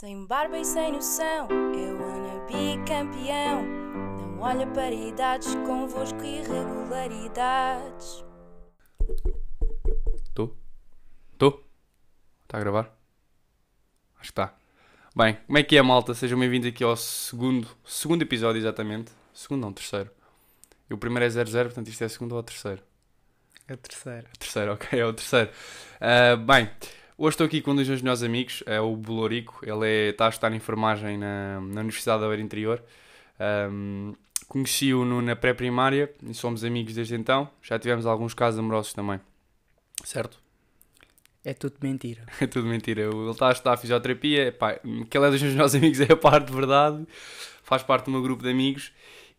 Sem 0.00 0.24
barba 0.26 0.56
e 0.56 0.64
sem 0.64 0.92
noção, 0.92 1.48
eu 1.74 2.00
wanna 2.00 2.46
be 2.46 2.76
campeão. 2.86 3.64
Não 3.64 4.38
olha 4.38 4.64
para 4.68 4.92
idades, 4.92 5.52
convosco 5.66 6.22
irregularidades. 6.22 8.24
Tô? 10.32 10.54
Tô? 11.36 11.64
Está 12.44 12.58
a 12.58 12.60
gravar? 12.60 12.96
Acho 14.20 14.32
que 14.32 14.40
está. 14.40 14.54
Bem, 15.16 15.36
como 15.44 15.58
é 15.58 15.64
que 15.64 15.76
é, 15.76 15.82
malta? 15.82 16.14
Sejam 16.14 16.38
bem-vindos 16.38 16.68
aqui 16.68 16.84
ao 16.84 16.96
segundo, 16.96 17.66
segundo 17.84 18.22
episódio, 18.22 18.60
exatamente. 18.60 19.10
Segundo 19.34 19.62
não, 19.62 19.72
terceiro. 19.72 20.12
E 20.88 20.94
o 20.94 20.98
primeiro 20.98 21.24
é 21.24 21.28
00, 21.28 21.70
portanto 21.70 21.88
isto 21.88 22.04
é 22.04 22.08
segundo 22.08 22.36
ou 22.36 22.42
terceiro? 22.44 22.84
É 23.66 23.74
o 23.74 23.76
terceiro. 23.76 24.28
Terceiro, 24.38 24.74
ok, 24.74 24.96
é 24.96 25.04
o 25.04 25.12
terceiro. 25.12 25.50
Ah, 26.00 26.36
bem, 26.36 26.70
hoje 27.18 27.34
estou 27.34 27.46
aqui 27.46 27.60
com 27.60 27.72
um 27.72 27.76
dos 27.76 27.88
meus 27.88 28.00
melhores 28.00 28.22
amigos, 28.22 28.62
é 28.64 28.80
o 28.80 28.96
Bolorico. 28.96 29.60
Ele 29.62 29.86
é, 29.86 30.08
está 30.10 30.26
a 30.26 30.28
estudar 30.30 30.54
enfermagem 30.54 31.18
na, 31.18 31.60
na 31.60 31.80
Universidade 31.80 32.22
da 32.22 32.28
Beira 32.28 32.42
Interior. 32.42 32.82
Ahm, 33.38 34.14
Conheci-o 34.48 35.04
na 35.20 35.36
pré-primária 35.36 36.10
e 36.22 36.32
somos 36.32 36.64
amigos 36.64 36.94
desde 36.94 37.14
então. 37.14 37.50
Já 37.62 37.78
tivemos 37.78 38.06
alguns 38.06 38.32
casos 38.32 38.58
amorosos 38.58 38.94
também. 38.94 39.20
Certo? 40.02 40.40
É 41.44 41.52
tudo 41.52 41.76
mentira. 41.82 42.24
É 42.40 42.46
tudo 42.46 42.66
mentira. 42.66 43.02
Ele 43.02 43.30
está 43.30 43.48
a 43.48 43.52
estudar 43.52 43.76
fisioterapia. 43.76 44.50
Pá, 44.50 44.80
que 45.10 45.18
ele 45.18 45.26
é 45.26 45.30
dos 45.30 45.42
meus 45.42 45.52
melhores 45.52 45.74
amigos, 45.74 46.00
é 46.00 46.10
a 46.10 46.16
parte 46.16 46.46
de 46.46 46.54
verdade. 46.54 47.06
Faz 47.62 47.82
parte 47.82 48.06
do 48.06 48.10
meu 48.10 48.22
grupo 48.22 48.42
de 48.42 48.48
amigos. 48.48 48.90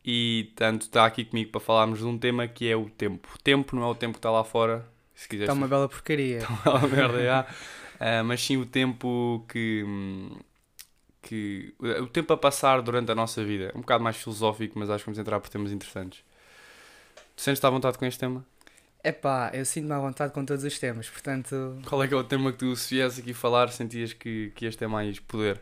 E 0.05 0.51
tanto 0.55 0.83
está 0.83 1.05
aqui 1.05 1.25
comigo 1.25 1.51
para 1.51 1.59
falarmos 1.59 1.99
de 1.99 2.05
um 2.05 2.17
tema 2.17 2.47
que 2.47 2.69
é 2.69 2.75
o 2.75 2.87
tempo. 2.87 3.27
O 3.33 3.37
tempo 3.39 3.75
não 3.75 3.83
é 3.83 3.87
o 3.87 3.95
tempo 3.95 4.13
que 4.13 4.19
está 4.19 4.29
lá 4.29 4.43
fora. 4.43 4.87
Se 5.19 5.27
quiseres. 5.27 5.49
Está 5.49 5.53
uma 5.53 5.67
bela 5.67 5.89
porcaria. 5.89 6.47
uma 6.65 6.87
merda, 6.87 7.21
já. 7.21 7.45
Ah, 8.01 8.23
mas 8.23 8.41
sim 8.41 8.55
o 8.55 8.65
tempo 8.65 9.45
que. 9.49 9.83
que 11.21 11.75
o 11.81 12.07
tempo 12.07 12.31
a 12.31 12.37
passar 12.37 12.81
durante 12.81 13.11
a 13.11 13.15
nossa 13.15 13.43
vida. 13.43 13.73
É 13.75 13.77
um 13.77 13.81
bocado 13.81 14.01
mais 14.01 14.15
filosófico, 14.15 14.79
mas 14.79 14.89
acho 14.89 15.03
que 15.03 15.07
vamos 15.07 15.19
entrar 15.19 15.37
por 15.41 15.49
temas 15.49 15.73
interessantes. 15.73 16.23
Tu 17.35 17.41
sentes-te 17.41 17.65
à 17.65 17.69
vontade 17.69 17.97
com 17.97 18.05
este 18.05 18.17
tema? 18.17 18.45
Epá, 19.03 19.51
eu 19.53 19.65
sinto-me 19.65 19.91
à 19.91 19.99
vontade 19.99 20.31
com 20.31 20.45
todos 20.45 20.63
os 20.63 20.79
temas, 20.79 21.09
portanto. 21.09 21.77
Qual 21.85 22.01
é 22.01 22.07
que 22.07 22.13
é 22.13 22.17
o 22.17 22.23
tema 22.23 22.53
que 22.53 22.59
tu, 22.59 22.73
se 22.73 22.95
viesse 22.95 23.19
aqui 23.19 23.33
falar, 23.33 23.67
sentias 23.67 24.13
que, 24.13 24.53
que 24.55 24.65
este 24.65 24.85
é 24.85 24.87
mais 24.87 25.19
poder? 25.19 25.59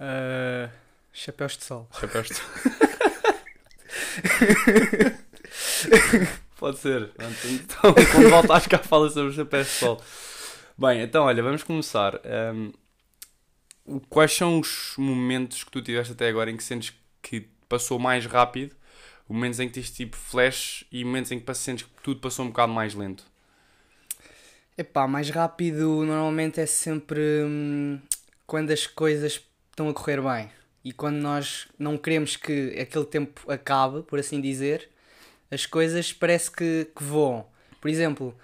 ah, 0.00 0.70
chapéus 1.12 1.58
de 1.58 1.64
sol. 1.64 1.86
Chapéus 2.00 2.28
de 2.28 2.40
Pode 6.58 6.78
ser. 6.78 7.10
Então, 7.44 7.92
quando 8.12 8.30
voltares 8.30 8.66
cá, 8.66 8.78
fala 8.78 9.10
sobre 9.10 9.30
os 9.30 9.34
chapéus 9.36 9.66
de 9.68 9.72
sol. 9.74 10.00
Bem, 10.78 11.02
então, 11.02 11.24
olha, 11.24 11.42
vamos 11.42 11.62
começar. 11.62 12.20
O- 13.84 14.00
quais 14.00 14.32
são 14.32 14.60
os 14.60 14.94
momentos 14.98 15.64
que 15.64 15.70
tu 15.70 15.80
tiveste 15.82 16.12
até 16.12 16.28
agora 16.28 16.50
em 16.50 16.56
que 16.56 16.64
sentes 16.64 16.92
que 17.22 17.48
passou 17.68 17.98
mais 17.98 18.26
rápido? 18.26 18.74
Momentos 19.28 19.58
em 19.60 19.68
que 19.68 19.74
tens 19.74 19.90
tipo 19.90 20.16
flash 20.16 20.84
e 20.90 21.04
momentos 21.04 21.32
em 21.32 21.40
que 21.40 21.54
sentes 21.54 21.86
que 21.86 22.02
tudo 22.02 22.20
passou 22.20 22.44
um 22.44 22.48
bocado 22.48 22.72
mais 22.72 22.94
lento? 22.94 23.24
Epá, 24.76 25.06
mais 25.08 25.30
rápido 25.30 26.04
normalmente 26.04 26.60
é 26.60 26.66
sempre 26.66 27.18
hum, 27.44 27.98
quando 28.46 28.70
as 28.70 28.86
coisas 28.86 29.40
estão 29.70 29.88
a 29.88 29.94
correr 29.94 30.20
bem. 30.20 30.50
E 30.84 30.92
quando 30.92 31.16
nós 31.16 31.66
não 31.78 31.96
queremos 31.96 32.36
que 32.36 32.78
aquele 32.78 33.06
tempo 33.06 33.50
acabe, 33.50 34.02
por 34.02 34.18
assim 34.18 34.40
dizer, 34.40 34.88
as 35.50 35.66
coisas 35.66 36.12
parece 36.12 36.50
que, 36.50 36.88
que 36.96 37.02
voam. 37.02 37.46
Por 37.80 37.88
exemplo, 37.88 38.34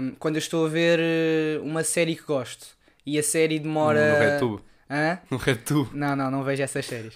hum, 0.00 0.14
quando 0.18 0.36
eu 0.36 0.40
estou 0.40 0.66
a 0.66 0.68
ver 0.68 0.98
eh, 1.00 1.58
uma 1.62 1.82
série 1.82 2.14
que 2.14 2.22
gosto 2.22 2.66
e 3.04 3.18
a 3.18 3.22
série 3.22 3.58
demora. 3.58 4.12
No 4.12 4.18
RedTube. 4.18 4.62
Hã? 4.88 5.18
No 5.30 5.36
RedTube. 5.36 5.96
Não, 5.96 6.14
não, 6.14 6.30
não 6.30 6.44
vejo 6.44 6.62
essas 6.62 6.86
séries. 6.86 7.14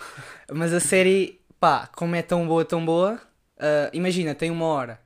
Mas 0.51 0.73
a 0.73 0.81
série, 0.81 1.41
pá, 1.59 1.87
como 1.87 2.17
é 2.17 2.23
tão 2.23 2.47
boa, 2.47 2.65
tão 2.65 2.85
boa, 2.85 3.21
ah, 3.61 3.91
imagina, 3.93 4.35
tem 4.35 4.51
uma 4.51 4.65
hora, 4.65 4.99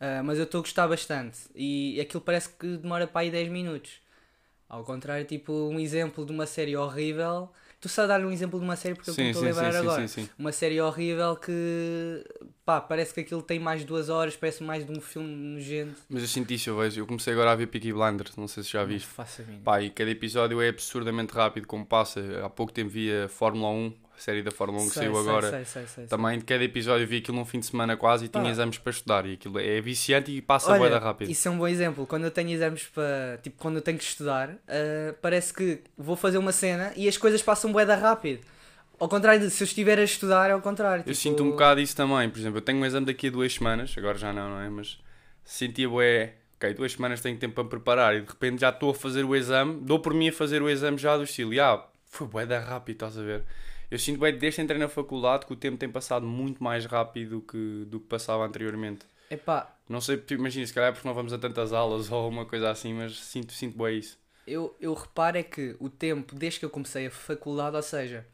ah, 0.00 0.22
mas 0.22 0.38
eu 0.38 0.44
estou 0.44 0.60
a 0.60 0.62
gostar 0.62 0.86
bastante 0.86 1.38
e 1.54 2.00
aquilo 2.00 2.20
parece 2.20 2.48
que 2.50 2.76
demora 2.76 3.06
para 3.06 3.22
aí 3.22 3.30
10 3.30 3.48
minutos. 3.50 4.00
Ao 4.68 4.84
contrário, 4.84 5.24
tipo, 5.24 5.52
um 5.52 5.78
exemplo 5.78 6.24
de 6.24 6.32
uma 6.32 6.46
série 6.46 6.76
horrível. 6.76 7.50
Tu 7.78 7.88
só 7.90 8.06
dar 8.06 8.20
um 8.24 8.30
exemplo 8.32 8.58
de 8.58 8.64
uma 8.64 8.74
série 8.74 8.94
porque 8.94 9.10
eu 9.10 9.14
Sim, 9.14 9.26
estou 9.28 9.42
sim, 9.42 9.48
a 9.48 9.50
lembrar 9.52 9.76
agora. 9.76 10.08
sim, 10.08 10.22
sim. 10.22 10.30
Uma 10.38 10.50
série 10.50 10.80
horrível 10.80 11.36
que, 11.36 12.24
pá, 12.64 12.80
parece 12.80 13.12
que 13.12 13.20
aquilo 13.20 13.42
tem 13.42 13.58
mais 13.58 13.80
de 13.82 13.86
duas 13.86 14.08
horas, 14.08 14.34
parece 14.34 14.62
mais 14.64 14.84
de 14.84 14.90
um 14.92 15.00
filme 15.00 15.28
nojento. 15.28 15.94
Mas 16.08 16.22
eu 16.22 16.28
sinto 16.28 16.52
isso, 16.52 16.70
eu 16.70 16.78
vejo. 16.78 17.00
Eu 17.00 17.06
comecei 17.06 17.32
agora 17.34 17.52
a 17.52 17.54
ver 17.54 17.66
Peaky 17.66 17.92
Blinders, 17.92 18.34
não 18.36 18.48
sei 18.48 18.62
se 18.62 18.70
já 18.70 18.82
viste. 18.82 19.06
faço 19.06 19.42
a 19.42 19.44
mínima. 19.44 19.62
Pá, 19.62 19.82
e 19.82 19.90
cada 19.90 20.10
episódio 20.10 20.60
é 20.62 20.68
absurdamente 20.68 21.32
rápido, 21.34 21.66
como 21.66 21.84
passa. 21.84 22.20
Há 22.44 22.48
pouco 22.48 22.72
tempo 22.72 22.90
via 22.90 23.28
Fórmula 23.28 23.68
1, 23.70 23.92
a 24.16 24.20
série 24.20 24.42
da 24.42 24.50
Fórmula 24.50 24.82
1 24.82 24.88
que 24.88 24.94
Sei, 24.94 25.02
saiu 25.02 25.18
agora. 25.18 25.50
sei, 25.50 25.64
sei, 25.64 25.86
sei. 25.86 26.06
Também 26.06 26.38
de 26.38 26.44
cada 26.44 26.64
episódio 26.64 27.06
vi 27.06 27.18
aquilo 27.18 27.36
num 27.36 27.44
fim 27.44 27.60
de 27.60 27.66
semana 27.66 27.96
quase 27.96 28.24
e 28.24 28.28
tinha 28.28 28.50
exames 28.50 28.78
para 28.78 28.90
estudar. 28.90 29.26
E 29.26 29.34
aquilo 29.34 29.58
é 29.58 29.80
viciante 29.80 30.30
e 30.30 30.40
passa 30.40 30.70
Olha, 30.70 30.78
bué 30.80 30.90
da 30.90 30.98
rápido. 30.98 31.30
Isso 31.30 31.46
é 31.46 31.50
um 31.50 31.58
bom 31.58 31.68
exemplo. 31.68 32.06
Quando 32.06 32.24
eu 32.24 32.30
tenho 32.30 32.50
exames 32.50 32.84
para. 32.84 33.38
Tipo, 33.42 33.58
quando 33.58 33.76
eu 33.76 33.82
tenho 33.82 33.98
que 33.98 34.04
estudar, 34.04 34.56
ah, 34.66 35.14
parece 35.20 35.52
que 35.52 35.82
vou 35.98 36.16
fazer 36.16 36.38
uma 36.38 36.52
cena 36.52 36.92
e 36.96 37.06
as 37.06 37.18
coisas 37.18 37.42
passam 37.42 37.70
bué 37.72 37.84
da 37.84 37.94
rápido. 37.94 38.40
Ao 38.98 39.08
contrário 39.08 39.40
de 39.40 39.50
se 39.50 39.62
eu 39.62 39.66
estiver 39.66 39.98
a 39.98 40.04
estudar, 40.04 40.48
é 40.48 40.52
ao 40.54 40.62
contrário. 40.62 41.00
Eu 41.00 41.04
tipo, 41.04 41.16
sinto 41.16 41.44
um 41.44 41.50
bocado 41.50 41.80
isso 41.80 41.94
também. 41.94 42.30
Por 42.30 42.38
exemplo, 42.38 42.58
eu 42.58 42.62
tenho 42.62 42.78
um 42.78 42.86
exame 42.86 43.04
daqui 43.04 43.28
a 43.28 43.30
duas 43.30 43.52
semanas, 43.52 43.94
agora 43.98 44.16
já 44.16 44.32
não, 44.32 44.48
não 44.48 44.60
é? 44.60 44.70
Mas 44.70 44.98
sentia 45.44 45.88
bué. 45.88 46.34
Ok, 46.56 46.72
duas 46.72 46.92
semanas 46.92 47.20
tenho 47.20 47.36
tempo 47.36 47.54
para 47.54 47.64
me 47.64 47.68
preparar 47.68 48.16
e 48.16 48.22
de 48.22 48.28
repente 48.28 48.62
já 48.62 48.70
estou 48.70 48.90
a 48.90 48.94
fazer 48.94 49.24
o 49.24 49.36
exame, 49.36 49.78
dou 49.82 50.00
por 50.00 50.14
mim 50.14 50.30
a 50.30 50.32
fazer 50.32 50.62
o 50.62 50.70
exame 50.70 50.96
já 50.96 51.14
do 51.14 51.24
estilo. 51.24 51.52
Ah, 51.60 51.86
foi 52.06 52.26
bué 52.26 52.46
da 52.46 52.58
rápido, 52.58 52.94
estás 52.94 53.18
a 53.18 53.22
ver? 53.22 53.44
Eu 53.90 53.98
sinto 53.98 54.18
bem 54.20 54.36
desde 54.36 54.56
que 54.56 54.62
entrei 54.62 54.78
na 54.78 54.88
faculdade 54.88 55.46
que 55.46 55.52
o 55.52 55.56
tempo 55.56 55.76
tem 55.76 55.88
passado 55.88 56.26
muito 56.26 56.62
mais 56.62 56.84
rápido 56.86 57.36
do 57.36 57.40
que, 57.42 57.84
do 57.86 58.00
que 58.00 58.06
passava 58.06 58.44
anteriormente. 58.44 59.06
Epá, 59.30 59.76
Não 59.88 60.00
sei, 60.00 60.16
tipo, 60.18 60.34
imagina, 60.34 60.66
se 60.66 60.72
calhar 60.74 60.90
é 60.90 60.92
porque 60.92 61.06
não 61.06 61.14
vamos 61.14 61.32
a 61.32 61.38
tantas 61.38 61.72
aulas 61.72 62.10
ou 62.12 62.28
uma 62.28 62.44
coisa 62.46 62.70
assim, 62.70 62.94
mas 62.94 63.16
sinto, 63.18 63.52
sinto 63.52 63.76
bem 63.82 63.98
isso. 63.98 64.18
eu, 64.46 64.76
eu 64.80 64.94
reparo 64.94 65.38
é 65.38 65.42
que 65.42 65.76
o 65.80 65.88
tempo, 65.88 66.34
desde 66.34 66.60
que 66.60 66.64
eu 66.64 66.70
comecei 66.70 67.06
a 67.06 67.10
faculdade, 67.10 67.74
ou 67.76 67.82
seja, 67.82 68.26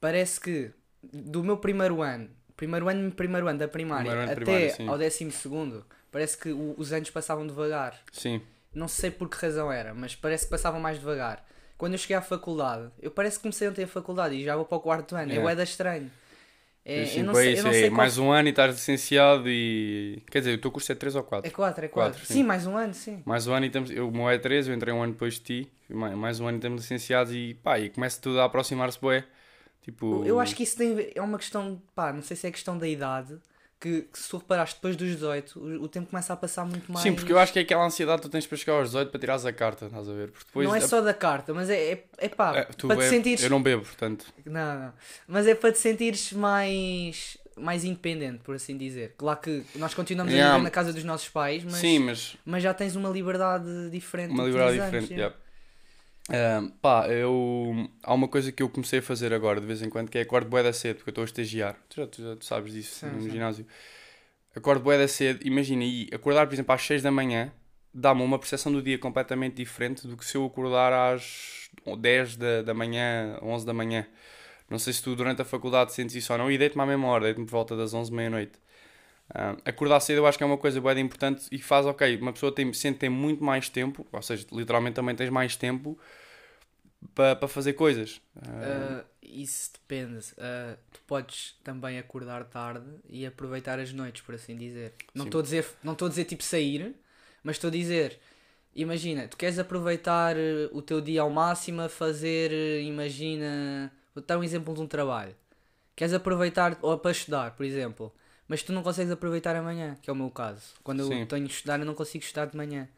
parece 0.00 0.40
que 0.40 0.70
do 1.02 1.42
meu 1.42 1.56
primeiro 1.56 2.00
ano, 2.02 2.30
primeiro 2.56 2.88
ano, 2.88 3.10
primeiro 3.12 3.48
ano 3.48 3.58
da 3.58 3.68
primária, 3.68 4.10
ano 4.12 4.22
até 4.22 4.34
primária, 4.34 4.76
ao 4.88 4.96
décimo 4.98 5.30
segundo, 5.32 5.84
parece 6.10 6.36
que 6.38 6.50
o- 6.50 6.74
os 6.78 6.92
anos 6.92 7.10
passavam 7.10 7.46
devagar. 7.46 8.00
Sim. 8.12 8.40
Não 8.74 8.88
sei 8.88 9.10
por 9.10 9.28
que 9.28 9.36
razão 9.36 9.70
era, 9.70 9.92
mas 9.92 10.14
parece 10.14 10.44
que 10.46 10.50
passava 10.50 10.78
mais 10.78 10.98
devagar. 10.98 11.44
Quando 11.82 11.94
eu 11.94 11.98
cheguei 11.98 12.14
à 12.16 12.22
faculdade, 12.22 12.92
eu 13.00 13.10
parece 13.10 13.38
que 13.38 13.42
comecei 13.42 13.68
ontem 13.68 13.82
a 13.82 13.88
faculdade 13.88 14.36
e 14.36 14.44
já 14.44 14.54
vou 14.54 14.64
para 14.64 14.78
o 14.78 14.80
quarto 14.80 15.16
ano. 15.16 15.32
É 15.32 15.34
Yeah. 15.34 15.52
bué 15.56 15.62
estranho. 15.64 16.12
É, 16.84 17.02
eu 17.02 17.18
eu, 17.18 17.24
não 17.24 17.34
sei, 17.34 17.48
eu 17.48 17.52
isso. 17.54 17.62
não 17.64 17.70
É 17.70 17.74
sei 17.74 17.88
qual... 17.88 17.96
mais 17.96 18.18
um 18.18 18.30
ano 18.30 18.46
e 18.46 18.50
estás 18.50 18.72
licenciado 18.72 19.48
e. 19.48 20.22
Quer 20.30 20.38
dizer, 20.38 20.54
o 20.54 20.60
teu 20.60 20.70
curso 20.70 20.92
é 20.92 20.94
3 20.94 21.16
ou 21.16 21.24
4? 21.24 21.48
É 21.48 21.50
4, 21.50 21.84
é 21.84 21.88
4. 21.88 22.12
Quatro, 22.12 22.24
sim. 22.24 22.34
sim. 22.34 22.42
mais 22.44 22.68
um 22.68 22.76
ano, 22.76 22.94
sim. 22.94 23.20
Mais 23.26 23.48
um 23.48 23.52
ano 23.52 23.64
e 23.64 23.66
estamos. 23.66 23.90
Eu, 23.90 24.08
o 24.08 24.12
meu 24.12 24.30
é 24.30 24.38
3, 24.38 24.68
eu 24.68 24.74
entrei 24.74 24.94
um 24.94 25.02
ano 25.02 25.14
depois 25.14 25.34
de 25.34 25.40
ti. 25.40 25.72
Mais, 25.88 26.14
mais 26.14 26.38
um 26.38 26.46
ano 26.46 26.58
e 26.58 26.60
estamos 26.60 26.82
licenciados 26.82 27.32
e 27.34 27.54
pá, 27.64 27.80
e 27.80 27.90
começa 27.90 28.20
tudo 28.20 28.40
a 28.40 28.44
aproximar-se, 28.44 29.00
bué. 29.00 29.24
Tipo. 29.80 30.24
Eu 30.24 30.38
acho 30.38 30.54
que 30.54 30.62
isso 30.62 30.76
tem, 30.76 31.10
é 31.12 31.20
uma 31.20 31.36
questão, 31.36 31.82
pá, 31.96 32.12
não 32.12 32.22
sei 32.22 32.36
se 32.36 32.46
é 32.46 32.52
questão 32.52 32.78
da 32.78 32.86
idade, 32.86 33.36
que, 33.82 34.02
que 34.02 34.18
se 34.18 34.28
tu 34.28 34.38
reparaste 34.38 34.76
depois 34.76 34.94
dos 34.96 35.08
18, 35.08 35.58
o, 35.58 35.82
o 35.82 35.88
tempo 35.88 36.08
começa 36.08 36.32
a 36.32 36.36
passar 36.36 36.64
muito 36.64 36.90
mais. 36.92 37.02
Sim, 37.02 37.14
porque 37.14 37.32
eu 37.32 37.38
acho 37.38 37.52
que 37.52 37.58
é 37.58 37.62
aquela 37.62 37.84
ansiedade 37.84 38.22
que 38.22 38.28
tu 38.28 38.30
tens 38.30 38.46
para 38.46 38.56
chegar 38.56 38.74
aos 38.74 38.90
18 38.90 39.10
para 39.10 39.18
tirares 39.20 39.44
a 39.44 39.52
carta, 39.52 39.86
estás 39.86 40.08
a 40.08 40.12
ver? 40.12 40.30
Porque 40.30 40.44
depois. 40.46 40.68
Não 40.68 40.74
é 40.76 40.80
só 40.80 41.00
da 41.00 41.12
carta, 41.12 41.52
mas 41.52 41.68
é, 41.68 41.92
é, 41.92 42.04
é 42.18 42.28
pá, 42.28 42.56
É, 42.56 42.62
para 42.64 42.96
te 42.96 43.08
sentires. 43.08 43.42
Eu 43.42 43.50
não 43.50 43.60
bebo, 43.60 43.82
portanto. 43.82 44.24
Não, 44.46 44.78
não. 44.80 44.92
Mas 45.26 45.46
é 45.48 45.54
para 45.56 45.72
te 45.72 45.78
sentires 45.80 46.32
mais, 46.32 47.36
mais 47.56 47.82
independente, 47.84 48.38
por 48.44 48.54
assim 48.54 48.76
dizer. 48.78 49.14
Claro 49.18 49.40
que 49.40 49.64
nós 49.74 49.92
continuamos 49.94 50.32
a 50.32 50.36
Yeah. 50.36 50.54
viver 50.56 50.64
na 50.64 50.70
casa 50.70 50.92
dos 50.92 51.02
nossos 51.04 51.28
pais, 51.28 51.64
mas, 51.64 51.74
Sim, 51.74 51.98
mas 51.98 52.36
mas 52.44 52.62
já 52.62 52.72
tens 52.72 52.94
uma 52.94 53.08
liberdade 53.08 53.90
diferente. 53.90 54.30
uma 54.32 54.44
liberdade 54.44 54.80
diferente. 54.80 55.12
yeah. 55.12 55.34
Ah, 56.30 56.62
pá, 56.80 57.08
eu. 57.08 57.88
Há 58.02 58.14
uma 58.14 58.28
coisa 58.28 58.52
que 58.52 58.62
eu 58.62 58.68
comecei 58.68 59.00
a 59.00 59.02
fazer 59.02 59.32
agora 59.32 59.60
de 59.60 59.66
vez 59.66 59.82
em 59.82 59.90
quando 59.90 60.08
que 60.10 60.18
é 60.18 60.22
acordo 60.22 60.48
bué 60.48 60.62
da 60.62 60.72
cedo, 60.72 60.96
porque 60.96 61.10
eu 61.10 61.12
estou 61.12 61.22
a 61.22 61.24
estagiar. 61.26 61.76
Tu 61.88 61.96
já, 61.96 62.06
tu 62.06 62.22
já 62.22 62.36
tu 62.36 62.44
sabes 62.44 62.72
disso 62.72 63.00
Sim, 63.00 63.12
no 63.14 63.20
sim. 63.22 63.30
ginásio. 63.30 63.66
Acordo 64.54 64.82
bué 64.82 64.98
da 64.98 65.08
cedo, 65.08 65.40
imagina, 65.46 65.84
e 65.84 66.08
acordar, 66.12 66.46
por 66.46 66.54
exemplo, 66.54 66.74
às 66.74 66.82
6 66.82 67.02
da 67.02 67.10
manhã 67.10 67.52
dá-me 67.94 68.22
uma 68.22 68.38
percepção 68.38 68.72
do 68.72 68.82
dia 68.82 68.98
completamente 68.98 69.56
diferente 69.56 70.06
do 70.06 70.16
que 70.16 70.24
se 70.24 70.36
eu 70.36 70.44
acordar 70.44 70.92
às 70.92 71.70
10 71.98 72.36
da, 72.36 72.62
da 72.62 72.74
manhã, 72.74 73.38
11 73.42 73.66
da 73.66 73.74
manhã. 73.74 74.06
Não 74.70 74.78
sei 74.78 74.92
se 74.92 75.02
tu 75.02 75.14
durante 75.16 75.42
a 75.42 75.44
faculdade 75.44 75.92
sentes 75.92 76.14
isso 76.16 76.32
ou 76.32 76.38
não, 76.38 76.50
e 76.50 76.56
deito-me 76.56 76.82
à 76.82 76.86
mesma 76.86 77.08
hora, 77.08 77.24
deito-me 77.24 77.46
por 77.46 77.52
volta 77.52 77.76
das 77.76 77.92
11 77.94 78.12
meia-noite. 78.12 78.52
Ah, 79.34 79.56
acordar 79.64 80.00
cedo 80.00 80.18
eu 80.18 80.26
acho 80.26 80.36
que 80.38 80.44
é 80.44 80.46
uma 80.46 80.58
coisa 80.58 80.80
bem 80.80 81.00
importante 81.00 81.46
e 81.50 81.58
faz, 81.58 81.86
ok, 81.86 82.16
uma 82.18 82.32
pessoa 82.32 82.54
tem, 82.54 82.72
sente 82.72 82.98
ter 82.98 83.08
muito 83.08 83.42
mais 83.42 83.68
tempo, 83.68 84.06
ou 84.12 84.22
seja, 84.22 84.46
literalmente 84.52 84.94
também 84.94 85.14
tens 85.14 85.30
mais 85.30 85.56
tempo 85.56 85.98
para 87.14 87.36
para 87.36 87.48
fazer 87.48 87.72
coisas. 87.74 88.20
Ah, 88.36 89.04
isso 89.22 89.72
depende. 89.74 90.24
Ah, 90.38 90.76
tu 90.92 91.00
podes 91.06 91.56
também 91.64 91.98
acordar 91.98 92.44
tarde 92.44 92.86
e 93.08 93.26
aproveitar 93.26 93.78
as 93.78 93.92
noites, 93.92 94.22
por 94.22 94.34
assim 94.34 94.56
dizer. 94.56 94.94
Não 95.14 95.24
estou 95.24 95.40
a 95.40 95.42
dizer, 95.42 95.66
não 95.82 95.92
estou 95.92 96.06
a 96.06 96.08
dizer 96.08 96.24
tipo 96.24 96.42
sair, 96.42 96.94
mas 97.42 97.56
estou 97.56 97.68
a 97.68 97.72
dizer 97.72 98.18
imagina, 98.74 99.28
tu 99.28 99.36
queres 99.36 99.58
aproveitar 99.58 100.36
eh, 100.36 100.68
o 100.72 100.82
teu 100.82 101.00
dia 101.00 101.22
ao 101.22 101.30
máximo 101.30 101.82
a 101.82 101.88
fazer, 101.88 102.52
eh, 102.52 102.82
imagina, 102.82 103.92
vou 104.14 104.24
dar 104.24 104.38
um 104.38 104.44
exemplo 104.44 104.74
de 104.74 104.80
um 104.80 104.86
trabalho. 104.86 105.34
Queres 105.94 106.14
aproveitar, 106.14 106.78
ou 106.82 106.98
para 106.98 107.10
estudar, 107.10 107.54
por 107.54 107.64
exemplo, 107.64 108.12
mas 108.48 108.62
tu 108.62 108.72
não 108.72 108.82
consegues 108.82 109.12
aproveitar 109.12 109.54
amanhã, 109.56 109.96
que 110.00 110.08
é 110.08 110.12
o 110.12 110.16
meu 110.16 110.30
caso. 110.30 110.74
Quando 110.82 111.04
Sim. 111.06 111.20
eu 111.20 111.26
tenho 111.26 111.46
que 111.46 111.52
estudar, 111.52 111.78
eu 111.78 111.86
não 111.86 111.94
consigo 111.94 112.24
estudar 112.24 112.46
de 112.46 112.56
manhã. 112.56 112.88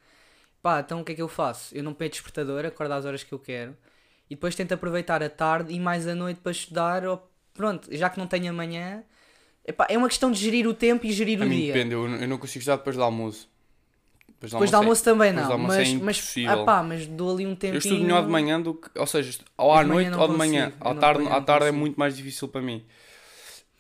Pá, 0.63 0.81
então 0.81 1.01
o 1.01 1.05
que 1.05 1.13
é 1.13 1.15
que 1.15 1.23
eu 1.23 1.29
faço? 1.29 1.75
Eu 1.77 1.83
não 1.83 1.93
ponho 1.93 2.11
despertador, 2.11 2.65
acordo 2.65 2.93
às 2.93 3.05
horas 3.05 3.23
que 3.23 3.33
eu 3.33 3.39
quero 3.39 3.77
e 4.31 4.35
depois 4.35 4.55
tento 4.55 4.73
aproveitar 4.73 5.23
a 5.23 5.31
tarde 5.31 5.73
e 5.75 5.81
mais 5.81 6.07
a 6.09 6.15
noite 6.15 6.41
para 6.41 6.53
estudar. 6.53 7.07
Ou, 7.07 7.23
pronto, 7.55 7.89
já 7.97 8.11
que 8.11 8.19
não 8.19 8.27
tenho 8.27 8.51
amanhã, 8.51 9.05
epá, 9.67 9.87
é 9.91 9.99
uma 9.99 10.09
questão 10.09 10.31
de 10.33 10.39
gerir 10.41 10.67
o 10.69 10.75
tempo 10.75 11.07
e 11.07 11.13
gerir 11.13 11.41
A 11.41 11.45
o 11.45 11.47
mim 11.47 11.57
dia. 11.57 11.75
depende, 11.75 11.95
eu, 11.95 12.07
eu 12.09 12.29
não 12.29 12.39
consigo 12.39 12.61
estudar 12.61 12.77
depois 12.77 12.97
do 12.97 13.03
almoço. 13.03 13.49
Depois 14.29 14.51
do 14.53 14.57
Depois 14.57 14.71
do 14.71 14.77
é- 14.77 14.79
almoço 14.79 15.05
também 15.05 15.33
não, 15.33 15.53
almoço 15.53 15.77
mas, 15.77 15.89
é 15.89 15.89
mas, 16.01 16.17
impossível. 16.19 16.53
ah 16.53 16.65
pá, 16.65 16.83
mas 16.83 17.07
dou 17.07 17.33
ali 17.35 17.47
um 17.47 17.55
tempinho. 17.57 17.75
Eu 17.75 17.79
estudo 17.79 18.01
melhor 18.03 18.23
de 18.25 18.31
manhã 18.31 18.61
do 18.61 18.75
que. 18.75 18.99
Ou 18.99 19.07
seja, 19.07 19.39
ou 19.59 19.73
Mas 19.73 19.81
à 19.81 19.85
noite 19.85 20.11
ou 20.19 20.29
de 20.29 20.35
manhã. 20.35 20.73
consigo, 20.73 20.79
À 20.81 20.95
tarde, 20.95 21.27
à 21.29 21.41
tarde 21.41 21.67
é 21.67 21.73
muito 21.73 21.99
mais 21.99 22.17
difícil 22.17 22.49
para 22.49 22.63
mim. 22.63 22.85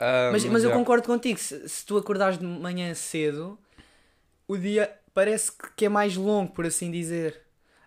Ah, 0.00 0.32
Mas, 0.32 0.44
mas 0.46 0.64
eu 0.64 0.70
já. 0.70 0.74
concordo 0.78 1.06
contigo, 1.06 1.38
se, 1.38 1.68
se 1.68 1.84
tu 1.86 1.96
acordares 1.98 2.38
de 2.38 2.44
manhã 2.44 2.92
cedo, 2.94 3.58
o 4.48 4.58
dia 4.58 4.92
parece 5.14 5.52
que 5.76 5.86
é 5.86 5.90
mais 5.90 6.16
longo, 6.16 6.52
por 6.54 6.66
assim 6.66 6.90
dizer. 6.90 7.43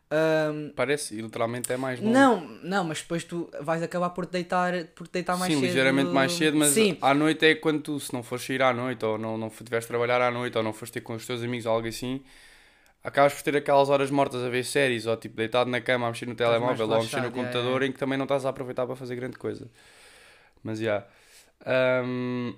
Ahm, 0.10 0.72
Parece, 0.76 1.16
e 1.16 1.22
literalmente 1.22 1.72
é 1.72 1.78
mais 1.78 2.00
longo. 2.00 2.14
não, 2.14 2.42
não, 2.64 2.84
mas 2.86 3.02
depois 3.02 3.24
tu 3.24 3.50
vais 3.62 3.84
acabar 3.84 4.12
por 4.12 4.26
te 4.26 4.32
deitar, 4.32 4.86
por 4.96 5.08
te 5.08 5.14
deitar 5.14 5.38
mais 5.38 5.52
Sim, 5.54 5.60
cedo. 5.60 5.68
ligeiramente 5.68 6.14
mais 6.14 6.32
cedo, 6.32 6.58
mas 6.58 6.74
Sim, 6.74 6.98
à 7.02 7.14
noite 7.14 7.46
é 7.46 7.56
quando 7.56 7.82
tu, 7.82 8.00
se 8.00 8.14
não 8.14 8.24
fores 8.24 8.46
sair 8.46 8.62
à 8.62 8.74
noite, 8.74 9.04
ou 9.04 9.18
não, 9.18 9.38
não 9.38 9.50
tiveres 9.50 9.86
trabalhar 9.86 10.22
à 10.22 10.32
noite, 10.32 10.58
ou 10.58 10.64
não 10.64 10.72
fores 10.72 10.92
ter 10.92 11.02
com 11.02 11.14
os 11.14 11.26
teus 11.26 11.44
amigos 11.44 11.66
ou 11.66 11.74
algo 11.74 11.88
assim, 11.88 12.24
acabas 13.04 13.34
por 13.34 13.44
ter 13.44 13.58
aquelas 13.58 13.90
horas 13.90 14.10
mortas 14.10 14.42
a 14.44 14.50
ver 14.50 14.64
séries, 14.64 15.06
ou 15.06 15.18
tipo 15.18 15.36
deitado 15.36 15.70
na 15.70 15.82
cama 15.82 16.08
a 16.08 16.12
mexer 16.12 16.26
no 16.26 16.34
Estás 16.34 16.50
telemóvel, 16.50 16.88
ou 16.88 16.96
a 16.96 17.00
mexer 17.00 17.18
no 17.18 17.24
yeah, 17.24 17.36
computador, 17.38 17.72
yeah. 17.72 17.88
em 17.88 17.92
que 17.92 18.00
também 18.00 18.18
não 18.18 18.26
estás 18.26 18.46
a 18.46 18.50
aproveitar 18.50 18.86
para 18.86 18.96
fazer 18.96 19.16
grande 19.16 19.38
coisa. 19.38 19.70
Mas 20.64 20.80
já. 20.80 21.06
Ahm, 21.66 22.54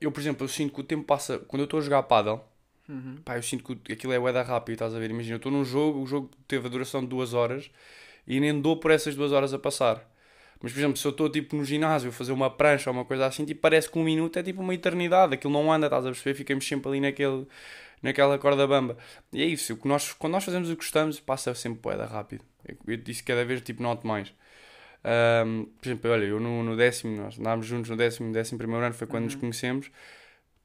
eu, 0.00 0.12
por 0.12 0.20
exemplo, 0.20 0.44
eu 0.44 0.48
sinto 0.48 0.74
que 0.74 0.80
o 0.80 0.84
tempo 0.84 1.04
passa. 1.04 1.38
Quando 1.40 1.60
eu 1.60 1.64
estou 1.64 1.78
a 1.80 1.82
jogar 1.82 2.02
paddle, 2.04 2.40
Uhum. 2.88 3.16
pá, 3.24 3.36
eu 3.36 3.42
sinto 3.42 3.76
que 3.76 3.92
aquilo 3.92 4.12
é 4.12 4.18
bué 4.18 4.32
rápido, 4.42 4.74
estás 4.74 4.94
a 4.94 4.98
ver? 4.98 5.10
Imagina, 5.10 5.34
eu 5.34 5.36
estou 5.38 5.52
num 5.52 5.64
jogo, 5.64 6.00
o 6.00 6.06
jogo 6.06 6.30
teve 6.46 6.66
a 6.66 6.70
duração 6.70 7.02
de 7.02 7.06
duas 7.08 7.34
horas 7.34 7.70
e 8.26 8.40
nem 8.40 8.58
dou 8.60 8.76
por 8.78 8.90
essas 8.90 9.14
duas 9.14 9.32
horas 9.32 9.52
a 9.52 9.58
passar. 9.58 10.08
Mas, 10.60 10.72
por 10.72 10.78
exemplo, 10.78 10.96
se 10.96 11.06
eu 11.06 11.10
estou 11.10 11.28
tipo 11.30 11.54
no 11.54 11.64
ginásio 11.64 12.08
a 12.10 12.12
fazer 12.12 12.32
uma 12.32 12.50
prancha 12.50 12.90
ou 12.90 12.96
uma 12.96 13.04
coisa 13.04 13.26
assim, 13.26 13.44
tipo, 13.44 13.60
parece 13.60 13.90
que 13.90 13.98
um 13.98 14.02
minuto 14.04 14.38
é 14.38 14.42
tipo 14.42 14.60
uma 14.60 14.74
eternidade, 14.74 15.34
aquilo 15.34 15.52
não 15.52 15.72
anda, 15.72 15.86
estás 15.86 16.04
a 16.04 16.10
perceber? 16.10 16.34
Ficamos 16.34 16.66
sempre 16.66 16.88
ali 16.88 17.00
naquele, 17.00 17.46
naquela 18.02 18.38
corda 18.38 18.66
bamba. 18.66 18.96
E 19.32 19.42
é 19.42 19.46
isso, 19.46 19.76
que 19.76 19.86
nós, 19.86 20.12
quando 20.12 20.32
nós 20.32 20.44
fazemos 20.44 20.68
o 20.68 20.72
que 20.72 20.78
gostamos, 20.78 21.20
passa 21.20 21.54
sempre 21.54 21.80
bué 21.80 21.94
rápido. 22.04 22.44
Eu 22.86 22.96
disse 22.96 23.22
cada 23.22 23.44
vez, 23.44 23.60
tipo, 23.62 23.82
noto 23.82 24.06
mais. 24.06 24.32
Ahm, 25.04 25.66
por 25.80 25.88
exemplo, 25.88 26.10
olha, 26.10 26.24
eu 26.24 26.40
no, 26.40 26.62
no 26.64 26.76
décimo, 26.76 27.16
nós 27.16 27.38
andámos 27.38 27.66
juntos 27.66 27.90
no 27.90 27.96
décimo, 27.96 28.32
décimo 28.32 28.58
primeiro 28.58 28.84
ano, 28.84 28.94
foi 28.94 29.06
quando 29.06 29.24
nos 29.24 29.34
conhecemos. 29.36 29.90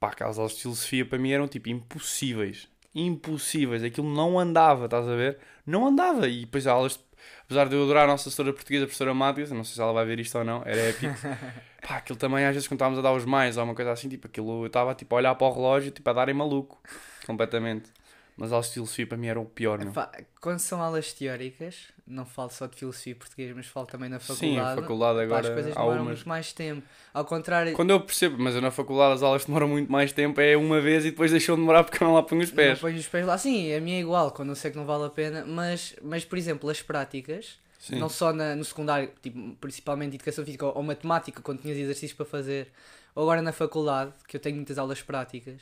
Pá, 0.03 0.09
aquelas 0.09 0.37
aulas 0.37 0.53
de 0.53 0.63
filosofia 0.63 1.05
para 1.05 1.17
mim 1.17 1.31
eram 1.31 1.47
tipo 1.47 1.69
impossíveis. 1.69 2.67
Impossíveis. 2.93 3.85
Aquilo 3.85 4.13
não 4.13 4.37
andava, 4.37 4.83
estás 4.83 5.07
a 5.07 5.15
ver? 5.15 5.37
Não 5.65 5.87
andava. 5.87 6.27
E 6.27 6.41
depois 6.41 6.67
aulas, 6.67 6.99
apesar 7.45 7.69
de 7.69 7.75
eu 7.75 7.83
adorar 7.83 8.03
a 8.03 8.07
nossa 8.07 8.23
professora 8.23 8.51
portuguesa, 8.51 8.83
a 8.83 8.87
professora 8.87 9.13
Mátias, 9.13 9.49
não 9.51 9.63
sei 9.63 9.75
se 9.75 9.81
ela 9.81 9.93
vai 9.93 10.05
ver 10.05 10.19
isto 10.19 10.37
ou 10.37 10.43
não, 10.43 10.61
era 10.65 10.89
épico. 10.89 11.13
Pá, 11.87 11.95
aquilo 11.95 12.19
também 12.19 12.45
às 12.45 12.53
vezes 12.53 12.67
quando 12.67 12.79
estávamos 12.79 12.99
a 12.99 13.01
dar 13.01 13.13
os 13.13 13.23
mais 13.23 13.55
ou 13.55 13.63
uma 13.63 13.73
coisa 13.73 13.93
assim, 13.93 14.09
tipo, 14.09 14.27
aquilo 14.27 14.63
eu 14.63 14.67
estava 14.67 14.93
tipo 14.93 15.15
a 15.15 15.19
olhar 15.19 15.35
para 15.35 15.47
o 15.47 15.53
relógio, 15.53 15.89
tipo 15.89 16.09
a 16.09 16.11
darem 16.11 16.35
maluco. 16.35 16.81
Completamente. 17.25 17.89
Mas 18.35 18.51
aulas 18.51 18.67
de 18.67 18.73
filosofia 18.73 19.05
para 19.05 19.17
mim 19.17 19.27
eram 19.27 19.43
o 19.43 19.45
pior. 19.45 19.79
Epá, 19.81 20.11
quando 20.41 20.57
são 20.59 20.81
aulas 20.81 21.13
teóricas, 21.13 21.89
não 22.07 22.25
falo 22.25 22.49
só 22.49 22.65
de 22.65 22.75
filosofia 22.75 23.15
português, 23.15 23.55
mas 23.55 23.67
falo 23.67 23.85
também 23.85 24.09
na 24.09 24.19
Sim, 24.19 24.57
faculdade. 24.57 24.79
a 24.79 24.81
faculdade 24.81 25.19
agora 25.19 25.47
as 25.47 25.53
coisas 25.53 25.75
demoram 25.75 26.01
umas. 26.01 26.15
muito 26.15 26.29
mais 26.29 26.51
tempo. 26.51 26.81
Ao 27.13 27.23
contrário, 27.25 27.73
Quando 27.75 27.91
eu 27.91 28.01
percebo, 28.01 28.37
mas 28.41 28.55
eu 28.55 28.61
na 28.61 28.71
faculdade 28.71 29.13
as 29.13 29.21
aulas 29.23 29.45
demoram 29.45 29.67
muito 29.67 29.91
mais 29.91 30.11
tempo, 30.11 30.41
é 30.41 30.57
uma 30.57 30.81
vez 30.81 31.05
e 31.05 31.11
depois 31.11 31.29
deixou 31.29 31.55
de 31.55 31.61
demorar 31.61 31.83
porque 31.83 32.03
eu 32.03 32.07
não 32.07 32.15
lá 32.15 32.23
ponho 32.23 32.41
os 32.41 32.49
Não 32.49 32.55
pés. 32.55 32.79
ponho 32.79 32.97
os 32.97 33.07
pés 33.07 33.23
lá. 33.25 33.37
Sim, 33.37 33.71
a 33.71 33.79
minha 33.79 33.97
é 33.97 34.01
igual, 34.01 34.31
quando 34.31 34.49
eu 34.49 34.55
sei 34.55 34.71
que 34.71 34.77
não 34.77 34.85
vale 34.85 35.05
a 35.05 35.09
pena. 35.09 35.45
Mas, 35.45 35.95
mas 36.01 36.25
por 36.25 36.35
exemplo, 36.37 36.67
as 36.71 36.81
práticas, 36.81 37.59
Sim. 37.77 37.99
não 37.99 38.09
só 38.09 38.33
na- 38.33 38.55
no 38.55 38.65
secundário, 38.65 39.11
tipo, 39.21 39.55
principalmente 39.61 40.15
educação 40.15 40.43
física 40.43 40.65
ou, 40.65 40.75
ou 40.77 40.81
matemática, 40.81 41.39
quando 41.39 41.61
tinhas 41.61 41.77
exercícios 41.77 42.13
para 42.13 42.25
fazer, 42.25 42.71
ou 43.13 43.21
agora 43.21 43.43
na 43.43 43.51
faculdade, 43.53 44.11
que 44.27 44.35
eu 44.37 44.41
tenho 44.41 44.55
muitas 44.55 44.79
aulas 44.79 45.03
práticas. 45.03 45.61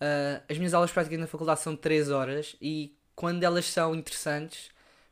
Ah, 0.00 0.42
as 0.48 0.56
minhas 0.58 0.74
aulas 0.74 0.90
práticas 0.90 1.18
na 1.18 1.26
faculdade 1.26 1.60
são 1.60 1.74
3 1.76 2.10
horas 2.10 2.56
e 2.60 2.96
quando 3.14 3.42
elas 3.42 3.64
são 3.66 3.94
interessantes, 3.94 4.70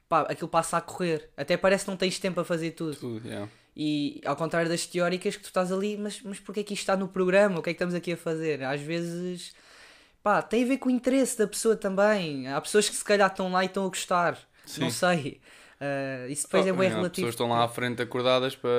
pá, 0.09 0.23
aquilo 0.23 0.49
passa 0.49 0.77
a 0.77 0.81
correr. 0.81 1.31
Até 1.37 1.57
parece 1.57 1.85
que 1.85 1.91
não 1.91 1.97
tens 1.97 2.19
tempo 2.19 2.41
a 2.41 2.45
fazer 2.45 2.73
tudo. 2.73 2.97
Tudo, 2.97 3.27
yeah. 3.29 3.49
E 3.77 4.21
ao 4.25 4.35
contrário 4.37 4.69
das 4.71 4.87
teóricas 4.87 5.37
que 5.37 5.43
tu 5.43 5.47
estás 5.47 5.71
ali, 5.71 5.97
mas, 5.99 6.23
mas 6.23 6.41
porquê 6.41 6.61
é 6.61 6.63
que 6.65 6.73
isto 6.73 6.83
está 6.83 6.97
no 6.97 7.09
programa? 7.09 7.59
O 7.59 7.63
que 7.63 7.71
é 7.71 7.73
que 7.73 7.77
estamos 7.77 7.95
aqui 7.95 8.13
a 8.13 8.17
fazer? 8.17 8.63
Às 8.63 8.81
vezes, 8.81 9.53
pá, 10.23 10.41
tem 10.41 10.65
a 10.65 10.67
ver 10.67 10.79
com 10.79 10.89
o 10.89 10.93
interesse 10.93 11.37
da 11.37 11.47
pessoa 11.47 11.77
também. 11.77 12.49
Há 12.49 12.59
pessoas 12.61 12.89
que 12.89 12.95
se 12.97 13.05
calhar 13.05 13.31
estão 13.31 13.51
lá 13.53 13.63
e 13.65 13.67
estão 13.67 13.85
a 13.85 13.89
gostar. 13.89 14.39
Não 14.79 14.89
Sim. 14.89 14.91
sei. 14.91 15.41
Ah, 15.79 16.27
isso 16.29 16.45
depois 16.45 16.65
Oh, 16.65 16.69
é 16.69 16.73
bem 16.73 16.81
yeah, 16.83 16.89
As 16.89 16.95
relativo. 16.97 17.27
pessoas 17.27 17.35
estão 17.35 17.49
lá 17.51 17.65
à 17.65 17.69
frente 17.69 18.01
acordadas 18.01 18.57
para. 18.57 18.71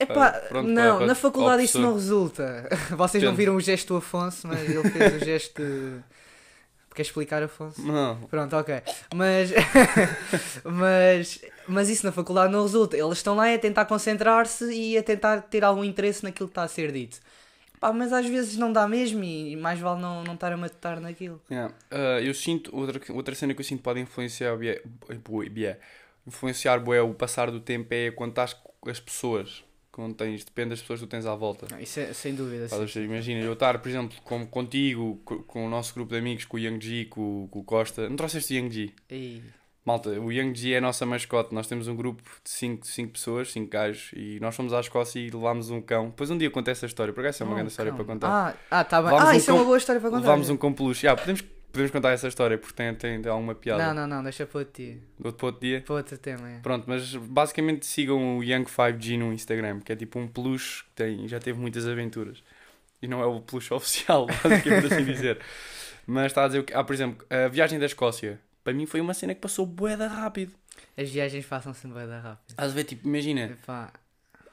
Epá, 0.00 0.28
Ah, 0.28 0.40
pronto, 0.48 0.68
não, 0.68 0.74
para- 0.74 0.92
na 0.92 0.98
para- 1.06 1.14
faculdade 1.16 1.54
para 1.56 1.62
o 1.62 1.64
isso 1.64 1.78
não 1.80 1.94
resulta. 1.94 2.68
Vocês 2.96 3.22
não 3.22 3.34
viram 3.34 3.56
o 3.56 3.60
gesto 3.60 3.88
do 3.88 3.96
Afonso, 3.96 4.46
mas 4.46 4.60
ele 4.68 4.88
fez 4.90 5.14
o 5.22 5.24
gesto 5.24 5.62
de... 5.62 6.00
Quer 6.94 7.02
explicar, 7.02 7.42
Afonso? 7.42 7.80
Não. 7.80 8.16
Pronto, 8.22 8.56
ok. 8.56 8.82
Mas, 9.14 9.50
mas, 10.64 11.40
mas 11.66 11.88
isso 11.88 12.04
na 12.04 12.12
faculdade 12.12 12.52
não 12.52 12.62
resulta. 12.62 12.96
Eles 12.96 13.18
estão 13.18 13.36
lá 13.36 13.52
a 13.52 13.58
tentar 13.58 13.84
concentrar-se 13.84 14.64
e 14.72 14.96
a 14.98 15.02
tentar 15.02 15.42
ter 15.42 15.64
algum 15.64 15.84
interesse 15.84 16.24
naquilo 16.24 16.48
que 16.48 16.52
está 16.52 16.62
a 16.64 16.68
ser 16.68 16.90
dito. 16.92 17.18
Pá, 17.80 17.92
mas 17.92 18.12
às 18.12 18.26
vezes 18.26 18.56
não 18.56 18.72
dá 18.72 18.88
mesmo 18.88 19.22
e 19.22 19.54
mais 19.54 19.78
vale 19.78 20.00
não, 20.00 20.24
não 20.24 20.34
estar 20.34 20.52
a 20.52 20.56
matutar 20.56 20.98
naquilo. 20.98 21.40
Yeah. 21.48 21.72
Ah, 21.90 22.20
eu 22.20 22.34
sinto, 22.34 22.74
outra, 22.76 23.00
outra 23.12 23.34
cena 23.36 23.54
que 23.54 23.60
eu 23.60 23.64
sinto 23.64 23.78
que 23.78 23.84
pode 23.84 24.00
influenciar, 24.00 24.56
bué- 24.56 24.82
influenciar 26.26 26.78
bué, 26.80 27.00
o 27.00 27.14
passar 27.14 27.50
do 27.50 27.60
tempo 27.60 27.88
é 27.94 28.10
quando 28.10 28.30
estás 28.30 28.54
com 28.80 28.90
as 28.90 28.98
pessoas. 29.00 29.62
Quando 30.00 30.14
tens, 30.14 30.44
depende 30.44 30.70
das 30.70 30.80
pessoas 30.80 31.00
que 31.00 31.06
tu 31.06 31.10
tens 31.10 31.26
à 31.26 31.34
volta. 31.34 31.66
Não, 31.70 31.80
Isso 31.80 31.98
é 31.98 32.12
sem 32.12 32.32
dúvida. 32.32 32.68
Sim. 32.68 33.02
Imagina, 33.02 33.40
eu 33.40 33.52
estar, 33.54 33.78
por 33.80 33.88
exemplo, 33.88 34.16
com, 34.22 34.46
contigo, 34.46 35.20
co- 35.24 35.42
com, 35.42 35.66
o 35.66 35.68
nosso 35.68 35.92
grupo 35.92 36.12
de 36.12 36.18
amigos, 36.18 36.44
com 36.44 36.56
o 36.56 36.60
Yang 36.60 36.84
Ji, 36.86 37.04
com, 37.06 37.48
com 37.50 37.58
o 37.58 37.64
Costa. 37.64 38.08
Não 38.08 38.14
trouxeste 38.14 38.54
o 38.54 38.56
Yang 38.56 38.74
Ji? 38.74 38.94
E- 39.10 39.42
Malta, 39.84 40.10
o 40.10 40.30
Yang 40.30 40.56
Ji 40.60 40.74
é 40.74 40.78
a 40.78 40.80
nossa 40.80 41.04
mascote. 41.04 41.52
Nós 41.52 41.66
temos 41.66 41.88
um 41.88 41.96
grupo 41.96 42.22
de 42.22 42.50
5 42.50 42.84
cinco, 42.84 42.86
cinco 42.86 43.12
pessoas, 43.14 43.50
5 43.50 43.68
gajos, 43.70 44.10
e 44.14 44.38
nós 44.40 44.54
fomos 44.54 44.72
à 44.72 44.78
Escócia 44.80 45.18
e 45.18 45.30
levámos 45.30 45.68
um 45.70 45.80
cão. 45.80 46.10
Depois 46.10 46.30
um 46.30 46.38
dia 46.38 46.48
conta 46.50 46.70
essa 46.70 46.86
história, 46.86 47.12
por 47.12 47.20
acaso 47.24 47.42
é 47.42 47.46
uma 47.46 47.52
Oh, 47.52 47.54
grande 47.56 47.70
história 47.72 47.90
calma. 47.90 48.04
para 48.04 48.14
contar. 48.14 48.28
Ah, 48.70 48.78
ah, 48.80 48.84
tá 48.84 49.02
bem. 49.02 49.10
Levámos 49.10 49.30
ah, 49.30 49.34
um 49.34 49.36
isso 49.36 49.50
é 49.50 49.52
uma 49.54 49.60
com- 49.60 49.66
boa 49.66 49.78
história 49.78 50.00
para 50.00 50.10
contar. 50.10 50.20
levámos 50.22 50.48
um 50.50 50.56
com 50.56 50.72
peluche. 50.72 51.06
Yeah, 51.06 51.20
podemos, 51.20 51.42
podemos 51.72 51.90
contar 51.90 52.10
essa 52.10 52.28
história 52.28 52.58
porque 52.58 52.74
tem, 52.74 52.94
tem, 52.94 53.20
tem 53.20 53.30
alguma 53.30 53.54
piada. 53.54 53.86
Não, 53.86 53.94
não, 53.94 54.16
não, 54.16 54.22
deixa 54.22 54.46
para 54.46 54.60
outro 54.60 54.82
dia. 54.82 54.98
Outro 55.18 55.32
para 55.34 55.46
outro 55.46 55.60
dia. 55.60 55.80
Para 55.82 55.94
outro 55.94 56.18
tema. 56.18 56.50
É. 56.50 56.58
Pronto, 56.60 56.84
mas 56.86 57.14
basicamente 57.14 57.86
sigam 57.86 58.38
o 58.38 58.40
Young5G 58.40 59.18
no 59.18 59.32
Instagram, 59.32 59.80
que 59.80 59.92
é 59.92 59.96
tipo 59.96 60.18
um 60.18 60.26
peluche 60.26 60.84
que 60.84 60.90
tem, 60.96 61.28
já 61.28 61.38
teve 61.38 61.58
muitas 61.58 61.86
aventuras. 61.86 62.42
E 63.00 63.06
não 63.06 63.20
é 63.22 63.26
o 63.26 63.40
peluche 63.40 63.72
oficial, 63.74 64.26
basicamente 64.26 64.92
assim 64.92 65.04
dizer. 65.06 65.40
Mas 66.06 66.26
está 66.26 66.44
a 66.44 66.46
dizer 66.46 66.60
o 66.60 66.64
que. 66.64 66.74
Ah, 66.74 66.82
por 66.82 66.94
exemplo, 66.94 67.26
a 67.28 67.48
viagem 67.48 67.78
da 67.78 67.86
Escócia. 67.86 68.40
Para 68.64 68.72
mim 68.72 68.86
foi 68.86 69.00
uma 69.00 69.14
cena 69.14 69.34
que 69.34 69.40
passou 69.40 69.64
boeda 69.64 70.06
rápido. 70.06 70.52
As 70.96 71.08
viagens 71.10 71.46
passam-se 71.46 71.86
bem 71.86 72.06
rápido. 72.06 72.48
Estás 72.48 72.72
a 72.72 72.74
ver, 72.74 72.84
tipo, 72.84 73.06
imagina, 73.06 73.42
Epá, 73.42 73.92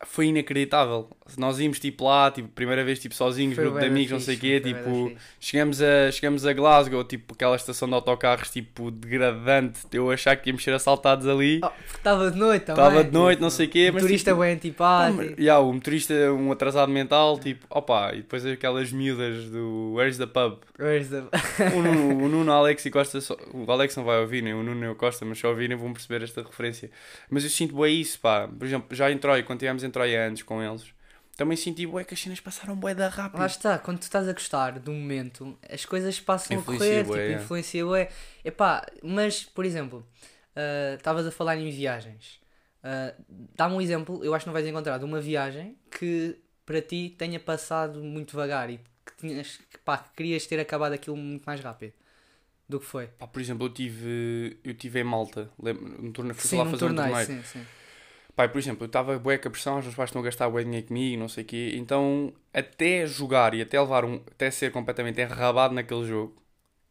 foi 0.08 0.28
inacreditável. 0.28 1.10
Nós 1.38 1.60
íamos 1.60 1.80
tipo 1.80 2.06
lá, 2.06 2.30
tipo, 2.30 2.48
primeira 2.50 2.84
vez 2.84 3.00
tipo 3.00 3.16
sozinhos, 3.16 3.56
foi 3.56 3.64
grupo 3.64 3.80
de 3.80 3.86
amigos, 3.88 4.12
não 4.12 4.20
fixe, 4.20 4.26
sei 4.26 4.36
o 4.36 4.40
quê, 4.40 4.60
tipo, 4.62 5.12
chegamos 5.40 5.82
a, 5.82 6.12
chegamos 6.12 6.46
a 6.46 6.54
Glasgow, 6.54 7.04
tipo, 7.04 7.34
aquela 7.34 7.56
estação 7.56 7.88
de 7.88 7.96
autocarros, 7.96 8.50
tipo, 8.52 8.92
degradante, 8.92 9.80
eu 9.92 10.12
achar 10.12 10.36
que 10.36 10.50
íamos 10.50 10.64
ser 10.64 10.74
assaltados 10.74 11.28
ali. 11.28 11.60
Oh, 11.64 11.70
estava 11.96 12.30
de 12.30 12.38
noite 12.38 12.66
também. 12.66 12.84
Estava 12.86 13.04
de 13.04 13.12
noite, 13.12 13.36
tipo, 13.38 13.44
não 13.44 13.50
sei 13.50 13.66
o 13.66 13.70
quê, 13.70 13.90
o 13.90 13.94
mas, 13.94 14.04
turista 14.04 14.32
tipo, 14.32 14.42
bem 14.42 14.50
Pá, 14.52 14.56
antipático. 15.08 15.18
mas- 15.18 15.38
yeah, 15.40 15.60
o 15.60 15.74
motorista, 15.74 16.14
um 16.34 16.52
atrasado 16.52 16.92
mental, 16.92 17.40
tipo, 17.40 17.66
opa, 17.70 18.12
e 18.14 18.18
depois 18.18 18.46
aquelas 18.46 18.92
miúdas 18.92 19.46
do 19.50 19.94
Where's 19.96 20.18
the 20.18 20.28
Pub? 20.28 20.60
Where's 20.80 21.10
the- 21.10 21.24
O 21.76 21.82
Nuno, 21.82 22.26
o 22.26 22.30
Nuno 22.30 22.52
Alex 22.52 22.86
e 22.86 22.92
Costa, 22.92 23.20
só- 23.20 23.38
o 23.54 23.70
Alex 23.72 23.96
não 23.96 24.04
vai 24.04 24.20
ouvir, 24.20 24.44
nem 24.44 24.54
o 24.54 24.62
Nuno 24.62 24.86
e 24.86 24.88
o 24.90 24.96
Costa, 24.96 25.26
mas 25.26 25.40
só 25.40 25.50
ouvirem 25.50 25.76
vão 25.76 25.92
perceber 25.92 26.24
esta 26.24 26.44
referência. 26.44 26.92
Mas 27.30 27.44
eu 27.44 27.50
sinto 27.50 27.74
bué 27.76 27.90
isso, 27.90 28.20
pá. 28.20 28.48
Por 28.48 28.66
exemplo, 28.66 28.96
já 28.96 29.10
em 29.12 29.18
Troia, 29.18 29.42
quando 29.42 29.58
estivemos 29.58 29.84
em 29.84 29.90
Troia 29.96 30.28
antes 30.28 30.44
com 30.44 30.62
eles, 30.62 30.94
também 31.38 31.56
senti 31.56 31.88
bué 31.88 32.04
que 32.04 32.14
as 32.14 32.20
cenas 32.20 32.42
passaram 32.42 32.76
bué 32.76 32.94
da 32.94 33.08
rápido. 33.08 33.40
Lá 33.40 33.46
está, 33.46 33.80
quando 33.80 34.00
tu 34.00 34.04
estás 34.04 34.28
a 34.28 34.34
gostar 34.34 34.78
de 34.78 34.90
um 34.90 34.94
momento, 34.94 35.58
as 35.70 35.86
coisas 35.86 36.20
passam 36.20 36.58
Influencia 36.58 37.02
a 37.02 37.04
correr, 37.04 37.04
bué, 37.06 37.18
tipo, 37.20 37.32
é. 37.32 37.44
influencia 37.44 37.86
bué. 37.86 38.10
Epá, 38.44 38.86
mas, 39.02 39.46
por 39.46 39.64
exemplo, 39.64 40.06
ah, 40.54 40.96
estavas 40.98 41.26
a 41.26 41.32
falar 41.32 41.56
em 41.56 41.70
viagens. 41.72 42.42
Ah, 42.84 43.14
Dá-me 43.56 43.76
um 43.76 43.80
exemplo, 43.80 44.22
eu 44.22 44.34
acho 44.34 44.44
que 44.44 44.48
não 44.50 44.54
vais 44.54 44.68
encontrar, 44.68 44.98
de 44.98 45.06
uma 45.06 45.22
viagem 45.22 45.78
que 45.90 46.38
para 46.66 46.82
ti 46.82 47.16
tenha 47.18 47.40
passado 47.40 48.04
muito 48.04 48.32
devagar 48.32 48.70
e 48.70 48.82
que, 49.06 49.16
tinhas, 49.18 49.56
que, 49.72 49.78
pá, 49.78 49.98
que 49.98 50.10
querias 50.14 50.46
ter 50.46 50.60
acabado 50.60 50.92
aquilo 50.92 51.16
muito 51.16 51.46
mais 51.46 51.62
rápido. 51.62 51.94
Do 52.68 52.82
que 52.82 52.86
foi? 52.86 53.08
Pá, 53.08 53.28
por 53.28 53.42
exemplo, 53.42 53.66
eu 53.66 53.70
tive, 53.74 54.58
eu 54.62 54.74
tive 54.74 55.00
em 55.00 55.04
Malta, 55.06 55.50
lembro, 55.58 55.88
no 56.02 56.12
torneio, 56.12 56.36
fui 56.36 56.50
Sim, 56.50 56.58
lá 56.58 56.66
fazer 56.66 56.86
um 56.86 56.96
torneio, 56.96 57.16
torneio. 57.16 57.44
sim, 57.44 57.44
sim. 57.44 57.66
Pá, 58.36 58.48
por 58.50 58.58
exemplo, 58.60 58.84
eu 58.84 58.88
estava 58.88 59.18
bué 59.18 59.38
com 59.38 59.48
a 59.48 59.52
pressão, 59.52 59.78
os 59.80 59.86
meus 59.86 59.96
pais 59.96 60.10
estão 60.10 60.22
a 60.22 60.26
gastar 60.26 60.50
bué 60.50 60.64
dinheiro 60.64 60.88
comigo, 60.88 61.18
não 61.18 61.30
sei 61.30 61.44
o 61.44 61.48
quê, 61.48 61.72
então 61.76 62.34
até 62.54 63.08
jogar 63.08 63.54
e 63.54 63.62
até 63.62 63.80
levar 63.80 64.04
um, 64.04 64.16
até 64.30 64.52
ser 64.52 64.72
completamente 64.72 65.22
enrabado 65.22 65.74
naquele 65.74 66.06
jogo, 66.06 66.36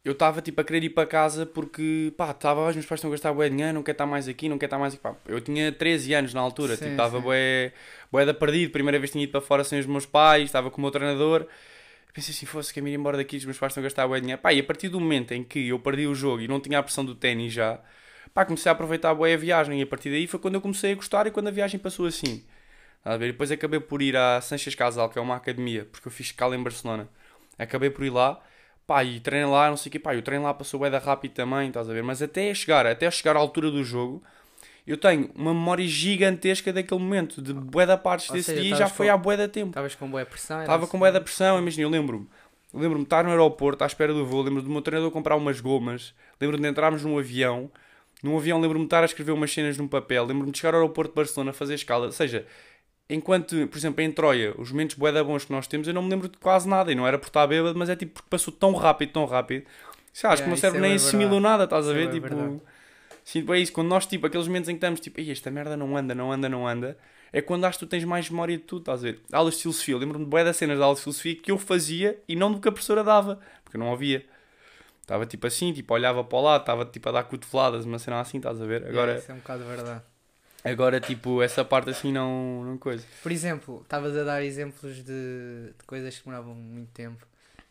eu 0.03 0.13
estava 0.13 0.41
tipo 0.41 0.59
a 0.61 0.63
querer 0.63 0.83
ir 0.83 0.89
para 0.91 1.07
casa 1.07 1.45
porque, 1.45 2.11
pá, 2.17 2.31
estava, 2.31 2.67
os 2.67 2.75
meus 2.75 2.85
pais 2.87 2.99
estão 2.99 3.09
a 3.09 3.13
gastar 3.13 3.33
bué 3.33 3.49
dinheiro, 3.49 3.73
não 3.73 3.83
quer 3.83 3.91
estar 3.91 4.05
mais 4.07 4.27
aqui, 4.27 4.49
não 4.49 4.57
quer 4.57 4.65
estar 4.65 4.79
mais 4.79 4.93
aqui, 4.93 5.03
pá, 5.03 5.15
eu 5.27 5.39
tinha 5.39 5.71
13 5.71 6.13
anos 6.15 6.33
na 6.33 6.41
altura, 6.41 6.75
Sim, 6.75 6.77
tipo, 6.85 6.91
estava 6.91 7.19
bué, 7.19 7.73
bué 8.11 8.25
da 8.25 8.33
perdido, 8.33 8.71
primeira 8.71 8.97
vez 8.97 9.11
tinha 9.11 9.23
ido 9.23 9.31
para 9.31 9.41
fora 9.41 9.63
sem 9.63 9.79
os 9.79 9.85
meus 9.85 10.05
pais, 10.05 10.45
estava 10.45 10.71
com 10.71 10.79
o 10.79 10.81
meu 10.81 10.91
treinador, 10.91 11.47
pensei 12.13 12.33
assim, 12.33 12.45
fosse 12.45 12.73
que 12.73 12.79
ir 12.79 12.87
embora 12.93 13.17
daqui, 13.17 13.37
os 13.37 13.45
meus 13.45 13.57
pais 13.57 13.71
estão 13.71 13.81
a 13.81 13.85
gastar 13.85 14.07
bué 14.07 14.19
dinheiro, 14.19 14.41
pá, 14.41 14.53
e 14.53 14.59
a 14.59 14.63
partir 14.63 14.89
do 14.89 14.99
momento 14.99 15.31
em 15.33 15.43
que 15.43 15.67
eu 15.69 15.79
perdi 15.79 16.07
o 16.07 16.15
jogo 16.15 16.41
e 16.41 16.47
não 16.47 16.59
tinha 16.59 16.79
a 16.79 16.83
pressão 16.83 17.05
do 17.05 17.13
ténis 17.15 17.53
já, 17.53 17.79
pá, 18.35 18.45
comecei 18.45 18.69
a 18.69 18.73
aproveitar 18.73 19.13
bué 19.15 19.33
a 19.33 19.37
viagem 19.37 19.79
e 19.79 19.83
a 19.83 19.87
partir 19.87 20.09
daí 20.11 20.27
foi 20.27 20.39
quando 20.39 20.55
eu 20.55 20.61
comecei 20.61 20.91
a 20.91 20.95
gostar 20.95 21.25
e 21.25 21.31
quando 21.31 21.47
a 21.47 21.51
viagem 21.51 21.79
passou 21.79 22.05
assim. 22.05 22.43
A 23.03 23.15
ver? 23.17 23.29
E 23.29 23.31
depois 23.31 23.49
acabei 23.51 23.79
por 23.79 24.01
ir 24.01 24.17
à 24.17 24.41
Sanches 24.41 24.75
Casal, 24.75 25.09
que 25.09 25.17
é 25.17 25.21
uma 25.21 25.35
academia, 25.37 25.87
porque 25.91 26.07
eu 26.07 26.11
fiz 26.11 26.27
escala 26.27 26.55
em 26.55 26.61
Barcelona. 26.61 27.07
Acabei 27.57 27.89
por 27.89 28.03
ir 28.03 28.09
lá, 28.09 28.41
pá, 28.85 29.03
e 29.03 29.19
treinei 29.21 29.49
lá, 29.49 29.69
não 29.69 29.77
sei 29.77 29.89
o 29.89 29.91
quê, 29.93 29.99
pá, 29.99 30.13
e 30.13 30.17
o 30.17 30.21
treino 30.21 30.43
lá 30.43 30.53
passou 30.53 30.79
bué 30.79 30.89
da 30.89 30.99
rápido 30.99 31.31
também, 31.31 31.69
estás 31.69 31.89
a 31.89 31.93
ver? 31.93 32.03
Mas 32.03 32.21
até 32.21 32.53
chegar, 32.53 32.85
até 32.85 33.09
chegar 33.09 33.35
à 33.37 33.39
altura 33.39 33.71
do 33.71 33.83
jogo, 33.83 34.21
eu 34.85 34.97
tenho 34.97 35.31
uma 35.35 35.53
memória 35.53 35.87
gigantesca 35.87 36.73
daquele 36.73 36.99
momento, 36.99 37.41
de 37.41 37.53
bué 37.53 37.85
da 37.85 37.97
partes 37.97 38.29
Ou 38.29 38.35
desse 38.35 38.51
seja, 38.51 38.61
dia 38.61 38.75
e 38.75 38.77
já 38.77 38.87
foi 38.89 39.07
com- 39.07 39.13
há 39.13 39.17
bué 39.17 39.37
da 39.37 39.47
tempo. 39.47 39.69
Estavas 39.69 39.95
com 39.95 40.09
boa 40.09 40.25
pressão? 40.25 40.59
Estava 40.59 40.83
assim? 40.83 40.91
com 40.91 40.99
bué 40.99 41.11
da 41.11 41.21
pressão, 41.21 41.57
imagina, 41.57 41.83
eu 41.83 41.89
lembro-me. 41.89 42.27
Lembro-me 42.73 42.97
de 42.97 43.03
estar 43.07 43.23
no 43.23 43.29
aeroporto 43.29 43.83
à 43.83 43.87
espera 43.87 44.13
do 44.13 44.25
voo, 44.25 44.41
lembro 44.41 44.61
do 44.61 44.69
meu 44.69 44.81
treinador 44.81 45.09
comprar 45.09 45.37
umas 45.37 45.61
gomas, 45.61 46.13
lembro-me 46.41 46.61
de 46.63 46.69
entrarmos 46.69 47.03
num 47.03 47.17
avião, 47.17 47.71
num 48.25 48.37
avião 48.37 48.59
lembro-me 48.59 48.85
de 48.85 48.87
estar 48.87 49.03
a 49.03 49.05
escrever 49.05 49.31
umas 49.31 49.53
cenas 49.53 49.77
num 49.77 49.87
papel, 49.87 50.25
lembro-me 50.25 50.51
de 50.51 50.57
chegar 50.57 50.73
ao 50.73 50.81
aeroporto 50.81 51.11
de 51.11 51.15
Barcelona 51.15 51.51
a 51.51 51.53
fazer 51.53 51.75
escala, 51.75 52.07
ou 52.07 52.11
seja, 52.11 52.45
enquanto, 53.09 53.67
por 53.67 53.77
exemplo, 53.77 54.01
em 54.01 54.11
Troia, 54.11 54.53
os 54.57 54.71
momentos 54.71 54.95
bué 54.95 55.11
da 55.11 55.23
bons 55.23 55.45
que 55.45 55.51
nós 55.51 55.67
temos, 55.67 55.87
eu 55.87 55.93
não 55.93 56.01
me 56.01 56.09
lembro 56.09 56.27
de 56.27 56.37
quase 56.37 56.67
nada, 56.67 56.91
e 56.91 56.95
não 56.95 57.07
era 57.07 57.17
por 57.17 57.27
estar 57.27 57.45
bêbado, 57.47 57.77
mas 57.77 57.89
é 57.89 57.95
tipo 57.95 58.13
porque 58.13 58.29
passou 58.29 58.53
tão 58.53 58.73
rápido, 58.73 59.11
tão 59.13 59.25
rápido, 59.25 59.65
sei 60.11 60.27
lá, 60.27 60.33
acho 60.33 60.43
que 60.43 60.47
Yeah, 60.47 60.47
o 60.47 60.49
meu 60.49 60.57
cérebro 60.57 60.79
é 60.79 60.87
nem 60.87 60.95
assimilou 60.95 61.39
nada, 61.39 61.65
estás 61.65 61.87
a 61.87 61.91
é 61.91 61.93
ver, 61.93 62.05
bué 62.07 62.13
tipo... 62.13 62.27
verdade. 62.27 62.61
Sinto 63.23 63.47
bem 63.51 63.63
isso, 63.63 63.73
quando 63.73 63.87
nós, 63.87 64.05
tipo, 64.05 64.27
aqueles 64.27 64.47
momentos 64.47 64.69
em 64.69 64.73
que 64.73 64.77
estamos, 64.77 64.99
tipo, 64.99 65.19
"Ei, 65.19 65.31
esta 65.31 65.49
merda 65.49 65.75
não 65.75 65.97
anda, 65.97 66.13
não 66.13 66.31
anda, 66.31 66.47
não 66.47 66.67
anda, 66.67 66.97
é 67.33 67.41
quando 67.41 67.65
acho 67.65 67.79
que 67.79 67.85
tu 67.85 67.89
tens 67.89 68.03
mais 68.03 68.29
memória 68.29 68.55
de 68.57 68.63
tudo, 68.63 68.81
estás 68.81 68.99
a 69.01 69.03
ver? 69.03 69.19
Aulas 69.31 69.55
de 69.55 69.61
filosofia, 69.63 69.97
lembro-me 69.97 70.25
de 70.25 70.29
bué 70.29 70.43
das 70.43 70.57
cenas 70.57 70.77
de 70.77 70.83
aulas 70.83 70.99
de 70.99 71.03
filosofia 71.03 71.35
que 71.35 71.51
eu 71.51 71.57
fazia 71.57 72.19
e 72.27 72.35
não 72.35 72.51
do 72.51 72.59
que 72.59 72.67
a 72.67 72.71
professora 72.71 73.03
dava, 73.03 73.39
porque 73.63 73.77
eu 73.77 73.79
não 73.79 73.89
ouvia. 73.89 74.25
Estava 75.05 75.23
tipo 75.27 75.45
assim, 75.45 75.71
tipo, 75.71 75.93
olhava 75.93 76.23
para 76.23 76.37
o 76.37 76.41
lado, 76.41 76.61
estava 76.61 76.83
tipo 76.83 77.07
a 77.09 77.11
dar 77.11 77.23
cotoveladas, 77.25 77.85
uma 77.85 77.99
cena 77.99 78.19
assim, 78.19 78.37
estás 78.37 78.59
a 78.59 78.65
ver? 78.65 78.87
Agora, 78.87 79.19
isso 79.19 79.31
é 79.31 79.35
um 79.35 79.37
bocado 79.37 79.63
verdade. 79.63 80.01
agora 80.63 80.99
tipo, 80.99 81.43
essa 81.43 81.63
parte 81.63 81.91
assim 81.91 82.11
não, 82.11 82.63
não 82.63 82.77
coisa. 82.77 83.05
Por 83.21 83.31
exemplo, 83.31 83.81
estavas 83.83 84.17
a 84.17 84.23
dar 84.23 84.43
exemplos 84.43 84.95
de, 84.97 85.73
de 85.77 85.83
coisas 85.85 86.17
que 86.17 86.23
demoravam 86.25 86.55
muito 86.55 86.89
tempo. 86.91 87.23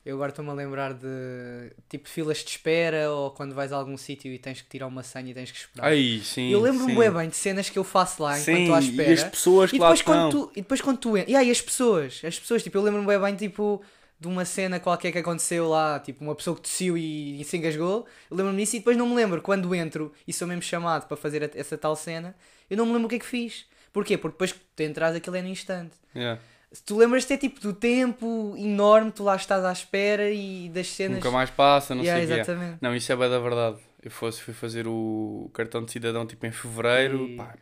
Eu 0.06 0.16
agora 0.16 0.28
estou-me 0.30 0.50
a 0.50 0.54
lembrar 0.54 0.92
de 0.92 1.72
tipo 1.88 2.08
filas 2.08 2.38
de 2.38 2.50
espera 2.50 3.10
ou 3.10 3.30
quando 3.30 3.54
vais 3.54 3.72
a 3.72 3.76
algum 3.76 3.96
sítio 3.96 4.30
e 4.30 4.38
tens 4.38 4.60
que 4.60 4.68
tirar 4.68 4.86
uma 4.86 5.02
senha 5.02 5.30
e 5.30 5.34
tens 5.34 5.50
que 5.50 5.56
esperar. 5.58 5.90
Sim. 6.22 6.50
eu 6.50 6.60
lembro-me 6.60 7.10
bem 7.10 7.28
de 7.30 7.36
cenas 7.36 7.68
que 7.70 7.78
eu 7.78 7.84
faço 7.84 8.22
lá 8.22 8.38
enquanto 8.38 8.44
Sim, 8.56 8.62
estou 8.62 8.74
à 8.76 8.80
espera. 8.80 9.10
e 9.10 9.12
as 9.14 9.24
pessoas 9.24 9.70
que 9.70 9.76
E 9.76 9.80
lá 9.80 9.86
depois, 9.86 10.00
estão. 10.00 10.14
quando 10.30 10.30
tu, 10.30 10.52
e 10.52 10.60
depois 10.62 10.80
quando 10.82 10.98
tu 10.98 11.16
entras. 11.16 11.32
E 11.32 11.34
aí 11.36 11.50
as 11.50 11.60
pessoas, 11.60 12.20
as 12.22 12.38
pessoas, 12.38 12.62
tipo, 12.62 12.76
eu 12.76 12.82
lembro-me 12.82 13.06
bem, 13.06 13.18
bem 13.18 13.34
tipo 13.34 13.82
de 14.26 14.32
uma 14.32 14.44
cena 14.44 14.80
qualquer 14.80 15.12
que 15.12 15.18
aconteceu 15.18 15.68
lá, 15.68 15.98
tipo, 16.00 16.22
uma 16.24 16.34
pessoa 16.34 16.56
que 16.56 16.62
tossiu 16.62 16.96
e, 16.96 17.40
e 17.40 17.44
se 17.44 17.56
engasgou. 17.56 18.06
Eu 18.30 18.36
lembro-me 18.36 18.58
disso 18.62 18.76
e 18.76 18.78
depois 18.80 18.96
não 18.96 19.08
me 19.08 19.14
lembro 19.14 19.40
quando 19.42 19.74
entro 19.74 20.12
e 20.26 20.32
sou 20.32 20.46
mesmo 20.48 20.62
chamado 20.62 21.06
para 21.06 21.16
fazer 21.16 21.50
essa 21.54 21.76
tal 21.78 21.94
cena. 21.96 22.34
Eu 22.68 22.76
não 22.76 22.86
me 22.86 22.92
lembro 22.92 23.06
o 23.06 23.08
que 23.08 23.16
é 23.16 23.18
que 23.18 23.26
fiz. 23.26 23.66
Porquê? 23.92 24.18
Porque 24.18 24.34
depois 24.34 24.52
que 24.52 24.60
tu 24.74 24.82
entras 24.82 25.14
aquilo 25.14 25.36
é 25.36 25.42
no 25.42 25.48
instante. 25.48 25.94
Yeah. 26.16 26.40
Se 26.72 26.82
tu 26.82 26.96
lembras-te 26.96 27.32
é 27.32 27.36
tipo 27.36 27.60
do 27.60 27.72
tempo 27.72 28.54
enorme, 28.58 29.12
tu 29.12 29.22
lá 29.22 29.36
estás 29.36 29.64
à 29.64 29.70
espera 29.72 30.28
e 30.30 30.68
das 30.70 30.88
cenas. 30.88 31.18
Nunca 31.18 31.30
mais 31.30 31.48
passa, 31.50 31.94
não 31.94 32.02
Yeah, 32.02 32.20
sei 32.20 32.24
o 32.24 32.28
que 32.28 32.34
é. 32.34 32.42
exatamente. 32.42 32.78
Não, 32.80 32.94
isso 32.96 33.12
é 33.12 33.16
bem 33.16 33.30
da 33.30 33.38
verdade. 33.38 33.78
Eu 34.02 34.10
fosse, 34.10 34.40
fui 34.40 34.52
fazer 34.52 34.86
o 34.88 35.48
cartão 35.54 35.84
de 35.84 35.92
cidadão 35.92 36.26
tipo 36.26 36.44
em 36.46 36.50
fevereiro, 36.50 37.26
E- 37.28 37.36
pá, 37.36 37.54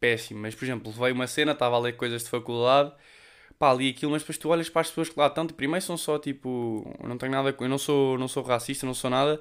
péssimo. 0.00 0.40
Mas, 0.40 0.54
por 0.54 0.64
exemplo, 0.64 0.90
levei 0.92 1.12
uma 1.12 1.26
cena, 1.26 1.52
estava 1.52 1.76
a 1.76 1.78
ler 1.78 1.92
coisas 1.96 2.24
de 2.24 2.30
faculdade, 2.30 2.92
pá, 3.58 3.72
li 3.72 3.90
aquilo, 3.90 4.12
mas 4.12 4.22
depois 4.22 4.38
tu 4.38 4.48
olhas 4.48 4.68
para 4.68 4.80
as 4.82 4.88
pessoas 4.88 5.08
que 5.08 5.18
lá 5.18 5.26
estão, 5.28 5.46
tipo, 5.46 5.56
primeiro 5.56 5.84
são 5.84 5.96
só 5.96 6.18
tipo, 6.18 6.84
eu 7.02 7.08
não 7.08 7.16
tenho 7.18 7.32
nada, 7.32 7.54
eu 7.58 7.68
não 7.68 7.78
sou, 7.78 8.18
não 8.18 8.28
sou 8.28 8.42
racista, 8.42 8.86
não 8.86 8.94
sou 8.94 9.10
nada, 9.10 9.40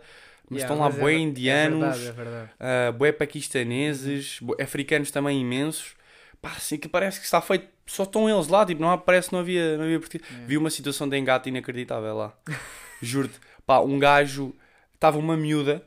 mas 0.49 0.61
Yeah, 0.61 0.73
estão 0.73 0.77
lá 0.79 0.89
mas 0.89 0.97
é 0.97 1.01
bué 1.01 1.11
ver- 1.13 1.19
indianos, 1.19 1.83
É 1.83 1.89
verdade, 1.89 2.07
é 2.07 2.11
verdade. 2.23 2.51
ah, 2.59 2.91
bué 2.91 3.11
paquistaneses, 3.11 4.39
bué 4.41 4.61
africanos 4.63 5.11
também 5.11 5.39
imensos. 5.41 5.95
Pá, 6.41 6.49
assim 6.49 6.77
que 6.77 6.89
parece 6.89 7.19
que 7.19 7.25
está 7.25 7.39
feito, 7.41 7.67
só 7.85 8.03
estão 8.03 8.29
eles 8.29 8.47
lá, 8.47 8.65
tipo, 8.65 8.81
não 8.81 8.97
parece 8.97 9.29
que 9.29 9.33
não 9.33 9.39
havia, 9.41 9.77
não 9.77 9.85
havia 9.85 9.99
português. 9.99 10.29
Yeah. 10.29 10.47
Vi 10.47 10.57
uma 10.57 10.69
situação 10.69 11.07
de 11.07 11.17
engate 11.17 11.49
inacreditável 11.49 12.15
lá. 12.15 12.33
Juro-te. 13.01 13.39
Pá, 13.65 13.79
um 13.79 13.97
gajo, 13.97 14.53
estava 14.93 15.17
uma 15.17 15.37
miúda, 15.37 15.85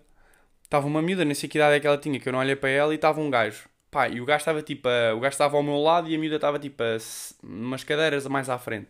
estava 0.64 0.86
uma 0.86 1.02
miúda, 1.02 1.24
nem 1.24 1.34
sei 1.34 1.48
que 1.48 1.58
idade 1.58 1.76
é 1.76 1.80
que 1.80 1.86
ela 1.86 1.98
tinha, 1.98 2.18
que 2.18 2.28
eu 2.28 2.32
não 2.32 2.40
olhei 2.40 2.56
para 2.56 2.70
ela, 2.70 2.92
e 2.92 2.96
estava 2.96 3.20
um 3.20 3.28
gajo. 3.30 3.68
Pá, 3.90 4.08
e 4.08 4.20
o 4.20 4.24
gajo 4.26 4.38
estava 4.38 4.62
tipo, 4.62 4.88
a- 4.88 5.14
o 5.14 5.20
gajo 5.20 5.32
estava 5.34 5.56
ao 5.56 5.62
meu 5.62 5.78
lado 5.78 6.08
e 6.08 6.14
a 6.14 6.18
miúda 6.18 6.36
estava 6.36 6.58
tipo, 6.58 6.82
a 6.82 6.98
umas 7.42 7.84
cadeiras 7.84 8.26
mais 8.26 8.48
à 8.50 8.58
frente. 8.58 8.88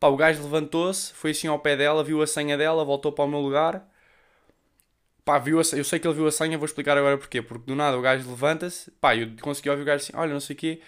Pá, 0.00 0.08
o 0.08 0.16
gajo 0.16 0.42
levantou-se, 0.42 1.12
foi 1.14 1.32
assim 1.32 1.48
ao 1.48 1.58
pé 1.60 1.76
dela, 1.76 2.04
viu 2.04 2.22
a 2.22 2.26
senha 2.26 2.56
dela, 2.58 2.84
voltou 2.84 3.12
para 3.12 3.24
o 3.24 3.28
meu 3.28 3.40
lugar. 3.40 3.86
Pá, 5.24 5.38
viu 5.38 5.58
a, 5.58 5.62
eu 5.74 5.84
sei 5.84 5.98
que 5.98 6.06
ele 6.06 6.14
viu 6.14 6.26
a 6.26 6.30
senha, 6.32 6.58
vou 6.58 6.66
explicar 6.66 6.98
agora 6.98 7.16
porquê. 7.16 7.40
Porque 7.40 7.64
do 7.66 7.74
nada 7.74 7.96
o 7.98 8.02
gajo 8.02 8.28
levanta-se, 8.28 8.90
pá, 9.00 9.16
eu 9.16 9.30
consegui 9.40 9.70
ouvir 9.70 9.82
o 9.82 9.84
gajo 9.84 10.02
assim: 10.04 10.12
olha, 10.14 10.32
não 10.32 10.40
sei 10.40 10.54
o 10.54 10.58
quê, 10.58 10.80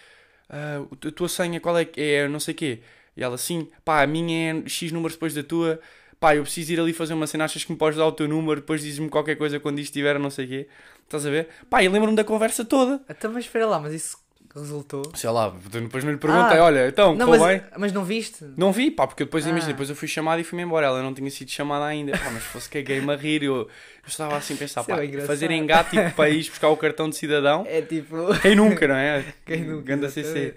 ah, 0.51 0.79
a 1.09 1.13
tua 1.13 1.29
senha 1.29 1.61
qual 1.61 1.79
é 1.79 1.85
que 1.85 2.01
é? 2.01 2.29
Não 2.29 2.41
sei 2.41 2.55
o 2.55 2.57
quê. 2.57 2.81
E 3.17 3.23
ela 3.25 3.37
assim, 3.37 3.69
pá, 3.85 4.03
a 4.03 4.07
minha 4.07 4.53
é 4.67 4.69
X 4.69 4.93
números 4.93 5.17
depois 5.17 5.35
da 5.35 5.43
tua. 5.43 5.81
Pá, 6.21 6.37
eu 6.37 6.43
preciso 6.45 6.73
ir 6.75 6.81
ali 6.81 6.93
fazer 6.95 7.15
uma 7.15 7.27
cena, 7.27 7.45
achas 7.45 7.65
que 7.65 7.73
me 7.73 7.79
podes 7.79 7.99
dar 7.99 8.07
o 8.07 8.13
teu 8.13 8.29
número? 8.29 8.61
Depois 8.61 8.83
dizes-me 8.83 9.09
qualquer 9.11 9.37
coisa 9.37 9.61
quando 9.61 9.79
isto 9.81 9.91
estiver, 9.93 10.19
não 10.19 10.31
sei 10.31 10.47
o 10.47 10.49
quê. 10.49 10.69
Estás 11.07 11.25
a 11.27 11.31
ver? 11.31 11.49
Pá, 11.71 11.83
e 11.83 11.89
lembro-me 11.89 12.17
da 12.17 12.25
conversa 12.25 12.65
toda. 12.65 13.01
Então, 13.09 13.33
mas 13.33 13.45
espera 13.45 13.67
lá, 13.67 13.79
mas 13.81 13.95
isso 13.95 14.19
resultou. 14.55 15.03
Sei 15.15 15.29
lá, 15.31 15.51
depois 15.71 16.03
não 16.03 16.11
lhe 16.13 16.19
perguntei, 16.19 16.59
Ah, 16.59 16.65
olha, 16.65 16.89
então, 16.89 17.15
Não, 17.15 17.29
mas, 17.29 17.43
bem? 17.43 17.63
mas 17.77 17.93
não 17.93 18.03
viste? 18.05 18.43
Não 18.57 18.73
vi, 18.73 18.91
pá, 18.91 19.07
porque 19.07 19.25
depois, 19.25 19.47
Ah. 19.47 19.51
imagina, 19.51 19.73
depois 19.73 19.89
eu 19.91 19.95
fui 19.95 20.09
chamado 20.09 20.41
e 20.41 20.45
fui-me 20.45 20.63
embora. 20.65 20.87
Ela 20.87 21.03
não 21.03 21.13
tinha 21.15 21.31
sido 21.31 21.51
chamada 21.51 21.85
ainda. 21.85 22.13
Pá, 22.17 22.31
mas 22.33 22.43
se 22.43 22.49
fosse 22.49 22.69
caguei-me 22.71 23.13
a 23.13 23.17
rir, 23.17 23.43
eu, 23.43 23.55
eu 23.57 23.69
estava 24.07 24.35
assim 24.37 24.55
a 24.55 24.57
pensar, 24.57 24.81
Isso 24.81 24.91
é 24.91 24.97
pá, 24.97 25.05
engraçado. 25.05 25.27
fazer 25.29 25.51
engate 25.51 25.91
tipo, 25.91 26.25
ir 26.25 26.49
buscar 26.49 26.69
o 26.71 26.77
cartão 26.77 27.09
de 27.11 27.17
cidadão. 27.17 27.65
É 27.69 27.83
tipo. 27.83 28.17
Quem 28.41 28.57
nunca, 28.57 28.89
não 28.89 28.97
é? 28.97 29.25
Quem 29.45 29.61
nunca, 29.63 29.83
Ganda 29.83 30.09
CC. 30.09 30.55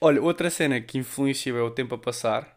olha, 0.00 0.22
outra 0.22 0.50
cena 0.50 0.80
que 0.80 0.98
influencia 0.98 1.52
é 1.52 1.62
o 1.62 1.70
tempo 1.70 1.94
a 1.94 1.98
passar. 1.98 2.56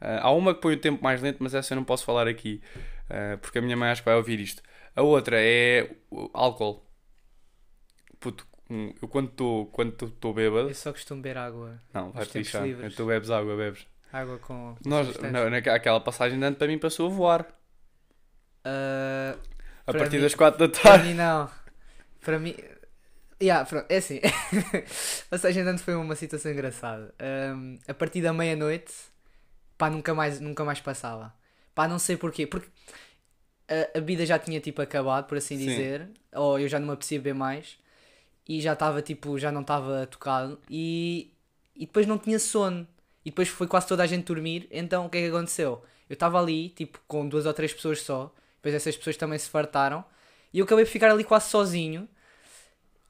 Ah, 0.00 0.20
há 0.26 0.30
uma 0.32 0.52
que 0.54 0.60
põe 0.60 0.74
o 0.74 0.78
tempo 0.78 1.02
mais 1.02 1.22
lento, 1.22 1.38
mas 1.40 1.54
essa 1.54 1.72
eu 1.74 1.76
não 1.76 1.84
posso 1.84 2.04
falar 2.04 2.26
aqui, 2.26 2.60
ah, 3.08 3.38
porque 3.40 3.58
a 3.58 3.62
minha 3.62 3.76
mãe 3.76 3.90
acho 3.90 4.02
que 4.02 4.06
vai 4.08 4.16
ouvir 4.16 4.40
isto. 4.40 4.62
A 4.94 5.02
outra 5.02 5.36
é 5.40 5.90
o 6.10 6.28
álcool. 6.34 6.84
Puto, 8.20 8.46
um, 8.70 8.92
eu 9.00 9.08
quando 9.08 9.28
estou 9.30 9.66
quando 9.66 10.06
estou 10.06 10.32
bêbado, 10.34 10.68
Eu 10.68 10.74
só 10.74 10.92
costumo 10.92 11.20
beber 11.22 11.38
água. 11.38 11.80
não, 11.92 12.12
vai 12.12 12.24
livres. 12.26 12.94
Tu 12.94 13.06
bebes 13.06 13.30
água, 13.30 13.56
bebes. 13.56 13.86
Água 14.12 14.38
com. 14.38 14.76
Nós, 14.84 15.16
na, 15.18 15.48
naquela 15.50 15.76
aquela 15.76 16.00
passagem 16.00 16.38
de 16.38 16.44
ano 16.44 16.56
para 16.56 16.66
mim 16.66 16.78
passou 16.78 17.06
a 17.06 17.10
voar. 17.10 17.46
Ah, 18.64 19.36
A 19.86 19.92
Para 19.92 20.00
partir 20.00 20.16
mim- 20.16 20.22
das 20.22 20.34
4 20.34 20.58
da 20.58 20.68
para 20.68 20.82
tarde. 20.90 21.08
mim, 21.08 21.14
não. 21.14 21.50
Para 22.20 22.38
mim. 22.38 22.54
Yeah, 23.42 23.64
pronto, 23.68 23.86
é 23.90 23.96
assim. 23.96 24.20
Ou 25.32 25.38
seja, 25.38 25.62
andando 25.62 25.80
foi 25.80 25.96
uma 25.96 26.14
situação 26.14 26.52
engraçada. 26.52 27.12
Ahm, 27.18 27.78
a 27.88 27.94
partir 27.94 28.22
da 28.22 28.32
meia-noite, 28.32 28.92
pá, 29.76 29.90
nunca 29.90 30.14
mais, 30.14 30.38
nunca 30.38 30.64
mais 30.64 30.80
passava. 30.80 31.34
Pá, 31.74 31.88
não 31.88 31.98
sei 31.98 32.16
porquê. 32.16 32.46
Porque 32.46 32.68
a, 33.68 33.98
a 33.98 34.00
vida 34.00 34.24
já 34.26 34.38
tinha 34.38 34.60
tipo 34.60 34.82
acabado, 34.82 35.26
por 35.26 35.38
assim 35.38 35.56
Sim. 35.58 35.66
dizer. 35.66 36.08
Ou 36.34 36.58
eu 36.58 36.68
já 36.68 36.78
não 36.78 36.86
me 36.86 36.92
apetecia 36.92 37.18
beber 37.18 37.34
mais. 37.34 37.78
E 38.48 38.60
já 38.60 38.72
estava 38.72 39.00
tipo, 39.02 39.38
já 39.38 39.52
não 39.52 39.62
estava 39.62 40.06
tocado. 40.06 40.58
E, 40.68 41.32
e 41.74 41.86
depois 41.86 42.06
não 42.06 42.18
tinha 42.18 42.38
sono. 42.38 42.86
E 43.24 43.30
depois 43.30 43.48
foi 43.48 43.66
quase 43.66 43.86
toda 43.86 44.02
a 44.02 44.06
gente 44.06 44.24
dormir. 44.24 44.68
Então 44.70 45.06
o 45.06 45.10
que 45.10 45.18
é 45.18 45.20
que 45.22 45.28
aconteceu? 45.28 45.82
Eu 46.08 46.14
estava 46.14 46.40
ali, 46.40 46.70
tipo, 46.70 47.00
com 47.06 47.28
duas 47.28 47.46
ou 47.46 47.54
três 47.54 47.72
pessoas 47.72 48.00
só. 48.02 48.32
Depois 48.56 48.74
essas 48.74 48.96
pessoas 48.96 49.16
também 49.16 49.38
se 49.38 49.48
fartaram. 49.48 50.04
E 50.52 50.58
eu 50.58 50.64
acabei 50.64 50.84
por 50.84 50.90
ficar 50.90 51.10
ali 51.10 51.24
quase 51.24 51.48
sozinho. 51.48 52.08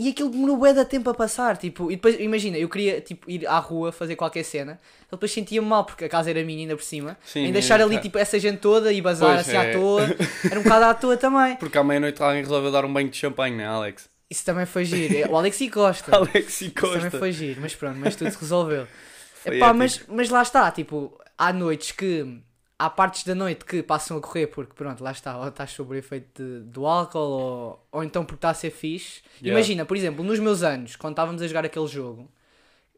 E 0.05 0.09
aquilo 0.09 0.31
demorou 0.31 0.57
bué 0.57 0.73
da 0.73 0.85
tempo 0.85 1.09
a 1.11 1.15
passar, 1.15 1.57
tipo, 1.57 1.89
e 1.91 1.95
depois, 1.95 2.19
imagina, 2.19 2.59
eu 2.59 2.69
queria, 2.69 3.01
tipo, 3.01 3.31
ir 3.31 3.47
à 3.47 3.59
rua 3.59 3.93
fazer 3.93 4.17
qualquer 4.17 4.43
cena, 4.43 4.81
eu 5.11 5.17
depois 5.17 5.31
sentia-me 5.31 5.67
mal, 5.67 5.85
porque 5.85 6.05
a 6.05 6.09
casa 6.09 6.29
era 6.31 6.43
minha 6.43 6.59
ainda 6.61 6.75
por 6.75 6.83
cima, 6.83 7.17
Sim, 7.25 7.45
em 7.45 7.53
deixar 7.53 7.81
ali, 7.81 7.95
é. 7.97 7.99
tipo, 8.01 8.19
essa 8.19 8.37
gente 8.41 8.59
toda 8.59 8.93
e 8.93 9.01
bazar 9.01 9.37
Pois 9.37 9.49
assim 9.49 9.57
é. 9.57 9.71
à 9.71 9.73
toa, 9.73 10.03
era 10.51 10.59
um 10.59 10.63
bocado 10.65 10.85
à 10.87 10.95
toa 10.95 11.17
também. 11.17 11.55
Porque 11.57 11.79
à 11.79 11.85
meia-noite 11.85 12.21
alguém 12.21 12.43
resolveu 12.43 12.73
dar 12.73 12.85
um 12.85 12.93
banho 12.93 13.09
de 13.09 13.17
champanhe, 13.17 13.57
não 13.57 13.63
é, 13.63 13.67
Alex? 13.69 14.09
Isso 14.29 14.45
também 14.45 14.67
foi 14.67 14.85
giro, 14.85 15.15
É, 15.17 15.27
o 15.29 15.37
Alexi 15.37 15.69
Costa, 15.69 16.11
Alex 16.17 16.35
e 16.63 16.67
isso 16.67 16.75
também 16.75 17.01
Costa. 17.03 17.19
foi 17.19 17.31
giro, 17.31 17.61
mas 17.61 17.75
pronto, 17.75 17.99
mas 17.99 18.17
tudo 18.17 18.31
se 18.31 18.39
resolveu. 18.41 18.89
Foi 19.35 19.57
Epá, 19.57 19.73
mas, 19.73 20.01
mas 20.09 20.31
lá 20.31 20.43
está, 20.43 20.71
tipo, 20.73 21.17
há 21.39 21.53
noites 21.53 21.93
que 21.93 22.41
há 22.85 22.91
partes 22.91 23.25
da 23.25 23.35
noite 23.35 23.65
que 23.65 23.83
passam 23.83 24.17
a 24.17 24.21
correr 24.21 24.49
porque, 24.49 24.73
pronto, 24.75 25.03
lá 25.03 25.13
está, 25.13 25.39
ou 25.39 25.49
estás 25.49 25.71
sob 25.71 25.95
o 25.95 25.99
efeito 25.99 26.43
de- 26.43 26.61
do 26.65 26.87
álcool 26.87 27.19
ou, 27.19 27.87
ou 27.93 28.05
então 28.05 28.25
porque 28.25 28.39
está 28.39 28.51
a 28.51 28.55
ser 28.55 28.71
fixe. 28.71 29.21
Yeah. 29.41 29.51
Imagina, 29.59 29.85
por 29.85 29.97
exemplo, 29.97 30.25
nos 30.25 30.39
meus 30.39 30.63
anos, 30.63 30.97
quando 30.97 31.13
estávamos 31.13 31.41
a 31.43 31.47
jogar 31.47 31.65
aquele 31.65 31.87
jogo, 31.87 32.29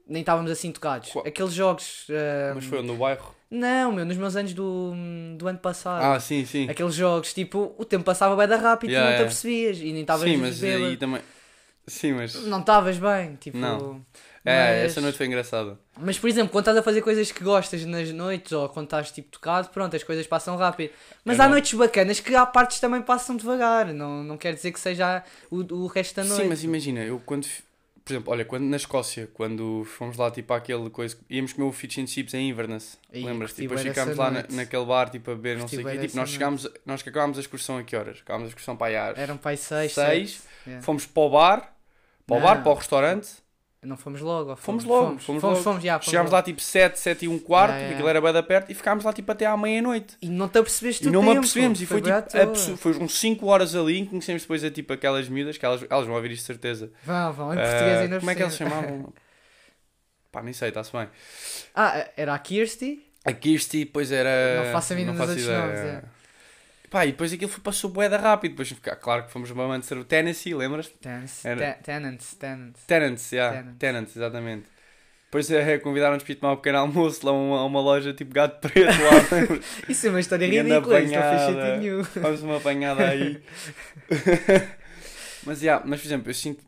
nem 0.07 0.21
estávamos 0.21 0.51
assim 0.51 0.73
tocados. 0.73 1.15
Aqueles 1.19 1.53
jogos. 1.53 2.07
ah, 2.11 2.53
Mas 2.55 2.65
foi 2.65 2.83
no 2.83 2.97
bairro? 2.97 3.35
Não, 3.51 3.93
meu, 3.93 4.05
nos 4.05 4.17
meus 4.17 4.35
anos 4.37 4.53
do, 4.53 4.93
do 5.37 5.47
ano 5.47 5.59
passado. 5.59 6.03
Ah, 6.03 6.19
sim, 6.19 6.45
sim. 6.45 6.69
Aqueles 6.69 6.95
jogos, 6.95 7.33
tipo, 7.33 7.75
o 7.79 7.85
tempo 7.85 8.05
passava 8.05 8.35
bem 8.37 8.49
da 8.49 8.57
rápido 8.57 8.91
Yeah, 8.91 9.07
e 9.07 9.11
não 9.11 9.17
te 9.17 9.21
yeah. 9.21 9.25
apercebias 9.25 9.79
e 9.79 9.93
nem 9.93 10.01
estavas 10.01 10.29
Sim, 10.29 10.37
mas 10.39 10.63
aí 10.65 10.97
também. 10.97 11.21
Sim, 11.87 12.15
mas. 12.15 12.35
Não 12.47 12.61
estavas 12.61 12.99
bem, 12.99 13.37
tipo. 13.37 13.59
Não. 13.59 14.05
É, 14.45 14.83
mas- 14.83 14.91
essa 14.93 15.01
noite 15.01 15.17
foi 15.17 15.27
engraçada. 15.27 15.79
Mas, 15.99 16.19
por 16.19 16.29
exemplo, 16.29 16.51
quando 16.53 16.63
estás 16.65 16.77
a 16.77 16.83
fazer 16.83 17.01
coisas 17.01 17.33
que 17.33 17.43
gostas 17.43 17.85
nas 17.87 18.11
noites 18.11 18.53
ou 18.53 18.69
quando 18.69 18.87
estás 18.87 19.11
tipo 19.11 19.31
tocado, 19.31 19.69
pronto, 19.71 19.97
as 19.97 20.03
coisas 20.03 20.27
passam 20.27 20.57
rápido. 20.57 20.93
Mas 21.25 21.39
Eu 21.39 21.43
há 21.43 21.47
não- 21.47 21.53
noites 21.53 21.73
bacanas 21.73 22.21
que 22.21 22.35
há 22.35 22.45
partes 22.45 22.77
que 22.77 22.81
também 22.83 23.01
passam 23.01 23.37
devagar. 23.37 23.87
Não, 23.95 24.23
não 24.23 24.37
quer 24.37 24.53
dizer 24.55 24.71
que 24.73 24.79
seja 24.81 25.25
o, 25.51 25.61
o 25.75 25.87
resto 25.87 26.17
da 26.17 26.25
noite. 26.25 26.43
Sim, 26.43 26.49
mas 26.49 26.63
imagina, 26.63 27.01
eu 27.01 27.21
quando. 27.25 27.47
Por 28.05 28.13
exemplo, 28.13 28.33
olha, 28.35 28.45
quando 28.45 28.65
na 28.65 28.77
Escócia, 28.77 29.31
quando 29.33 29.83
fomos 29.87 30.19
lá 30.19 30.31
tipo 30.31 30.53
àquele 30.53 30.91
coisa. 30.91 31.17
íamos 31.31 31.55
comer 31.55 31.67
o 31.67 31.73
fish 31.73 31.97
and 31.97 32.07
chips 32.07 32.35
em 32.35 32.51
Inverness. 32.51 32.99
Ih, 33.11 33.25
Lembras? 33.25 33.53
curti 33.53 33.63
Tipo, 33.63 33.75
depois 33.77 33.95
ficámos 33.95 34.19
lá 34.19 34.31
na- 34.31 34.45
naquele 34.51 34.85
bar 34.85 35.09
tipo 35.09 35.31
a 35.31 35.35
beber, 35.35 35.57
não 35.57 35.67
sei 35.67 35.79
o 35.83 35.89
quê. 35.89 35.97
Tipo, 36.01 36.17
nós 36.19 36.29
chegámos. 36.29 36.69
Nós 36.85 37.01
que 37.01 37.09
acabámos 37.09 37.39
a 37.39 37.41
excursão 37.41 37.79
a 37.79 37.83
que 37.83 37.97
horas? 37.97 38.19
Acabámos 38.21 38.45
a 38.45 38.49
excursão 38.51 38.77
para 38.77 38.89
aí 38.89 38.97
às 39.13 39.17
Eram 39.19 39.39
para 39.39 39.53
aí 39.53 39.57
seis, 39.57 39.93
seis. 39.93 40.31
sete. 40.33 40.43
Yeah. 40.67 40.85
Fomos 40.85 41.07
para 41.07 41.23
o 41.23 41.31
bar. 41.31 41.75
Para 42.27 42.37
o 42.37 42.41
Não. 42.41 42.47
bar, 42.47 42.63
para 42.63 42.73
o 42.73 42.75
restaurante. 42.75 43.29
Não 43.85 43.97
fomos 43.97 44.21
logo. 44.21 44.57
Fomos 44.57 44.83
Fomos, 44.83 44.85
logo, 44.85 45.07
Fomos, 45.07 45.25
fomos 45.25 45.41
fomos, 45.41 45.57
logo. 45.59 45.65
fomos, 45.65 45.83
já, 45.85 46.01
Chegámos 46.01 46.31
logo. 46.31 46.37
lá 46.37 46.43
tipo 46.43 46.61
7, 46.61 46.99
7 46.99 47.25
e 47.25 47.29
um 47.29 47.39
quarto, 47.39 47.73
Yeah, 47.73 47.73
porque 47.75 47.83
yeah. 47.85 47.95
aquilo 47.97 48.09
era 48.09 48.21
bem 48.21 48.33
da 48.33 48.43
perto, 48.43 48.71
e 48.71 48.75
ficámos 48.75 49.05
lá 49.05 49.13
tipo 49.13 49.31
até 49.31 49.47
à 49.47 49.57
meia-noite. 49.57 50.17
E 50.23 50.29
não 50.29 50.49
te 50.49 50.59
apercebeste 50.59 51.07
E 51.07 51.11
não 51.11 51.23
me 51.23 51.31
apercebemos, 51.37 51.81
e 51.81 51.87
foi, 51.87 52.01
à 52.11 52.23
tipo, 52.23 52.43
absurdo. 52.43 52.77
foi 52.79 52.93
uns 52.99 53.19
5 53.19 53.47
horas 53.47 53.75
ali, 53.75 54.03
e 54.03 54.07
conhecemos 54.07 54.43
depois 54.43 54.65
a, 54.65 54.71
tipo, 54.71 54.93
aquelas 54.93 55.29
miúdas, 55.29 55.57
que 55.59 55.65
elas, 55.67 55.85
elas 55.89 56.07
vão 56.07 56.15
ouvir 56.17 56.31
isto 56.33 56.41
de 56.43 56.47
certeza. 56.47 56.91
Vão, 57.05 57.33
vão, 57.33 57.55
em 57.55 57.59
Ah, 57.59 57.63
português 57.63 57.99
ainda 57.99 58.19
Como 58.19 58.31
é 58.31 58.35
que 58.35 58.51
cima. 58.51 58.71
chamavam? 58.71 59.13
Pá, 60.33 60.43
nem 60.43 60.53
sei, 60.53 60.69
está-se 60.71 60.91
bem. 60.93 61.09
Ah, 61.75 62.07
era 62.17 62.35
a 62.35 62.39
Kirsty? 62.39 63.05
A 63.25 63.33
Kirsty, 63.33 63.85
depois 63.85 64.11
era. 64.13 64.65
Não 64.65 64.73
faço 64.73 64.93
a 64.93 64.97
mínima 64.97 65.13
dos 65.19 65.29
outros 65.29 65.47
nomes, 65.49 65.81
é. 65.81 66.03
Pá, 66.95 67.05
e 67.05 67.11
depois 67.11 67.33
aquilo 67.33 67.51
foi, 67.51 67.61
passou 67.61 67.91
boeda 67.91 68.17
rápido. 68.17 68.53
Depois, 68.53 68.69
fica- 68.69 68.95
claro 68.95 69.25
que 69.25 69.33
fomos 69.33 69.49
de 69.49 69.85
ser 69.85 69.99
o 69.99 70.05
Tennessee, 70.05 70.55
lembras? 70.55 70.87
Tenants, 70.87 71.45
Era- 71.45 71.73
te- 71.75 71.83
Tenants, 71.83 72.35
Tenants. 72.37 72.81
Tenants, 72.87 73.33
yeah. 73.33 73.57
Tenants. 73.57 73.79
Tenants, 73.81 74.17
exatamente. 74.17 74.67
Depois 75.25 75.51
é, 75.51 75.77
convidaram-nos 75.79 76.23
para 76.23 76.33
ir 76.33 76.37
tomar 76.37 76.53
um 76.53 76.57
pequeno 76.57 76.79
almoço 76.79 77.27
lá 77.27 77.33
a 77.33 77.35
uma, 77.35 77.65
uma 77.65 77.81
loja 77.81 78.15
tipo 78.15 78.33
gato 78.33 78.61
preto 78.61 78.87
lá. 78.87 79.59
Isso 79.91 80.07
é 80.07 80.11
uma 80.11 80.21
história 80.21 80.47
ridícula, 80.47 81.01
isso 81.01 81.13
não 81.13 81.23
fez 81.23 81.43
sentido. 81.43 82.21
Vamos 82.23 82.43
uma 82.43 82.59
apanhada 82.59 83.09
aí. 83.09 83.43
mas, 85.45 85.63
yeah, 85.63 85.85
mas, 85.85 86.01
por 86.01 86.07
exemplo, 86.07 86.31
eu 86.31 86.35
sinto. 86.35 86.63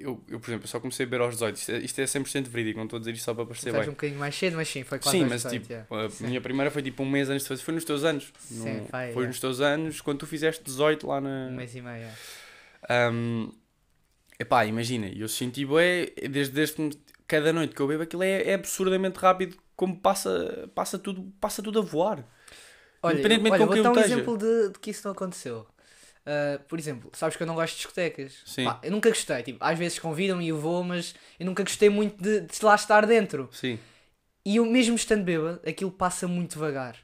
Eu, 0.00 0.18
eu, 0.28 0.40
por 0.40 0.48
exemplo, 0.50 0.66
só 0.66 0.80
comecei 0.80 1.04
a 1.04 1.06
beber 1.06 1.22
aos 1.22 1.34
18. 1.34 1.56
Isto 1.56 1.72
é, 1.72 1.78
isto 1.78 2.00
é 2.00 2.04
100% 2.04 2.48
verídico, 2.48 2.78
não 2.78 2.86
estou 2.86 2.96
a 2.96 3.00
dizer 3.00 3.12
isto 3.12 3.24
só 3.24 3.34
para 3.34 3.44
parecer 3.44 3.68
Estás 3.68 3.84
bem. 3.84 3.90
um 3.90 3.94
bocadinho 3.94 4.18
mais 4.18 4.34
cedo, 4.34 4.56
mas 4.56 4.68
sim, 4.68 4.82
foi 4.82 4.98
quase 4.98 5.18
Sim, 5.18 5.24
mas 5.26 5.42
18, 5.42 5.60
tipo, 5.62 5.72
yeah. 5.72 6.06
a 6.06 6.10
Sim. 6.10 6.26
minha 6.26 6.40
primeira 6.40 6.70
foi 6.70 6.82
tipo 6.82 7.02
um 7.02 7.10
mês 7.10 7.28
antes 7.28 7.42
de 7.42 7.48
fazer. 7.48 7.62
Foi 7.62 7.74
nos 7.74 7.84
teus 7.84 8.02
anos. 8.02 8.32
Sim, 8.38 8.86
vai, 8.90 9.12
foi 9.12 9.24
é. 9.24 9.26
nos 9.28 9.38
teus 9.38 9.60
anos, 9.60 10.00
quando 10.00 10.18
tu 10.20 10.26
fizeste 10.26 10.64
18 10.64 11.06
lá 11.06 11.20
na. 11.20 11.48
Um 11.50 11.56
mês 11.56 11.74
e 11.74 11.82
meio. 11.82 11.96
yeah. 11.96 13.12
Um, 13.12 13.52
epá, 14.38 14.64
imagina, 14.64 15.06
eu 15.14 15.28
senti 15.28 15.66
bué, 15.66 16.06
desde, 16.30 16.54
desde 16.54 16.90
cada 17.28 17.52
noite 17.52 17.74
que 17.74 17.80
eu 17.82 17.86
bebo 17.86 18.02
aquilo 18.02 18.22
é, 18.22 18.42
é 18.42 18.54
absurdamente 18.54 19.18
rápido, 19.18 19.56
como 19.76 19.98
passa, 20.00 20.68
passa, 20.74 20.98
tudo, 20.98 21.32
passa 21.40 21.62
tudo 21.62 21.78
a 21.78 21.82
voar. 21.82 22.24
Olha, 23.02 23.14
Independentemente 23.14 23.52
olha 23.54 23.58
com 23.60 23.66
vou 23.66 23.74
quem 23.74 23.82
dar 23.82 23.88
eu 23.88 23.94
um 23.94 23.98
esteja. 23.98 24.14
exemplo 24.14 24.38
de, 24.38 24.72
de 24.72 24.78
que 24.78 24.90
isso 24.90 25.02
não 25.06 25.12
aconteceu. 25.12 25.66
Uh, 26.26 26.62
por 26.68 26.78
exemplo, 26.78 27.10
sabes 27.14 27.36
que 27.36 27.42
eu 27.42 27.46
não 27.46 27.54
gosto 27.54 27.72
de 27.72 27.76
discotecas. 27.78 28.34
Sim. 28.44 28.64
Pá, 28.64 28.78
eu 28.82 28.90
nunca 28.90 29.08
gostei. 29.08 29.42
Tipo, 29.42 29.58
às 29.64 29.78
vezes 29.78 29.98
convidam-me 29.98 30.44
e 30.44 30.48
eu 30.48 30.58
vou, 30.58 30.84
mas 30.84 31.14
eu 31.38 31.46
nunca 31.46 31.62
gostei 31.62 31.88
muito 31.88 32.22
de, 32.22 32.40
de 32.42 32.64
lá 32.64 32.74
estar 32.74 33.06
dentro. 33.06 33.48
Sim. 33.52 33.78
E 34.44 34.56
eu 34.56 34.66
mesmo 34.66 34.94
estando 34.96 35.22
bêbado, 35.24 35.60
aquilo 35.66 35.90
passa 35.90 36.26
muito 36.28 36.52
devagar. 36.52 36.96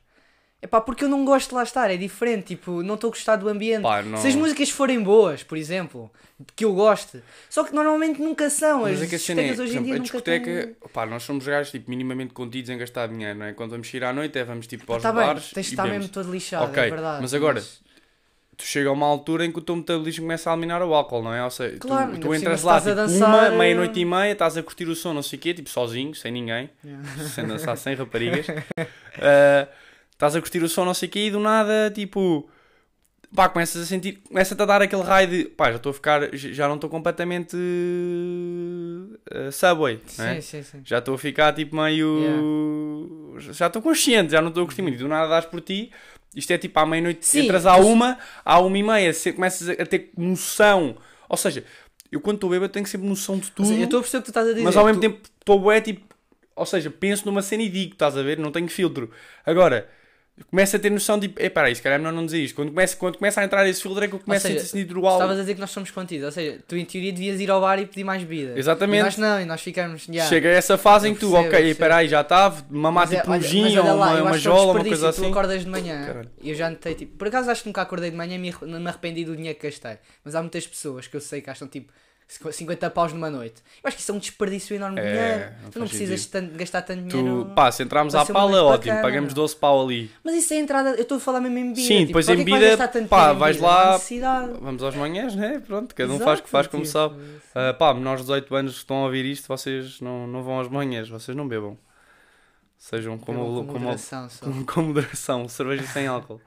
É 0.63 0.67
pá, 0.67 0.81
porque 0.81 1.05
eu 1.05 1.09
não 1.09 1.23
gosto 1.25 1.51
de 1.51 1.55
lá 1.55 1.63
estar, 1.63 1.91
é 1.91 1.97
diferente. 1.99 2.47
Tipo, 2.47 2.83
não 2.83 2.95
estou 2.95 3.09
a 3.09 3.11
gostar 3.11 3.37
do 3.37 3.49
ambiente. 3.49 3.83
Pá, 3.83 4.01
não- 4.03 4.17
Se 4.19 4.29
as 4.29 4.35
músicas 4.35 4.71
forem 4.71 5.03
boas, 5.03 5.43
por 5.43 5.57
exemplo, 5.59 6.11
que 6.55 6.65
eu 6.65 6.75
goste, 6.75 7.23
só 7.51 7.63
que 7.63 7.75
normalmente 7.75 8.21
nunca 8.23 8.49
são. 8.49 8.85
As 8.87 9.01
é 9.03 9.07
que 9.07 9.15
a 9.17 9.19
cena 9.19 9.43
é, 9.43 9.51
hoje 9.53 9.61
em 9.61 9.65
exemplo, 9.67 9.85
dia 9.85 9.95
a 9.95 9.99
nunca 9.99 10.03
discoteca, 10.05 10.45
têm. 10.67 10.77
pá, 10.93 11.05
nós 11.07 11.23
somos 11.25 11.47
gajos 11.47 11.71
tipo, 11.73 11.91
minimamente 11.91 12.33
contidos 12.33 12.71
em 12.71 12.79
gastar 12.79 13.07
dinheiro, 13.09 13.39
não 13.39 13.47
é? 13.47 13.53
Quando 13.53 13.71
vamos 13.73 13.89
sair 13.91 14.05
à 14.05 14.13
noite 14.15 14.39
é 14.39 14.45
vamos 14.45 14.67
tipo 14.67 14.91
aos 14.93 15.01
Está 15.01 15.13
Tá 15.13 15.19
bem, 15.19 15.27
bares 15.27 15.51
tens 15.51 15.67
de 15.67 15.73
estar 15.73 15.87
mesmo 15.87 16.09
todo 16.09 16.31
lixado, 16.33 16.71
Ok, 16.71 16.83
é 16.83 16.91
verdade. 16.91 17.19
mas 17.21 17.35
agora, 17.35 17.63
Tu 18.57 18.65
chega 18.65 18.89
a 18.89 18.93
uma 18.93 19.07
altura 19.07 19.45
em 19.45 19.53
que 19.53 19.59
o 19.59 19.63
teu 19.63 19.77
metabolismo 19.77 20.25
começa 20.25 20.51
a 20.51 20.55
eliminar 20.55 20.83
o 20.83 20.95
álcool, 20.95 21.23
não 21.23 21.35
é? 21.35 21.45
Ou 21.45 21.51
seja, 21.51 21.77
Claro, 21.79 22.13
tu, 22.13 22.21
tu 22.21 22.23
cima 22.23 22.37
entras 22.37 22.63
lá 22.63 22.81
tipo 22.81 22.95
dançar, 22.95 23.29
uma, 23.29 23.47
eh, 23.49 23.51
meia-noite 23.59 24.01
e 24.01 24.05
meia, 24.05 24.33
estás 24.33 24.57
a 24.57 24.63
curtir 24.63 24.89
o 24.89 24.95
som, 24.97 25.13
não 25.13 25.23
sei 25.23 25.39
o 25.39 25.43
quê, 25.43 25.53
tipo 25.53 25.69
sozinho, 25.69 26.15
sem 26.15 26.33
ninguém, 26.33 26.71
Yeah. 26.83 27.07
sem 27.29 27.47
dançar, 27.47 27.77
sem 27.77 27.95
raparigas. 27.95 28.49
Uh, 28.49 29.69
estás 30.11 30.35
a 30.35 30.41
curtir 30.41 30.63
o 30.63 30.69
som, 30.69 30.85
não 30.87 30.95
sei 30.95 31.07
o 31.09 31.13
quê, 31.13 31.27
e 31.27 31.31
do 31.31 31.39
nada, 31.39 31.91
tipo, 31.95 32.49
pá, 33.35 33.47
começas 33.51 33.83
a 33.83 33.85
sentir, 33.85 34.23
começa-te 34.27 34.63
a 34.63 34.65
dar 34.65 34.81
aquele 34.81 35.03
raio 35.03 35.29
de, 35.29 35.45
pá, 35.45 35.71
já 35.71 35.77
estou 35.77 35.91
a 35.91 35.95
ficar, 35.95 36.35
já 36.35 36.67
não 36.67 36.77
estou 36.77 36.89
completamente 36.89 37.55
uh, 37.57 39.53
subway, 39.53 40.01
é? 40.19 40.35
Sim, 40.37 40.41
sim, 40.41 40.63
sim. 40.63 40.81
Já 40.85 40.99
estou 40.99 41.15
a 41.15 41.19
ficar 41.19 41.53
tipo 41.53 41.77
meio. 41.77 43.35
Já 43.39 43.67
estou 43.67 43.83
consciente, 43.83 44.33
já 44.33 44.41
não 44.41 44.49
estou 44.49 44.63
a 44.63 44.67
curtir 44.67 44.81
muito. 44.83 44.95
E 44.95 44.99
do 44.99 45.09
nada 45.09 45.29
dás 45.29 45.45
por 45.45 45.61
ti. 45.61 45.91
Isto 46.37 46.53
é 46.53 46.59
tipo 46.59 46.79
à 46.79 46.85
meia-noite, 46.87 47.27
Sim, 47.27 47.41
entras 47.45 47.65
à 47.67 47.77
uma, 47.77 48.19
à 48.45 48.61
uma 48.61 48.77
e 48.79 48.83
meia, 48.83 49.13
se- 49.13 49.33
começas 49.33 49.69
a 49.71 49.87
ter 49.87 50.11
noção. 50.17 50.97
Ou 51.29 51.37
seja, 51.37 51.65
eu 52.13 52.21
quando 52.21 52.37
estou 52.37 52.51
bêbado 52.51 52.73
tenho 52.73 52.87
sempre 52.87 53.09
noção 53.09 53.39
de 53.39 53.51
tudo, 53.51 53.67
seja, 53.69 53.81
eu 53.81 53.85
estou 53.85 53.99
a 53.99 54.03
perceber 54.03 54.19
o 54.19 54.23
que 54.23 54.27
tu 54.27 54.31
estás 54.31 54.47
a 54.47 54.51
dizer. 54.53 54.63
mas 54.65 54.77
ao 54.77 54.85
mesmo 54.85 55.01
tu- 55.01 55.03
tempo 55.11 55.21
estou 55.41 55.59
bué 55.59 55.81
tipo. 55.81 56.15
Ou 56.55 56.65
seja, 56.67 56.91
penso 56.91 57.27
numa 57.27 57.43
cena 57.43 57.63
e 57.63 57.69
digo, 57.69 57.93
estás 57.95 58.17
a 58.17 58.23
ver? 58.23 58.39
Não 58.39 58.51
tenho 58.53 58.69
filtro. 58.69 59.11
Agora, 59.45 59.89
começo 60.51 60.77
a 60.77 60.79
ter 60.79 60.91
noção 60.91 61.19
de. 61.19 61.33
É 61.37 61.49
peraí, 61.49 61.75
se 61.75 61.81
calhar 61.83 61.99
melhor 61.99 62.13
não 62.13 62.25
dizer 62.27 62.41
isto. 62.43 62.55
Quando 62.55 62.69
começa, 62.71 62.97
quando 62.97 63.17
começa 63.19 63.41
a 63.41 63.45
entrar 63.45 63.67
esse 63.69 63.81
filtro 63.83 64.05
é 64.05 64.09
que 64.09 64.15
eu 64.15 64.19
começo 64.19 64.47
seja, 64.47 64.61
a 64.61 64.65
sentir 64.65 64.85
o 64.85 65.01
tu 65.01 65.07
álcool. 65.07 65.13
Estavas 65.15 65.37
a 65.39 65.41
dizer 65.41 65.55
que 65.55 65.61
nós 65.61 65.71
somos 65.71 65.91
contidos, 65.91 66.25
ou 66.27 66.33
seja, 66.33 66.59
tu 66.69 66.77
em 66.77 66.85
teoria 66.85 67.13
devias 67.13 67.41
ir 67.41 67.51
ao 67.51 67.61
bar 67.61 67.79
e 67.79 67.87
pedir 67.87 68.05
mais 68.05 68.23
bebida. 68.23 68.59
Exatamente. 68.59 69.01
E 69.01 69.03
nós 69.05 69.17
não, 69.17 69.41
e 69.41 69.45
nós 69.45 69.61
ficamos. 69.63 70.07
Yeah. 70.09 70.29
Chega 70.29 70.49
a 70.49 70.53
essa 70.53 70.77
fase 70.77 71.09
em 71.09 71.15
que 71.15 71.21
tu, 71.21 71.31
percebo, 71.31 71.49
ok, 71.49 71.59
percebo. 71.59 71.79
peraí, 71.79 72.09
já 72.09 72.21
estava, 72.21 72.65
mamar 72.71 73.07
Mas 73.07 73.13
é- 73.13 73.17
tipo 73.21 73.29
um 73.29 73.31
mas 73.37 73.47
gin 73.47 73.79
ou 73.79 73.85
uma, 73.85 73.95
uma 73.95 74.19
é 74.19 74.23
um 74.33 74.39
jola, 74.39 74.73
uma 74.73 74.85
coisa 74.85 75.09
assim. 75.09 75.23
Tu 75.23 75.29
acordas 75.29 75.65
de 75.65 75.71
manhã 75.71 76.27
e 76.43 76.51
eu 76.51 76.55
já 76.55 76.69
notei, 76.71 76.95
tipo, 76.95 77.17
por 77.17 77.29
acaso 77.29 77.51
acho 77.51 77.63
que 77.63 77.69
nunca 77.69 77.83
acordei 77.83 78.11
de 78.11 78.17
manhã 78.17 78.35
e 78.35 78.39
me, 78.39 78.51
arre- 78.51 78.67
me 78.67 78.89
arrependi 78.89 79.25
do 79.25 79.37
dinheiro 79.37 79.59
que 79.59 79.67
gastei. 79.69 79.99
Mas 80.25 80.35
há 80.35 80.41
muitas 80.41 80.67
pessoas 80.67 81.07
que 81.07 81.17
eu 81.17 81.21
sei 81.21 81.41
que 81.41 81.47
gastam 81.47 81.69
tipo 81.69 81.93
50 82.29 82.91
paus 82.91 83.13
numa 83.13 83.31
noite. 83.31 83.63
Eu 83.83 83.87
acho 83.89 83.97
que 83.97 84.03
isso 84.03 84.11
é 84.11 84.15
um 84.15 84.19
desperdício 84.19 84.75
enorme 84.75 85.01
de 85.01 85.07
É, 85.07 85.13
dinheiro. 85.13 85.55
não 85.63 85.71
tu 85.71 85.79
não 85.79 85.87
precisas 85.87 86.27
tanto- 86.27 86.57
gastar 86.59 86.83
tanto 86.83 87.05
Tu, 87.09 87.17
dinheiro. 87.17 87.53
pá, 87.55 87.71
se 87.71 87.83
entrarmos 87.85 88.15
à 88.17 88.25
pala, 88.27 88.51
noite 88.51 88.65
ótimo, 88.65 88.79
bacana, 88.95 89.03
pagamos 89.03 89.27
meu. 89.29 89.35
12 89.35 89.57
pau 89.57 89.85
ali. 89.85 90.11
Mas 90.25 90.35
isso 90.35 90.53
é 90.53 90.57
entrada, 90.57 90.91
eu 90.91 91.03
estou 91.03 91.19
a 91.19 91.21
falar 91.21 91.41
mesmo 91.41 91.57
em 91.59 91.69
bebida. 91.69 91.87
Sim, 91.87 91.99
tipo, 91.99 92.07
depois 92.09 92.29
em 92.29 92.45
que 92.45 92.53
é 92.55 92.77
que 92.77 92.89
tanto 92.89 93.09
pá, 93.09 93.33
vais? 93.33 93.61
Não 93.61 93.69
há 93.69 93.91
lá-. 93.93 94.47
Vamos 94.61 94.83
às 94.83 94.95
manhãs, 94.97 95.37
né? 95.37 95.63
Pronto, 95.65 95.95
cada 95.95 96.11
um 96.13 96.17
Exato, 96.17 96.25
faz, 96.25 96.51
faz 96.51 96.67
como 96.67 96.83
tipo, 96.83 96.93
sabe. 96.93 97.17
Ah, 97.55 97.73
pá, 97.75 97.95
menores 97.95 98.21
de 98.21 98.27
18 98.27 98.55
anos 98.57 98.73
que 98.73 98.79
estão 98.81 98.97
a 98.99 99.05
ouvir 99.05 99.25
isto, 99.25 99.47
vocês 99.47 100.01
não, 100.01 100.27
não 100.27 100.43
vão 100.43 100.59
às 100.61 100.69
manhãs, 100.69 101.09
vocês 101.09 101.37
não 101.37 101.47
bebam. 101.47 101.79
Sejam 102.77 103.17
como, 103.19 103.39
bebam 103.39 103.55
como, 103.59 103.73
com 103.73 103.79
moderação 103.79 104.29
só. 104.29 104.47
com, 104.75 104.83
moderação, 104.83 105.49
cerveja 105.49 105.85
sem 105.87 106.07
álcool. 106.07 106.41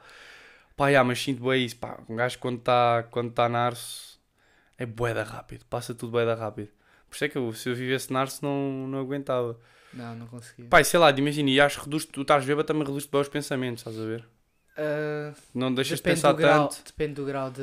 Pá, 0.75 0.91
já, 0.91 1.03
mas 1.03 1.21
sinto 1.21 1.43
bem 1.43 1.65
isso, 1.65 1.75
pá. 1.77 1.99
Um 2.07 2.15
gajo 2.15 2.37
quando 2.39 2.59
está 2.59 3.03
quando 3.11 3.31
tá 3.31 3.49
na 3.49 3.65
arço 3.65 4.08
é 4.79 4.85
boeda 4.85 5.23
rápido, 5.23 5.65
passa 5.65 5.93
tudo 5.93 6.11
boeda 6.11 6.33
rápido. 6.35 6.69
Por 7.09 7.15
isso 7.15 7.25
é 7.25 7.29
que 7.29 7.37
eu, 7.37 7.51
se 7.53 7.69
eu 7.69 7.75
vivesse 7.75 8.11
na 8.13 8.25
não, 8.41 8.87
não 8.87 8.99
aguentava. 8.99 9.59
Não, 9.93 10.15
não 10.15 10.27
consegui. 10.27 10.63
Pá, 10.63 10.79
e 10.81 10.85
sei 10.85 10.99
lá, 10.99 11.09
imagina, 11.11 11.49
e 11.49 11.59
acho 11.59 11.79
que 11.79 11.85
reduz, 11.85 12.05
tu 12.05 12.21
estás 12.21 12.45
bêbado 12.45 12.65
também 12.67 12.83
reduz 12.85 13.05
bem 13.05 13.21
os 13.21 13.27
pensamentos, 13.29 13.81
estás 13.81 13.99
a 13.99 14.05
ver? 14.05 14.25
Ah, 14.77 15.33
Não 15.53 15.73
deixas 15.73 15.97
de 15.97 16.03
pensar 16.03 16.33
grau, 16.33 16.69
tanto. 16.69 16.83
depende 16.85 17.15
do 17.15 17.25
grau 17.25 17.51
de. 17.51 17.61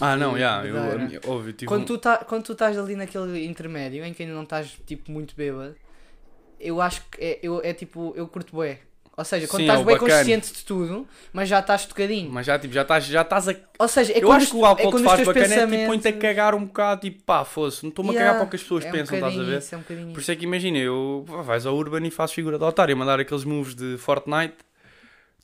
Ah, 0.00 0.14
de 0.14 0.20
não, 0.20 0.38
já, 0.38 0.62
bebedeira. 0.62 1.08
eu, 1.12 1.30
óbvio, 1.30 1.52
tive 1.52 1.66
quando, 1.68 1.82
um- 1.82 1.86
tu 1.86 1.98
tá, 1.98 2.18
quando 2.18 2.44
tu 2.44 2.52
estás 2.52 2.78
ali 2.78 2.94
naquele 2.94 3.44
intermédio 3.44 4.04
em 4.04 4.14
que 4.14 4.22
ainda 4.22 4.34
não 4.34 4.44
estás 4.44 4.78
tipo 4.86 5.10
muito 5.10 5.34
bêbado, 5.34 5.74
eu 6.60 6.80
acho 6.80 7.02
que 7.10 7.20
é, 7.24 7.40
eu, 7.42 7.60
é 7.64 7.72
tipo, 7.74 8.12
eu 8.14 8.28
curto 8.28 8.52
bué. 8.54 8.80
Ou 9.16 9.24
seja, 9.24 9.46
quando 9.48 9.60
Sim, 9.60 9.64
estás 9.64 9.80
é 9.80 9.82
o 9.82 9.86
bem 9.86 9.98
bacana. 9.98 10.18
consciente 10.18 10.52
de 10.52 10.64
tudo, 10.64 11.08
mas 11.32 11.48
já 11.48 11.60
estás 11.60 11.86
tocadinho. 11.86 12.30
Mas 12.30 12.44
já, 12.46 12.58
tipo, 12.58 12.74
já 12.74 12.82
estás 12.82 13.04
já 13.06 13.22
estás 13.22 13.48
a 13.48 13.54
Ou 13.78 13.88
seja, 13.88 14.12
é 14.12 14.20
eu 14.20 14.28
quando 14.28 14.42
acho 14.42 14.50
que 14.50 14.56
o 14.56 14.64
álcool 14.64 14.82
é 14.82 14.92
te 14.92 15.02
faz 15.02 15.24
bacana 15.24 15.54
é 15.54 15.60
tipo 15.60 15.70
pensamentos- 15.70 15.86
põe-te 15.86 16.08
a 16.08 16.12
cagar 16.12 16.54
um 16.54 16.64
bocado, 16.66 17.00
tipo 17.00 17.22
pá, 17.24 17.44
fosse, 17.44 17.82
não 17.82 17.88
estou-me 17.90 18.10
a 18.10 18.12
Yeah, 18.12 18.28
cagar 18.28 18.36
para 18.36 18.46
o 18.46 18.50
que 18.50 18.56
as 18.56 18.62
pessoas 18.62 18.84
é 18.84 18.88
um 18.88 18.92
pensam, 18.92 19.14
estás 19.14 19.38
a 19.38 19.42
ver? 19.42 19.58
isso, 19.58 19.74
é 19.74 19.78
um 19.78 19.80
bocadinho 19.80 20.12
Por 20.12 20.20
isso. 20.20 20.30
é 20.32 20.36
que 20.36 20.44
imagina, 20.44 20.78
eu 20.78 21.24
pá, 21.26 21.42
vais 21.42 21.64
ao 21.66 21.74
Urban 21.76 22.06
e 22.06 22.10
faço 22.10 22.34
figura 22.34 22.58
de 22.58 22.64
otário, 22.64 22.94
a 22.94 22.98
mandar 22.98 23.18
aqueles 23.18 23.44
moves 23.44 23.74
de 23.74 23.96
Fortnite, 23.98 24.54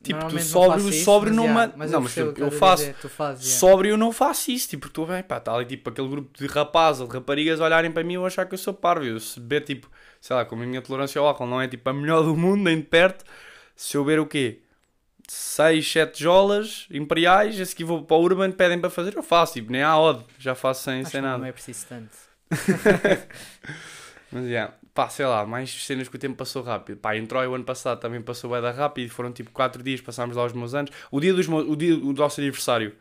tipo, 0.02 0.24
tu 0.26 0.38
sóbrio, 0.38 0.88
isso, 0.88 1.04
sóbrio 1.04 1.32
não 1.32 1.44
yeah, 1.44 1.68
ma- 1.68 1.76
mas 1.76 1.90
Não, 1.92 2.00
eu 2.00 2.02
mas 2.02 2.16
eu, 2.16 2.34
eu 2.36 2.46
a 2.48 2.50
faço, 2.50 2.82
dizer, 2.82 2.94
fazes, 3.08 3.44
yeah. 3.46 3.60
sóbrio 3.60 3.90
eu 3.92 3.96
não 3.96 4.12
faço 4.12 4.50
isso, 4.50 4.68
tipo, 4.68 4.88
tu 4.90 5.06
bem, 5.06 5.22
pá, 5.22 5.38
está 5.38 5.54
ali 5.54 5.64
tipo 5.64 5.88
aquele 5.90 6.08
grupo 6.08 6.36
de 6.38 6.46
rapazes 6.46 7.00
ou 7.00 7.06
de 7.08 7.14
raparigas 7.14 7.60
a 7.60 7.64
olharem 7.64 7.90
para 7.92 8.04
mim 8.04 8.14
e 8.14 8.16
eu 8.16 8.26
achar 8.26 8.46
que 8.46 8.54
eu 8.54 8.58
sou 8.58 8.74
parvo, 8.74 9.04
eu 9.04 9.20
se 9.20 9.38
beber 9.40 9.62
tipo, 9.64 9.88
sei 10.20 10.36
lá, 10.36 10.44
como 10.44 10.62
a 10.62 10.66
minha 10.66 10.82
tolerância 10.82 11.20
ao 11.20 11.26
álcool 11.28 11.46
não 11.46 11.60
é 11.60 11.68
tipo 11.68 11.88
a 11.88 11.92
melhor 11.92 12.22
do 12.24 12.36
mundo, 12.36 12.62
nem 12.64 12.76
de 12.78 12.82
perto, 12.84 13.24
se 13.76 13.96
eu 13.96 14.04
beber 14.04 14.20
o 14.20 14.26
quê? 14.26 14.60
6, 15.28 15.90
7 15.90 16.22
jolas 16.22 16.86
imperiais, 16.90 17.60
a 17.60 17.64
seguir 17.66 17.84
vou 17.84 18.02
para 18.04 18.16
o 18.16 18.22
Urban, 18.22 18.52
pedem 18.52 18.80
para 18.80 18.90
fazer, 18.90 19.16
eu 19.16 19.22
faço, 19.22 19.54
tipo, 19.54 19.72
nem 19.72 19.82
há 19.82 19.98
odd, 19.98 20.24
já 20.38 20.54
faço 20.54 20.84
sem, 20.84 21.02
Acho 21.02 21.10
sem 21.12 21.20
nada. 21.22 21.38
não 21.38 21.46
é 21.46 21.52
preciso 21.52 21.86
tanto. 21.88 22.16
Mas, 24.30 24.46
yeah, 24.46 24.74
pá, 24.94 25.08
sei 25.08 25.26
lá, 25.26 25.44
mais 25.46 25.70
cenas 25.84 26.08
que 26.08 26.16
o 26.16 26.18
tempo 26.18 26.36
passou 26.36 26.62
rápido. 26.62 26.98
Pá, 26.98 27.16
em 27.16 27.26
Troia 27.26 27.50
o 27.50 27.54
ano 27.54 27.64
passado 27.64 28.00
também 28.00 28.20
passou 28.22 28.50
bem 28.50 28.60
rápido, 28.72 29.10
foram 29.10 29.32
tipo 29.32 29.50
4 29.50 29.82
dias, 29.82 30.00
passámos 30.00 30.36
lá 30.36 30.44
os 30.44 30.52
meus 30.52 30.74
anos. 30.74 30.90
O 31.10 31.20
dia, 31.20 31.34
dos, 31.34 31.46
meus- 31.46 31.68
o 31.68 31.76
dia 31.76 31.96
do 31.96 32.12
nosso 32.14 32.40
aniversário, 32.40 32.94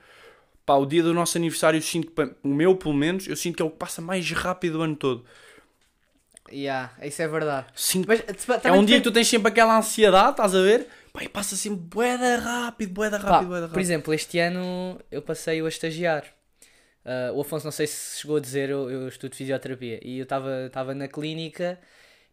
pá, 0.65 0.75
o 0.75 0.85
dia 0.85 1.03
do 1.03 1.13
nosso 1.13 1.37
aniversário, 1.37 1.77
eu 1.77 1.81
sinto 1.81 2.11
que, 2.11 2.35
o 2.43 2.49
meu 2.49 2.75
pelo 2.75 2.93
menos, 2.93 3.27
eu 3.27 3.35
sinto 3.35 3.55
que 3.57 3.61
é 3.61 3.65
o 3.65 3.71
que 3.71 3.77
passa 3.77 4.01
mais 4.01 4.29
rápido 4.31 4.79
o 4.79 4.81
ano 4.81 4.95
todo. 4.95 5.25
Yeah, 6.51 6.91
isso 7.01 7.21
é 7.21 7.27
verdade. 7.27 7.67
Sinto 7.75 8.07
Mas, 8.07 8.23
É 8.63 8.71
um 8.71 8.83
dia 8.83 8.97
que 8.97 9.03
tu 9.03 9.11
tens 9.11 9.27
sempre 9.27 9.49
aquela 9.49 9.77
ansiedade, 9.77 10.31
estás 10.31 10.55
a 10.55 10.61
ver? 10.61 10.87
E 11.19 11.29
passa 11.29 11.55
sempre 11.55 11.79
boeda 11.79 12.37
rápido, 12.37 12.93
boeda 12.93 13.17
rápido, 13.17 13.47
boeda 13.47 13.61
rápido. 13.61 13.73
por 13.73 13.81
exemplo, 13.81 14.13
este 14.13 14.39
ano 14.39 14.99
eu 15.11 15.21
passei-o 15.21 15.65
a 15.65 15.69
estagiar. 15.69 16.23
Ah, 17.05 17.31
o 17.33 17.41
Afonso, 17.41 17.65
não 17.65 17.71
sei 17.71 17.87
se 17.87 18.19
chegou 18.19 18.37
a 18.37 18.39
dizer, 18.39 18.69
eu, 18.69 18.89
eu 18.89 19.07
estudo 19.07 19.35
fisioterapia 19.35 19.99
e 20.03 20.19
eu 20.19 20.23
estava 20.23 20.93
na 20.93 21.07
clínica 21.07 21.79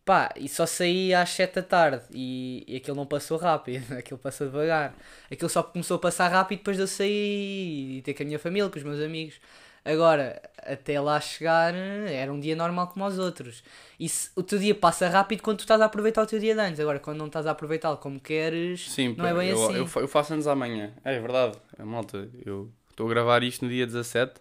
pá, 0.08 0.32
e 0.36 0.48
só 0.48 0.64
saí 0.64 1.12
às 1.12 1.28
7 1.28 1.56
da 1.56 1.62
tarde 1.62 2.02
e, 2.14 2.64
e 2.66 2.76
aquilo 2.76 2.96
não 2.96 3.04
passou 3.04 3.36
rápido, 3.36 3.92
aquilo 3.98 4.18
passou 4.18 4.46
devagar. 4.46 4.94
Aquilo 5.30 5.50
só 5.50 5.62
começou 5.62 5.98
a 5.98 6.00
passar 6.00 6.28
rápido 6.28 6.60
depois 6.60 6.78
de 6.78 6.82
eu 6.82 6.86
sair 6.86 7.98
e 7.98 8.02
ter 8.02 8.14
com 8.14 8.22
a 8.22 8.26
minha 8.26 8.38
família, 8.38 8.70
com 8.70 8.78
os 8.78 8.84
meus 8.84 9.00
amigos. 9.02 9.38
Agora, 9.84 10.40
até 10.58 11.00
lá 11.00 11.18
chegar, 11.20 11.74
era 11.74 12.32
um 12.32 12.38
dia 12.38 12.54
normal 12.54 12.88
como 12.88 13.06
os 13.06 13.18
outros. 13.18 13.62
E 13.98 14.08
se- 14.08 14.30
o 14.36 14.42
teu 14.42 14.58
dia 14.58 14.74
passa 14.74 15.08
rápido 15.08 15.42
quando 15.42 15.58
tu 15.58 15.60
estás 15.60 15.80
a 15.80 15.86
aproveitar 15.86 16.22
o 16.22 16.26
teu 16.26 16.38
dia 16.38 16.54
de 16.54 16.60
antes. 16.60 16.80
Agora, 16.80 16.98
quando 16.98 17.18
não 17.18 17.26
estás 17.26 17.46
a 17.46 17.52
aproveitá-lo 17.52 17.96
como 17.96 18.20
queres, 18.20 18.90
Sim, 18.90 19.14
não 19.16 19.26
é 19.26 19.34
bem 19.34 19.48
eu, 19.50 19.64
assim. 19.64 19.74
Eu, 19.76 19.88
eu 20.02 20.08
faço 20.08 20.34
anos 20.34 20.46
amanhã. 20.46 20.92
É, 21.04 21.18
verdade. 21.18 21.56
É, 21.78 21.82
malta, 21.84 22.28
eu 22.44 22.70
estou 22.90 23.06
a 23.06 23.10
gravar 23.10 23.42
isto 23.42 23.64
no 23.64 23.70
dia 23.70 23.86
17. 23.86 24.40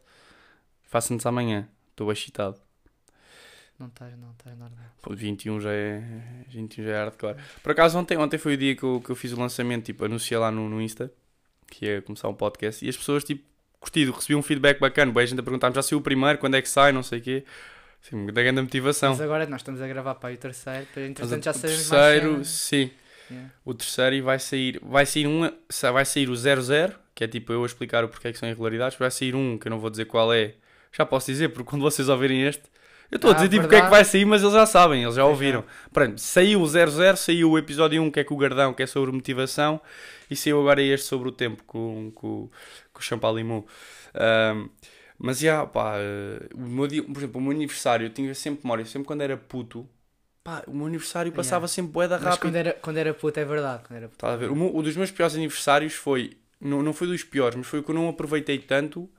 Faço 0.83 1.13
anos 1.13 1.25
amanhã. 1.25 1.67
Estou 1.91 2.11
excitado. 2.11 2.59
Não 3.79 3.87
estás, 3.87 4.17
não 4.17 4.31
estás 4.31 4.57
normal. 4.57 4.85
Pô, 5.03 5.15
21 5.15 5.61
já 5.61 5.71
é, 5.71 6.01
21 6.49 6.83
já 6.83 6.91
é 6.91 6.97
hardcore. 7.03 7.35
Por 7.61 7.71
acaso, 7.71 7.97
ontem, 7.97 8.17
ontem 8.17 8.37
foi 8.37 8.55
o 8.55 8.57
dia 8.57 8.75
que 8.75 8.83
eu, 8.83 8.99
que 8.99 9.09
eu 9.11 9.15
fiz 9.15 9.31
o 9.33 9.39
lançamento, 9.39 9.85
tipo, 9.85 10.03
anunciei 10.03 10.37
lá 10.37 10.49
no, 10.51 10.67
no 10.67 10.81
Insta, 10.81 11.11
que 11.67 11.85
ia 11.85 12.01
começar 12.01 12.27
um 12.27 12.33
podcast, 12.33 12.83
e 12.83 12.89
as 12.89 12.97
pessoas, 12.97 13.23
tipo, 13.23 13.43
curtido, 13.87 14.11
recebi 14.11 14.35
um 14.35 14.41
feedback 14.41 14.79
bacana, 14.79 15.11
boa, 15.11 15.23
a 15.23 15.25
gente 15.25 15.39
a 15.39 15.43
perguntar 15.43 15.73
já 15.73 15.81
saiu 15.81 15.99
o 15.99 16.01
primeiro, 16.01 16.37
quando 16.37 16.55
é 16.55 16.61
que 16.61 16.69
sai, 16.69 16.91
não 16.91 17.03
sei 17.03 17.19
o 17.19 17.21
quê. 17.21 17.43
Sim, 18.01 18.27
da 18.27 18.43
grande 18.43 18.61
motivação. 18.61 19.11
Mas 19.11 19.21
agora 19.21 19.45
nós 19.47 19.61
estamos 19.61 19.81
a 19.81 19.87
gravar 19.87 20.15
para 20.15 20.33
o 20.33 20.37
terceiro, 20.37 20.85
entretanto 20.97 21.43
já 21.43 21.51
o 21.51 21.53
sabemos 21.53 21.89
terceiro, 21.89 22.45
sim. 22.45 22.91
Yeah. 23.29 23.51
O 23.65 23.73
terceiro 23.73 24.15
e 24.15 24.21
vai 24.21 24.39
sair, 24.39 24.79
vai 24.81 25.05
sair 25.05 25.27
um, 25.27 25.49
vai 25.91 26.05
sair 26.05 26.29
o 26.29 26.35
00, 26.35 26.93
que 27.13 27.23
é 27.23 27.27
tipo 27.27 27.51
eu 27.51 27.63
a 27.63 27.65
explicar 27.65 28.03
o 28.05 28.07
porquê 28.07 28.31
que 28.31 28.37
são 28.37 28.47
irregularidades, 28.47 28.97
vai 28.97 29.11
sair 29.11 29.35
um 29.35 29.57
que 29.57 29.67
eu 29.67 29.69
não 29.69 29.79
vou 29.79 29.89
dizer 29.89 30.05
qual 30.05 30.33
é. 30.33 30.53
Já 30.93 31.05
posso 31.05 31.27
dizer, 31.27 31.49
porque 31.49 31.69
quando 31.69 31.81
vocês 31.81 32.07
ouvirem 32.07 32.43
este, 32.43 32.63
eu 33.11 33.17
estou 33.17 33.31
a 33.31 33.33
Ah, 33.33 33.35
dizer 33.37 33.49
tipo 33.49 33.65
o 33.65 33.69
que 33.69 33.75
é 33.75 33.81
que 33.81 33.89
vai 33.89 34.03
sair, 34.03 34.25
mas 34.25 34.41
eles 34.41 34.53
já 34.53 34.65
sabem, 34.65 35.03
eles 35.03 35.15
já 35.15 35.25
ouviram. 35.25 35.63
Pronto, 35.91 36.19
saiu 36.19 36.61
o 36.61 36.67
00, 36.67 37.17
saiu 37.17 37.51
o 37.51 37.57
episódio 37.57 38.01
1 38.01 38.11
que 38.11 38.19
é 38.19 38.23
com 38.23 38.35
o 38.35 38.37
Gardão, 38.37 38.73
que 38.73 38.83
é 38.83 38.87
sobre 38.87 39.11
motivação, 39.11 39.81
e 40.29 40.35
saiu 40.35 40.59
agora 40.59 40.81
este 40.81 41.07
sobre 41.07 41.29
o 41.29 41.31
tempo 41.31 41.63
com, 41.65 42.11
com, 42.13 42.49
com 42.97 43.01
o 43.01 43.05
Champalimau. 43.05 43.65
Ahm, 44.13 44.69
mas 45.17 45.39
já, 45.39 45.65
pá, 45.65 45.95
eh, 45.97 46.49
o 46.53 46.59
meu 46.61 46.87
dia, 46.87 47.03
por 47.03 47.17
exemplo, 47.17 47.39
o 47.39 47.43
meu 47.43 47.51
aniversário, 47.51 48.05
eu 48.05 48.09
tinha 48.11 48.33
sempre 48.35 48.61
memória, 48.63 48.85
sempre 48.85 49.07
quando 49.07 49.21
era 49.21 49.35
puto, 49.37 49.87
pá, 50.43 50.63
o 50.67 50.75
meu 50.75 50.87
aniversário 50.87 51.31
passava 51.31 51.65
Yeah. 51.65 51.67
sempre 51.73 51.91
boeda 51.91 52.15
Mas 52.15 52.23
rápido. 52.25 52.41
quando 52.41 52.55
era, 52.55 52.73
quando 52.73 52.97
era 52.97 53.13
puto 53.13 53.39
é 53.39 53.45
verdade. 53.45 53.83
Quando 53.87 53.97
era 53.97 54.07
puto. 54.07 54.15
Estás 54.17 54.33
a 54.33 54.37
ver? 54.37 54.51
O, 54.51 54.55
meu- 54.55 54.75
um 54.75 54.81
dos 54.83 54.95
meus 54.95 55.11
piores 55.11 55.35
aniversários 55.35 55.93
foi. 55.93 56.37
Não, 56.59 56.81
não 56.81 56.93
foi 56.93 57.07
dos 57.07 57.23
piores, 57.23 57.55
mas 57.55 57.67
foi 57.67 57.79
o 57.79 57.83
que 57.83 57.91
eu 57.91 57.95
não 57.95 58.09
aproveitei 58.09 58.57
tanto. 58.59 59.09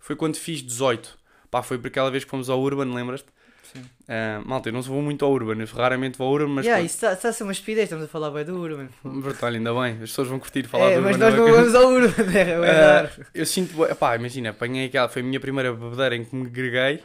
Foi 0.00 0.16
quando 0.16 0.36
fiz 0.36 0.62
18. 0.62 1.18
Pá, 1.50 1.62
foi 1.62 1.78
por 1.78 1.88
aquela 1.88 2.10
vez 2.10 2.24
que 2.24 2.30
fomos 2.30 2.48
ao 2.50 2.60
Urban, 2.60 2.92
lembras-te? 2.94 3.28
Sim. 3.76 3.84
Ah, 4.08 4.40
malta, 4.44 4.68
eu 4.68 4.72
não 4.72 4.82
vou 4.82 5.02
muito 5.02 5.24
ao 5.24 5.32
Urban, 5.32 5.60
eu 5.60 5.66
raramente 5.66 6.16
vou 6.18 6.28
ao 6.28 6.32
Urban, 6.34 6.48
mas. 6.54 6.64
yeah, 6.64 6.78
pronto. 6.80 6.86
isso 6.86 6.96
está 6.96 7.12
está 7.14 7.28
a 7.28 7.32
ser 7.32 7.42
uma 7.42 7.52
estupidez, 7.52 7.84
estamos 7.84 8.04
a 8.04 8.08
falar 8.08 8.30
bem 8.30 8.44
do 8.44 8.56
Urban. 8.60 8.88
Bertalho, 9.04 9.56
ainda 9.56 9.72
bem, 9.74 9.92
as 9.94 10.10
pessoas 10.10 10.28
vão 10.28 10.38
curtir 10.38 10.64
falar 10.68 10.90
É, 10.92 10.96
do 10.96 11.02
mas 11.02 11.12
Urban. 11.16 11.26
nós 11.30 11.34
não 11.38 11.48
é? 11.48 11.52
vamos 11.52 11.74
ao 11.74 11.88
Urban, 11.88 12.22
é, 12.38 12.44
verdade. 12.44 13.10
eu 13.34 13.46
sinto. 13.46 13.74
Pá, 13.96 14.14
imagina, 14.16 14.50
apanhei 14.50 14.86
aquela. 14.86 15.08
Foi 15.08 15.22
a 15.22 15.24
minha 15.24 15.40
primeira 15.40 15.72
bebedeira 15.72 16.16
em 16.16 16.24
que 16.24 16.34
me 16.36 16.48
greguei. 16.48 17.02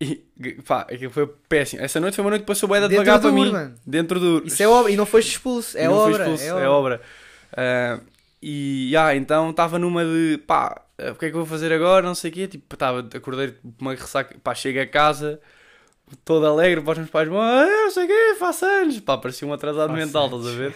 E, 0.00 0.22
pá, 0.66 0.82
aquilo 0.82 1.10
foi 1.10 1.26
péssimo. 1.48 1.82
Essa 1.82 2.00
noite 2.00 2.14
foi 2.16 2.24
uma 2.24 2.30
noite 2.30 2.42
que 2.42 2.46
passou 2.48 2.68
da 2.68 2.80
Dentro 2.80 2.90
devagar 2.90 3.20
para 3.20 3.30
mim. 3.32 3.46
Urban. 3.46 3.74
Dentro 3.86 4.18
do. 4.20 4.42
Isso 4.46 4.62
é 4.62 4.68
obra, 4.68 4.90
e 4.90 4.96
não 4.96 5.06
foste 5.06 5.30
expulso, 5.30 5.78
é 5.78 5.88
obra. 5.88 6.22
expulso, 6.24 6.42
é 6.44 6.46
é 6.48 6.52
obra. 6.54 6.70
obra. 6.70 7.00
Ah, 7.56 8.00
e 8.42 8.94
ah, 8.96 9.14
então 9.14 9.50
estava 9.50 9.78
numa 9.78 10.04
de 10.04 10.38
pá, 10.46 10.82
o 10.98 11.14
que 11.14 11.26
é 11.26 11.30
que 11.30 11.36
eu 11.36 11.40
vou 11.40 11.46
fazer 11.46 11.72
agora? 11.72 12.06
Não 12.06 12.14
sei 12.14 12.30
o 12.30 12.34
quê. 12.34 12.48
Tipo, 12.48 12.74
estava, 12.74 13.00
acordei 13.00 13.52
com 13.52 13.72
uma 13.80 13.94
ressaca, 13.94 14.36
pá, 14.42 14.54
chego 14.54 14.80
a 14.80 14.86
casa 14.86 15.40
todo 16.24 16.46
alegre 16.46 16.80
para 16.82 16.92
os 16.92 16.98
meus 16.98 17.10
pais, 17.10 17.28
ah, 17.28 17.66
não 17.66 17.90
sei 17.90 18.04
o 18.04 18.06
quê, 18.06 18.36
faço 18.38 18.64
anos. 18.64 19.00
Pá, 19.00 19.16
parecia 19.16 19.46
um 19.48 19.52
atrasado 19.52 19.92
mental, 19.92 20.26
estás 20.26 20.46
a 20.46 20.50
ver? 20.50 20.74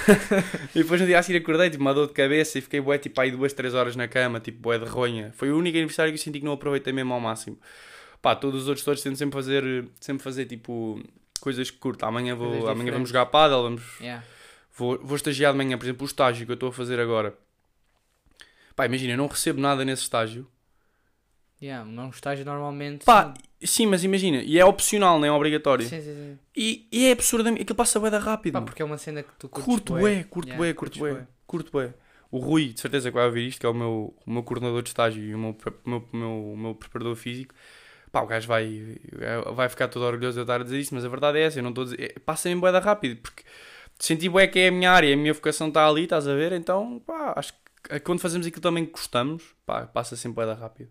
e 0.74 0.82
depois 0.82 1.00
no 1.00 1.06
dia 1.06 1.18
a 1.18 1.22
seguir 1.22 1.38
acordei, 1.38 1.70
tipo, 1.70 1.82
uma 1.82 1.92
dor 1.92 2.06
de 2.06 2.12
cabeça 2.12 2.58
e 2.58 2.60
fiquei 2.60 2.80
bué, 2.80 2.98
tipo, 2.98 3.20
aí 3.20 3.30
duas, 3.30 3.52
três 3.52 3.74
horas 3.74 3.94
na 3.94 4.08
cama, 4.08 4.40
tipo, 4.40 4.60
bué 4.60 4.78
de 4.78 4.86
ronha. 4.86 5.32
Foi 5.36 5.50
o 5.50 5.58
único 5.58 5.76
aniversário 5.76 6.12
que 6.12 6.18
eu 6.18 6.22
senti 6.22 6.40
que 6.40 6.44
não 6.44 6.52
aproveitei 6.52 6.92
mesmo 6.92 7.12
ao 7.12 7.20
máximo. 7.20 7.58
Pá, 8.22 8.34
todos 8.34 8.62
os 8.62 8.68
outros 8.68 8.84
todos 8.84 9.02
tento 9.02 9.16
sempre 9.16 9.34
fazer, 9.34 9.84
sempre 10.00 10.22
fazer, 10.22 10.46
tipo, 10.46 11.00
coisas 11.40 11.70
que 11.70 11.76
curto. 11.76 12.04
Amanhã, 12.04 12.34
vou, 12.34 12.66
amanhã 12.68 12.92
vamos 12.92 13.10
jogar 13.10 13.26
pádel, 13.26 13.62
vamos 13.62 13.82
Yeah. 14.00 14.24
Vou, 14.76 14.98
vou 15.00 15.14
estagiar 15.14 15.52
de 15.52 15.58
manhã, 15.58 15.78
por 15.78 15.84
exemplo, 15.84 16.02
o 16.02 16.06
estágio 16.06 16.44
que 16.44 16.50
eu 16.50 16.54
estou 16.54 16.70
a 16.70 16.72
fazer 16.72 16.98
agora. 16.98 17.32
Pá, 18.76 18.86
imagina, 18.86 19.12
eu 19.12 19.16
não 19.16 19.26
recebo 19.26 19.60
nada 19.60 19.84
nesse 19.84 20.02
estágio. 20.02 20.48
Yeah, 21.62 21.84
não 21.88 22.10
estágio 22.10 22.44
normalmente. 22.44 23.04
Pá, 23.04 23.32
sim, 23.62 23.86
mas 23.86 24.04
imagina, 24.04 24.42
e 24.42 24.58
é 24.58 24.64
opcional, 24.64 25.18
não 25.18 25.26
é 25.26 25.32
obrigatório. 25.32 25.86
sim, 25.86 26.00
sim, 26.00 26.14
sim. 26.14 26.38
E, 26.54 26.86
e 26.92 27.06
é 27.06 27.12
absurdamente, 27.12 27.62
aquilo 27.62 27.76
passa 27.76 27.98
bué 27.98 28.10
da 28.10 28.18
rápido. 28.18 28.54
Pá, 28.54 28.62
porque 28.62 28.82
é 28.82 28.84
uma 28.84 28.98
cena 28.98 29.22
que 29.22 29.32
tu 29.38 29.48
curtes 29.48 29.64
curto 29.64 29.94
bué. 29.94 30.24
curto 30.24 30.48
Yeah, 30.48 30.58
bué, 30.58 30.74
curto 30.74 30.98
bué, 30.98 31.26
curto 31.46 31.72
bué. 31.72 31.94
O 32.30 32.38
Rui, 32.38 32.72
de 32.72 32.80
certeza 32.80 33.10
que 33.10 33.14
vai 33.16 33.26
ouvir 33.26 33.46
isto, 33.46 33.60
que 33.60 33.66
é 33.66 33.68
o 33.68 33.74
meu, 33.74 34.14
o 34.26 34.30
meu 34.30 34.42
coordenador 34.42 34.82
de 34.82 34.88
estágio 34.88 35.22
e 35.22 35.34
o 35.34 35.38
meu, 35.38 35.56
meu, 35.86 36.08
meu, 36.12 36.54
meu 36.56 36.74
preparador 36.74 37.14
físico. 37.14 37.54
Pá, 38.10 38.22
o 38.22 38.26
gajo 38.26 38.46
vai, 38.48 38.98
vai 39.54 39.68
ficar 39.68 39.88
todo 39.88 40.04
orgulhoso 40.04 40.34
de 40.34 40.40
eu 40.40 40.42
estar 40.42 40.60
a 40.60 40.64
dizer 40.64 40.78
isto, 40.78 40.94
mas 40.94 41.04
a 41.04 41.08
verdade 41.08 41.38
é 41.38 41.42
essa, 41.42 41.60
eu 41.60 41.62
não 41.62 41.70
estou 41.70 41.82
a 41.82 41.84
dizer, 41.86 42.00
é, 42.00 42.18
passa 42.18 42.50
em 42.50 42.58
bué 42.58 42.72
da 42.72 42.80
rápido, 42.80 43.16
porque 43.20 43.42
senti 43.98 44.28
bué 44.28 44.46
que 44.48 44.58
é 44.58 44.68
a 44.68 44.72
minha 44.72 44.90
área, 44.90 45.14
a 45.14 45.16
minha 45.16 45.32
vocação 45.32 45.68
está 45.68 45.88
ali, 45.88 46.04
estás 46.04 46.28
a 46.28 46.34
ver? 46.34 46.52
Então, 46.52 47.00
pá, 47.06 47.34
acho 47.36 47.52
que 47.52 47.63
quando 48.04 48.20
fazemos 48.20 48.46
aquilo 48.46 48.62
também 48.62 48.84
que 48.86 48.92
gostamos, 48.92 49.54
pá, 49.66 49.86
passa 49.86 50.16
sempre 50.16 50.36
bué 50.36 50.46
da 50.46 50.54
rápido. 50.54 50.90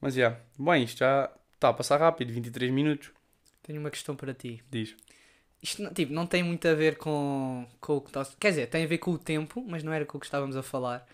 Mas, 0.00 0.14
já, 0.14 0.38
bem, 0.58 0.84
isto 0.84 0.98
já 0.98 1.30
está 1.54 1.70
a 1.70 1.72
passar 1.74 1.98
rápido, 1.98 2.32
23 2.32 2.70
minutos, 2.70 3.10
Tenho 3.62 3.80
uma 3.80 3.90
questão 3.90 4.14
para 4.16 4.32
ti. 4.32 4.62
diz. 4.70 4.96
Isto 5.62 5.82
não- 5.82 5.92
tipo, 5.92 6.12
não 6.12 6.26
tem 6.26 6.42
muito 6.42 6.66
a 6.68 6.74
ver 6.74 6.96
com, 6.96 7.66
com 7.80 7.96
o 7.96 8.00
que 8.00 8.14
nós. 8.14 8.34
Quer 8.38 8.50
dizer, 8.50 8.66
tem 8.68 8.84
a 8.84 8.86
ver 8.86 8.98
com 8.98 9.10
o 9.10 9.18
tempo, 9.18 9.62
mas 9.66 9.82
não 9.82 9.92
era 9.92 10.06
com 10.06 10.16
o 10.16 10.20
que 10.20 10.26
estávamos 10.26 10.56
a 10.56 10.62
falar. 10.62 11.06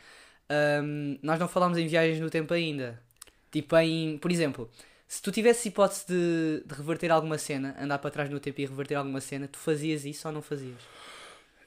Ahm, 0.49 1.19
nós 1.23 1.39
não 1.41 1.49
falámos 1.49 1.79
em 1.79 1.87
viagens 1.87 2.21
no 2.21 2.29
tempo 2.31 2.53
ainda. 2.53 3.03
Tipo, 3.51 3.77
em. 3.79 4.19
Por 4.19 4.31
exemplo, 4.31 4.71
se 5.09 5.23
tu 5.23 5.33
tivesse 5.33 5.69
hipótese 5.69 6.07
de, 6.07 6.63
de 6.67 6.75
reverter 6.75 7.11
alguma 7.11 7.39
cena, 7.39 7.75
andar 7.81 7.99
para 7.99 8.11
trás 8.11 8.29
no 8.29 8.39
tempo 8.39 8.61
e 8.61 8.67
reverter 8.67 8.97
alguma 8.97 9.21
cena, 9.21 9.49
tu 9.49 9.59
fazias 9.59 10.05
isso 10.05 10.29
ou 10.29 10.35
não 10.35 10.43
fazias? 10.43 10.77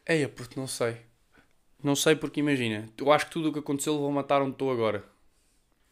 Eia, 0.05 0.29
puto, 0.29 0.59
não 0.59 0.67
sei. 0.67 0.97
Não 1.83 1.95
sei 1.95 2.15
porque 2.15 2.39
imagina, 2.39 2.85
eu 2.97 3.11
acho 3.11 3.25
que 3.27 3.31
tudo 3.31 3.49
o 3.49 3.53
que 3.53 3.59
aconteceu 3.59 3.93
levou 3.93 4.09
a 4.09 4.13
matar 4.13 4.41
onde 4.41 4.51
estou 4.51 4.71
agora. 4.71 5.03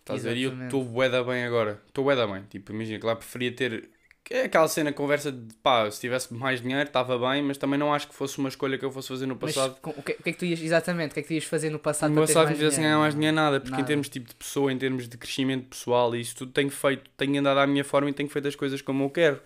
Estás 0.02 0.26
a 0.26 0.30
ver? 0.30 0.38
E 0.38 0.44
eu 0.44 0.64
estou 0.64 0.84
bué 0.84 1.10
bem 1.10 1.44
agora. 1.44 1.82
Estou 1.88 2.04
bué 2.04 2.16
bem. 2.28 2.44
Tipo, 2.50 2.72
imagina, 2.72 3.00
claro, 3.00 3.18
preferia 3.18 3.52
ter... 3.52 3.90
É 4.28 4.44
aquela 4.44 4.68
cena, 4.68 4.92
conversa 4.92 5.32
de 5.32 5.54
pá, 5.62 5.90
se 5.92 6.00
tivesse 6.02 6.34
mais 6.34 6.60
dinheiro 6.60 6.88
estava 6.88 7.18
bem, 7.30 7.44
mas 7.44 7.60
também 7.60 7.78
não 7.78 7.94
acho 7.94 8.08
que 8.08 8.16
fosse 8.16 8.40
uma 8.40 8.50
escolha 8.50 8.76
que 8.76 8.84
eu 8.84 8.92
fosse 8.92 9.08
fazer 9.10 9.28
no 9.28 9.38
Mas 9.40 9.54
passado. 9.54 9.80
com- 9.82 9.92
o, 9.92 10.02
que, 10.02 10.14
o 10.14 10.24
que 10.24 10.30
é 10.30 10.34
que 10.34 10.40
tu 10.40 10.46
ias. 10.46 10.60
Exatamente, 10.60 11.12
o 11.12 11.14
que 11.14 11.20
é 11.20 11.22
que 11.24 11.28
tu 11.28 11.34
ias 11.34 11.44
fazer 11.44 11.70
no 11.70 11.78
passado 11.78 12.10
No 12.10 12.16
para 12.16 12.24
passado 12.26 12.38
não 12.40 12.46
mais 12.48 12.58
tivesse 12.58 12.82
ganhar 12.82 12.98
mais 12.98 13.14
dinheiro 13.14 13.36
nada, 13.36 13.60
porque 13.60 13.74
em 13.76 13.78
Nada. 13.78 13.88
termos 13.88 14.10
tipo, 14.10 14.28
de 14.28 14.34
pessoa, 14.36 14.74
em 14.74 14.78
termos 14.80 15.08
de 15.08 15.16
crescimento 15.16 15.68
pessoal, 15.68 16.16
e 16.16 16.22
isso 16.22 16.36
tudo 16.36 16.52
tenho 16.52 16.72
feito, 16.72 17.08
tenho 17.16 17.40
andado 17.40 17.60
à 17.60 17.68
minha 17.68 17.84
forma 17.84 18.10
e 18.10 18.14
tenho 18.14 18.28
feito 18.28 18.48
as 18.48 18.56
coisas 18.56 18.82
como 18.82 19.04
eu 19.04 19.10
quero. 19.12 19.40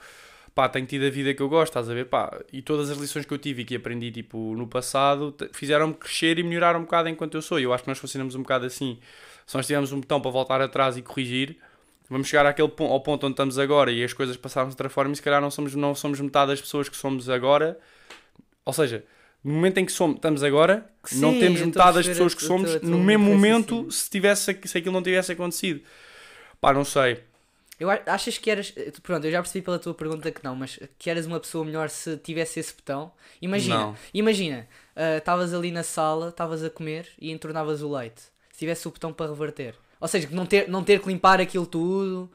Pá, 0.59 0.67
tenho 0.67 0.85
tido 0.85 1.05
a 1.05 1.09
vida 1.09 1.33
que 1.33 1.41
eu 1.41 1.47
gosto, 1.47 1.71
estás 1.71 1.89
a 1.89 1.93
ver? 1.93 2.07
Pá, 2.07 2.37
e 2.51 2.61
todas 2.61 2.89
as 2.89 2.97
lições 2.97 3.25
que 3.25 3.33
eu 3.33 3.37
tive 3.37 3.61
e 3.61 3.65
que 3.65 3.77
aprendi 3.77 4.11
tipo, 4.11 4.53
no 4.57 4.67
passado 4.67 5.33
fizeram-me 5.53 5.93
crescer 5.93 6.37
e 6.37 6.43
melhorar 6.43 6.75
um 6.75 6.81
bocado 6.81 7.07
enquanto 7.07 7.35
eu 7.35 7.41
sou. 7.41 7.61
E 7.61 7.63
eu 7.63 7.71
acho 7.71 7.83
que 7.83 7.89
nós 7.89 7.97
funcionamos 7.97 8.35
um 8.35 8.41
bocado 8.41 8.65
assim. 8.65 8.99
Se 9.47 9.55
nós 9.55 9.65
tivermos 9.65 9.93
um 9.93 10.01
botão 10.01 10.19
para 10.19 10.29
voltar 10.29 10.59
atrás 10.59 10.97
e 10.97 11.01
corrigir, 11.01 11.55
vamos 12.09 12.27
chegar 12.27 12.45
àquele 12.45 12.67
ponto, 12.67 12.91
ao 12.91 12.99
ponto 12.99 13.25
onde 13.25 13.35
estamos 13.35 13.57
agora 13.57 13.89
e 13.89 14.03
as 14.03 14.11
coisas 14.11 14.35
passaram 14.35 14.67
de 14.67 14.73
outra 14.73 14.89
forma 14.89 15.13
e 15.13 15.15
se 15.15 15.21
calhar 15.21 15.39
não 15.39 15.49
somos, 15.49 15.73
não 15.75 15.95
somos 15.95 16.19
metade 16.19 16.51
das 16.51 16.59
pessoas 16.59 16.89
que 16.89 16.97
somos 16.97 17.29
agora. 17.29 17.79
Ou 18.65 18.73
seja, 18.73 19.05
no 19.41 19.53
momento 19.53 19.77
em 19.77 19.85
que 19.85 19.93
somos, 19.93 20.17
estamos 20.17 20.43
agora, 20.43 20.89
não 21.13 21.31
Sim, 21.31 21.39
temos 21.39 21.61
estou 21.61 21.63
a 21.63 21.67
metade 21.67 21.95
das 21.99 22.07
pessoas 22.09 22.33
que 22.33 22.43
somos 22.43 22.81
no 22.81 22.99
mesmo 22.99 23.23
momento 23.23 23.75
raciocínio. 23.75 23.91
se, 23.93 24.09
tivesse, 24.09 24.59
se 24.65 24.77
aquilo 24.77 24.93
não 24.93 25.01
tivesse 25.01 25.31
acontecido. 25.31 25.79
Pá, 26.59 26.73
não 26.73 26.83
sei. 26.83 27.28
Eu 27.79 27.89
achas 27.89 28.37
que 28.37 28.51
eras. 28.51 28.73
Pronto, 29.01 29.25
eu 29.25 29.31
já 29.31 29.41
percebi 29.41 29.63
pela 29.63 29.79
tua 29.79 29.93
pergunta 29.93 30.29
que 30.31 30.43
não, 30.43 30.55
mas 30.55 30.77
que 30.97 31.09
eras 31.09 31.25
uma 31.25 31.39
pessoa 31.39 31.63
melhor 31.63 31.89
se 31.89 32.17
tivesse 32.17 32.59
esse 32.59 32.73
botão? 32.73 33.11
Imagina, 33.41 33.77
Não. 33.77 33.95
imagina, 34.13 34.67
ah, 34.95 35.17
estavas 35.17 35.53
ali 35.53 35.71
na 35.71 35.83
sala, 35.83 36.29
estavas 36.29 36.63
a 36.63 36.69
comer 36.69 37.07
e 37.19 37.31
entornavas 37.31 37.81
o 37.81 37.89
leite. 37.95 38.21
Se 38.51 38.59
tivesse 38.59 38.87
o 38.87 38.91
botão 38.91 39.13
para 39.13 39.29
reverter. 39.29 39.75
Ou 40.01 40.07
seja, 40.07 40.27
não 40.31 40.45
ter, 40.45 40.67
não 40.67 40.83
ter 40.83 40.99
que 40.99 41.07
limpar 41.07 41.39
aquilo 41.39 41.65
tudo. 41.65 42.29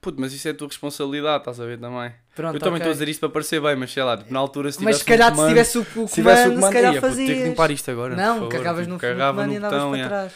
Puto, 0.00 0.18
mas 0.20 0.32
isso 0.32 0.48
é 0.48 0.50
a 0.50 0.54
tua 0.54 0.66
responsabilidade, 0.66 1.38
estás 1.38 1.60
a 1.60 1.66
ver 1.66 1.78
também. 1.78 2.12
Pronto, 2.34 2.54
eu 2.54 2.60
também 2.60 2.78
estou 2.78 2.90
a 2.90 2.92
dizer 2.92 3.08
isto 3.08 3.20
para 3.20 3.28
parecer 3.28 3.60
bem, 3.60 3.76
mas 3.76 3.92
sei 3.92 4.02
lá, 4.02 4.16
tipo, 4.16 4.32
na 4.32 4.38
altura 4.40 4.72
se 4.72 4.82
Mas 4.82 4.96
tivesse 4.96 4.98
se 5.00 5.04
calhar 5.04 5.28
um 5.28 5.30
se 5.30 5.36
comando, 5.36 5.48
tivesse 5.50 5.78
o, 5.78 5.80
o 5.82 5.84
se 6.08 6.14
tivesse 6.14 6.40
o 6.40 6.44
comando, 6.44 6.54
se 6.54 6.54
comando, 6.54 6.72
calhar 6.72 6.94
ia, 6.94 7.00
puto, 7.00 7.16
ter 7.16 7.26
que 7.26 7.42
limpar 7.44 7.70
isto 7.70 7.90
agora, 7.90 8.14
por 8.14 8.20
Não, 8.20 8.34
favor, 8.34 8.48
carregavas 8.48 8.86
tipo, 8.86 8.88
no, 8.88 8.94
no 8.94 9.00
comando 9.00 9.52
e 9.52 9.58
no 9.58 9.66
andavas 9.66 9.78
botão, 9.82 9.90
para 9.90 10.08
trás. 10.08 10.32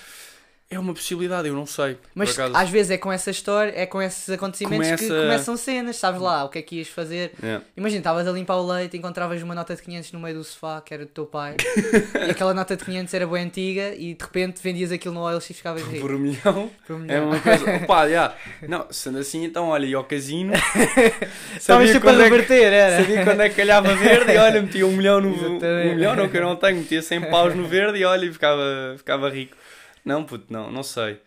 É 0.74 0.78
uma 0.78 0.92
possibilidade, 0.92 1.46
eu 1.46 1.54
não 1.54 1.66
sei. 1.66 1.96
Mas 2.14 2.36
às 2.38 2.68
vezes 2.68 2.90
é 2.90 2.98
com 2.98 3.12
essa 3.12 3.30
história, 3.30 3.72
é 3.76 3.86
com 3.86 4.02
esses 4.02 4.28
acontecimentos 4.28 4.88
que 5.00 5.06
Começa- 5.06 5.22
começam 5.22 5.56
cenas, 5.56 5.94
sabes 5.96 6.20
lá 6.20 6.44
o 6.44 6.48
que 6.48 6.58
é 6.58 6.62
que 6.62 6.76
ias 6.78 6.88
fazer. 6.88 7.32
Yeah. 7.40 7.64
Imagina, 7.76 8.00
estavas 8.00 8.26
a 8.26 8.32
limpar 8.32 8.56
o 8.56 8.66
leite, 8.66 8.96
encontravas 8.96 9.40
uma 9.42 9.54
nota 9.54 9.76
de 9.76 9.82
500 9.82 10.10
no 10.12 10.18
meio 10.20 10.34
do 10.36 10.42
sofá, 10.42 10.80
que 10.80 10.92
era 10.92 11.04
do 11.04 11.10
teu 11.12 11.26
pai, 11.26 11.54
e 12.26 12.30
aquela 12.30 12.52
nota 12.52 12.76
de 12.76 12.84
500 12.84 13.14
era 13.14 13.26
boa 13.26 13.38
antiga, 13.38 13.94
e 13.94 14.14
de 14.14 14.24
repente 14.24 14.60
vendias 14.62 14.90
aquilo 14.90 15.14
no 15.14 15.20
OLX 15.20 15.48
e 15.50 15.54
ficavas 15.54 15.82
rico. 15.84 16.00
Por 16.00 16.14
um 16.14 16.18
milhão 16.18 16.70
Por 16.86 16.96
um 16.96 16.98
é 16.98 17.02
milhão. 17.02 17.26
uma 17.28 17.38
coisa. 17.40 17.64
Opa, 17.84 18.08
já. 18.08 18.34
Não, 18.68 18.86
sendo 18.90 19.18
assim, 19.18 19.44
então 19.44 19.68
olha, 19.68 19.86
ia 19.86 19.96
ao 19.96 20.04
casino. 20.04 20.52
Estavas 21.56 21.90
sempre 21.90 22.08
a 22.08 22.12
quando 22.12 22.20
é 22.20 22.24
que- 22.24 22.30
reverter, 22.30 22.72
era? 22.72 23.00
Sabia 23.02 23.24
quando 23.24 23.40
é 23.42 23.48
que 23.48 23.54
calhava 23.54 23.94
verde 23.94 24.32
e 24.32 24.36
olha, 24.38 24.62
metia 24.62 24.86
um 24.86 24.92
milhão 24.92 25.20
no. 25.20 25.34
Exatamente. 25.34 25.88
Um 25.88 25.94
milhão 25.94 26.16
não, 26.16 26.28
que 26.28 26.36
eu 26.36 26.42
não 26.42 26.56
tenho, 26.56 26.78
metia 26.78 27.02
100 27.02 27.30
paus 27.30 27.54
no 27.54 27.66
verde 27.66 27.98
e 27.98 28.04
olha, 28.04 28.24
e 28.26 28.32
ficava, 28.32 28.94
ficava 28.96 29.28
rico. 29.30 29.56
Não, 30.04 30.24
puto, 30.24 30.52
não, 30.52 30.70
não 30.70 30.82
sei. 30.82 31.20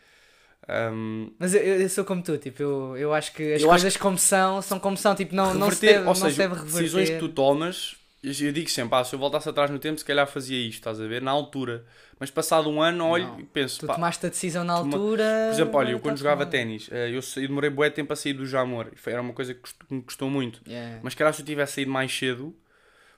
Ahm, 0.68 1.30
Mas 1.40 1.54
eu, 1.54 1.62
eu 1.62 1.90
sou 1.90 2.04
como 2.04 2.22
tu, 2.22 2.38
tipo, 2.38 2.62
eu, 2.62 2.98
eu 2.98 3.14
acho 3.14 3.32
que 3.34 3.54
as 3.54 3.62
Eu 3.62 3.70
coisas 3.70 3.96
como 3.98 4.18
são, 4.18 4.62
são 4.62 4.80
como 4.80 4.98
são, 4.98 5.16
tipo, 5.16 5.34
não, 5.34 5.54
não, 5.54 5.72
se 5.72 5.82
reverter, 5.82 5.88
deve, 5.88 6.00
ou 6.00 6.06
não 6.06 6.16
se 6.16 6.22
seja, 6.22 6.38
deve 6.38 6.54
reverter. 6.56 6.78
decisões 6.80 7.10
que 7.10 7.20
tu 7.20 7.30
tomas, 7.30 7.96
eu 8.24 8.34
eu 8.48 8.52
digo 8.52 8.70
sempre, 8.70 8.98
ah, 8.98 9.04
se 9.04 9.16
eu 9.16 9.20
voltasse 9.20 9.48
atrás 9.48 9.72
no 9.72 9.80
tempo, 9.80 9.98
se 9.98 10.04
calhar 10.06 10.28
fazia 10.28 10.58
isto, 10.60 10.80
estás 10.80 11.00
a 11.00 11.08
ver? 11.08 11.22
Na 11.22 11.32
altura. 11.32 11.86
Mas 12.20 12.30
passado 12.32 12.68
um 12.70 12.82
ano, 12.82 13.06
olho 13.08 13.28
Não. 13.28 13.40
e 13.40 13.44
penso, 13.44 13.80
Tu 13.80 13.86
pá, 13.88 13.94
tomaste 13.94 14.26
a 14.26 14.30
decisão 14.30 14.64
na 14.64 14.76
toma- 14.80 14.96
altura. 14.98 15.24
Por 15.50 15.54
exemplo, 15.54 15.78
olha, 15.80 15.92
eu 15.92 16.00
quando 16.00 16.16
tá 16.16 16.20
jogava 16.20 16.46
ténis, 16.48 16.90
eh, 16.92 17.12
eu 17.16 17.22
saí- 17.22 17.48
demorei 17.48 17.70
bué 17.70 17.90
tempo 17.92 18.12
a 18.12 18.16
sair 18.16 18.34
do 18.34 18.46
Jamor. 18.46 18.92
Era 19.06 19.22
uma 19.22 19.34
coisa 19.34 19.54
que 19.54 19.62
que 19.62 19.94
me 19.94 20.02
custou 20.02 20.28
muito. 20.30 20.60
Yeah. 20.68 21.00
Mas 21.04 21.14
calhar 21.14 21.32
se 21.34 21.42
eu 21.42 21.46
tivesse 21.46 21.74
saído 21.76 21.92
mais 21.92 22.12
cedo, 22.12 22.54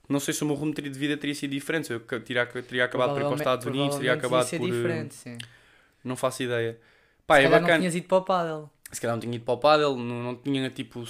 não 0.10 0.20
sei 0.20 0.34
se 0.34 0.44
o 0.44 0.46
meu 0.48 0.56
rumo 0.56 0.74
de 0.74 0.90
vida 0.90 1.16
teria 1.16 1.36
sido 1.36 1.52
diferente. 1.52 1.88
Se 1.88 1.94
eu 1.94 2.00
teria, 2.02 2.46
teria 2.46 2.86
acabado 2.86 3.12
por 3.14 3.22
ir 3.22 3.26
para 3.26 3.34
os 3.36 3.40
Estados 3.42 3.66
Unidos, 3.66 3.96
teria 3.98 4.14
acabado 4.14 4.46
ser 4.48 4.58
por. 4.58 4.70
diferente, 4.70 5.14
sim. 5.16 5.38
Não 6.04 6.16
faço 6.16 6.44
ideia. 6.44 6.78
Pá, 7.28 7.36
Se 7.36 7.42
é 7.42 7.44
calhar 7.44 7.62
bacana. 7.62 7.74
não 7.74 7.80
tinhas 7.82 7.96
ido 7.96 8.08
para 8.08 8.18
o 8.18 8.22
paddle. 8.24 8.70
Se 8.92 9.00
calhar 9.00 9.16
não 9.16 9.22
tinha 9.22 9.36
ido 9.36 9.46
para 9.46 9.54
o 9.54 9.58
paddle, 9.58 9.96
não, 9.96 10.24
não 10.24 10.36
tinha 10.36 10.68
tipo. 10.72 11.04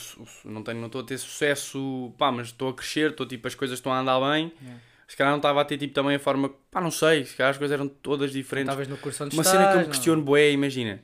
Não 0.43 0.61
tenho- 0.63 0.79
não 0.79 0.87
estou 0.87 1.01
a 1.01 1.03
ter 1.05 1.17
sucesso, 1.17 2.13
pá, 2.17 2.29
mas 2.31 2.47
estou 2.47 2.69
a 2.69 2.73
crescer, 2.73 3.11
estou 3.11 3.25
tipo, 3.25 3.47
as 3.47 3.55
coisas 3.55 3.77
estão 3.79 3.91
a 3.93 3.99
andar 4.01 4.19
bem. 4.19 4.51
Yeah. 4.61 4.81
Se 5.07 5.15
calhar 5.17 5.31
não 5.31 5.37
estava 5.37 5.61
a 5.61 5.65
ter 5.65 5.77
tipo 5.77 5.93
também 5.93 6.15
a 6.15 6.19
forma. 6.19 6.49
Pá, 6.69 6.81
não 6.81 6.91
sei, 6.91 7.23
se 7.25 7.35
calhar 7.35 7.51
as 7.51 7.57
coisas 7.57 7.73
eram 7.73 7.87
todas 7.87 8.31
diferentes. 8.33 8.67
Estavas 8.69 8.87
no 8.89 8.97
curso 8.97 9.23
onde 9.23 9.35
Uma 9.35 9.41
estás, 9.43 9.57
cena 9.57 9.71
que 9.71 9.77
eu 9.77 9.81
me 9.81 9.87
questiono, 9.87 10.21
boé, 10.21 10.51
imagina. 10.51 11.01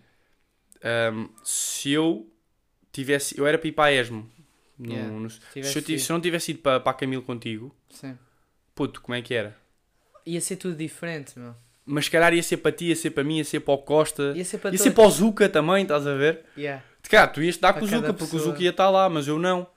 ahm, 0.83 1.27
se 1.43 1.91
eu 1.91 2.29
tivesse. 2.91 3.39
Eu 3.39 3.47
era 3.47 3.57
para 3.57 3.67
ir 3.67 3.71
para 3.71 3.85
a 3.85 3.93
ESMO. 3.93 4.29
No- 4.77 4.93
Yeah, 4.93 5.29
se, 5.29 5.39
tivesse 5.53 5.93
eu, 5.93 5.99
se 5.99 6.11
eu 6.11 6.13
não 6.15 6.21
tivesse 6.21 6.51
ido 6.51 6.59
para, 6.61 6.79
para 6.79 6.91
a 6.91 6.93
Camilo 6.95 7.21
contigo, 7.21 7.73
Sim. 7.89 8.17
puto, 8.73 9.01
como 9.01 9.15
é 9.15 9.21
que 9.21 9.33
era? 9.33 9.55
Ia 10.25 10.41
ser 10.41 10.55
tudo 10.57 10.75
diferente, 10.75 11.37
meu. 11.39 11.55
Mas 11.85 12.05
se 12.05 12.11
calhar 12.11 12.33
ia 12.33 12.41
ser 12.41 12.57
para 12.57 12.71
ti, 12.71 12.85
ia 12.85 12.95
ser 12.95 13.11
para 13.11 13.23
mim, 13.23 13.37
ia 13.37 13.45
ser 13.45 13.59
para 13.59 13.73
o 13.73 13.77
Costa, 13.77 14.33
Ia 14.35 14.43
ser 14.43 14.57
para 14.57 14.71
ia 14.71 14.77
ser 14.77 14.91
para 14.91 15.03
o 15.05 15.09
Zuka 15.11 15.47
também, 15.47 15.83
estás 15.83 16.07
a 16.07 16.15
ver? 16.15 16.43
Yeah. 16.57 16.83
Cá, 17.09 17.27
tu 17.27 17.41
ias 17.43 17.57
Para 17.57 17.73
com 17.79 17.85
o 17.85 17.87
Zuka, 17.87 18.11
porque 18.13 18.23
o 18.35 18.39
pessoa. 18.39 18.43
Zuka 18.53 18.63
ia 18.63 18.71
estar 18.71 18.89
lá, 18.89 19.07
mas 19.07 19.27
eu 19.27 19.37
não. 19.37 19.67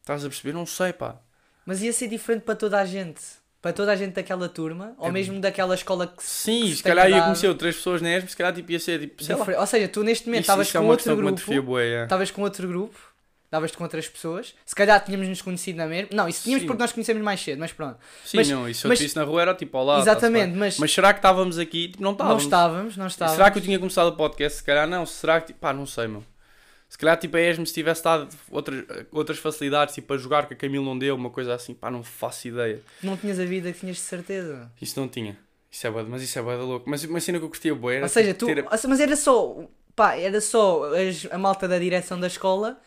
Estás 0.00 0.22
a 0.24 0.28
perceber? 0.28 0.52
Não 0.52 0.66
sei, 0.66 0.92
pá. 0.92 1.18
Mas 1.64 1.80
ia 1.82 1.92
ser 1.92 2.08
diferente 2.08 2.42
para 2.42 2.54
toda 2.54 2.78
a 2.78 2.84
gente. 2.84 3.20
Para 3.62 3.72
toda 3.72 3.90
a 3.90 3.96
gente 3.96 4.12
daquela 4.12 4.48
turma, 4.50 4.94
ou 4.98 5.08
É- 5.08 5.10
mesmo 5.10 5.40
daquela 5.40 5.74
escola 5.74 6.06
que 6.06 6.22
se 6.22 6.28
Sim, 6.44 6.60
que 6.64 6.68
se 6.68 6.76
se 6.76 6.82
calhar 6.82 7.10
ia 7.10 7.22
conhecer 7.22 7.48
outras 7.48 7.74
pessoas 7.74 8.02
na 8.02 8.10
ESMO, 8.14 8.28
se 8.28 8.36
calhar 8.36 8.54
tipo, 8.54 8.70
ia 8.70 8.78
ser 8.78 9.00
tipo, 9.00 9.24
sei 9.24 9.34
lá. 9.34 9.60
Ou 9.60 9.66
seja, 9.66 9.88
tu 9.88 10.04
neste 10.04 10.26
momento 10.26 10.42
estavas 10.42 10.68
isso 10.68 10.76
é 10.76 10.80
com 10.80 10.86
uma 10.86 10.92
outro 10.92 11.16
grupo, 11.16 11.78
é. 11.78 12.02
estavas 12.04 12.30
com 12.30 12.42
outro 12.42 12.68
grupo, 12.68 12.96
estavas 13.56 13.74
com 13.74 13.82
outras 13.84 14.08
pessoas, 14.08 14.54
se 14.64 14.74
calhar 14.74 15.02
tínhamos 15.04 15.28
nos 15.28 15.42
conhecido 15.42 15.78
na 15.78 15.86
mesma. 15.86 16.08
Não, 16.12 16.28
isso 16.28 16.42
tínhamos 16.44 16.62
Sim. 16.62 16.66
porque 16.68 16.82
nós 16.82 16.92
conhecemos 16.92 17.22
mais 17.22 17.40
cedo, 17.40 17.58
mas 17.58 17.72
pronto. 17.72 17.98
Sim, 18.24 18.36
Mas- 18.36 18.48
não, 18.48 18.68
e 18.68 18.74
se 18.74 18.84
eu 18.84 18.88
mas- 18.88 18.98
te 18.98 19.02
visse 19.04 19.16
na 19.16 19.24
rua 19.24 19.42
era 19.42 19.54
tipo, 19.54 19.76
olá. 19.78 19.98
Exatamente, 20.00 20.54
mas, 20.56 20.78
Mas 20.78 20.92
será 20.92 21.12
que 21.12 21.18
estávamos 21.18 21.58
aqui? 21.58 21.88
Tipo, 21.88 22.02
não 22.02 22.10
não 22.10 22.12
estávamos. 22.12 22.42
estávamos, 22.44 22.96
não 22.96 23.06
estávamos. 23.06 23.36
Será 23.36 23.50
que 23.50 23.58
eu 23.58 23.62
tinha 23.62 23.78
começado 23.78 24.08
o 24.08 24.12
podcast? 24.16 24.58
Se 24.58 24.64
calhar 24.64 24.86
não. 24.86 25.04
Será 25.06 25.40
que, 25.40 25.48
tipo, 25.48 25.58
pá, 25.60 25.72
não 25.72 25.86
sei, 25.86 26.06
meu. 26.06 26.22
Se 26.88 26.96
calhar, 26.96 27.16
tipo, 27.18 27.36
a 27.36 27.40
ESMO, 27.40 27.66
se 27.66 27.74
tivesse 27.74 28.04
dado 28.04 28.28
outras, 28.50 28.84
outras 29.10 29.38
facilidades, 29.38 29.92
tipo, 29.94 30.14
a 30.14 30.16
jogar 30.18 30.46
que 30.46 30.54
a 30.54 30.56
Camilo 30.56 30.84
não 30.84 30.96
deu, 30.96 31.16
uma 31.16 31.30
coisa 31.30 31.52
assim, 31.54 31.74
pá, 31.74 31.90
não 31.90 32.02
faço 32.04 32.46
ideia. 32.46 32.80
Não 33.02 33.16
tinhas 33.16 33.40
a 33.40 33.44
vida 33.44 33.72
que 33.72 33.80
tinhas 33.80 33.96
de 33.96 34.02
certeza. 34.02 34.70
Isso 34.80 34.98
não 35.00 35.08
tinha. 35.08 35.36
Isso 35.70 35.84
é 35.86 35.90
bué- 35.90 36.04
mas 36.04 36.22
isso 36.22 36.38
é 36.38 36.42
da 36.42 36.54
louco. 36.56 36.88
Mas 36.88 37.02
uma 37.04 37.18
cena 37.20 37.38
que 37.38 37.44
eu 37.44 37.48
curtia 37.48 37.74
bué 37.74 37.96
era, 37.96 38.04
Ou 38.04 38.08
seja, 38.08 38.32
tipo, 38.32 38.46
tu. 38.46 38.54
ter- 38.54 38.64
Mas 38.88 39.00
era 39.00 39.16
só. 39.16 39.64
Pá, 39.96 40.14
era 40.14 40.40
só 40.40 40.92
as- 40.94 41.26
a 41.30 41.38
malta 41.38 41.66
da 41.66 41.78
direção 41.78 42.20
da 42.20 42.26
escola 42.28 42.78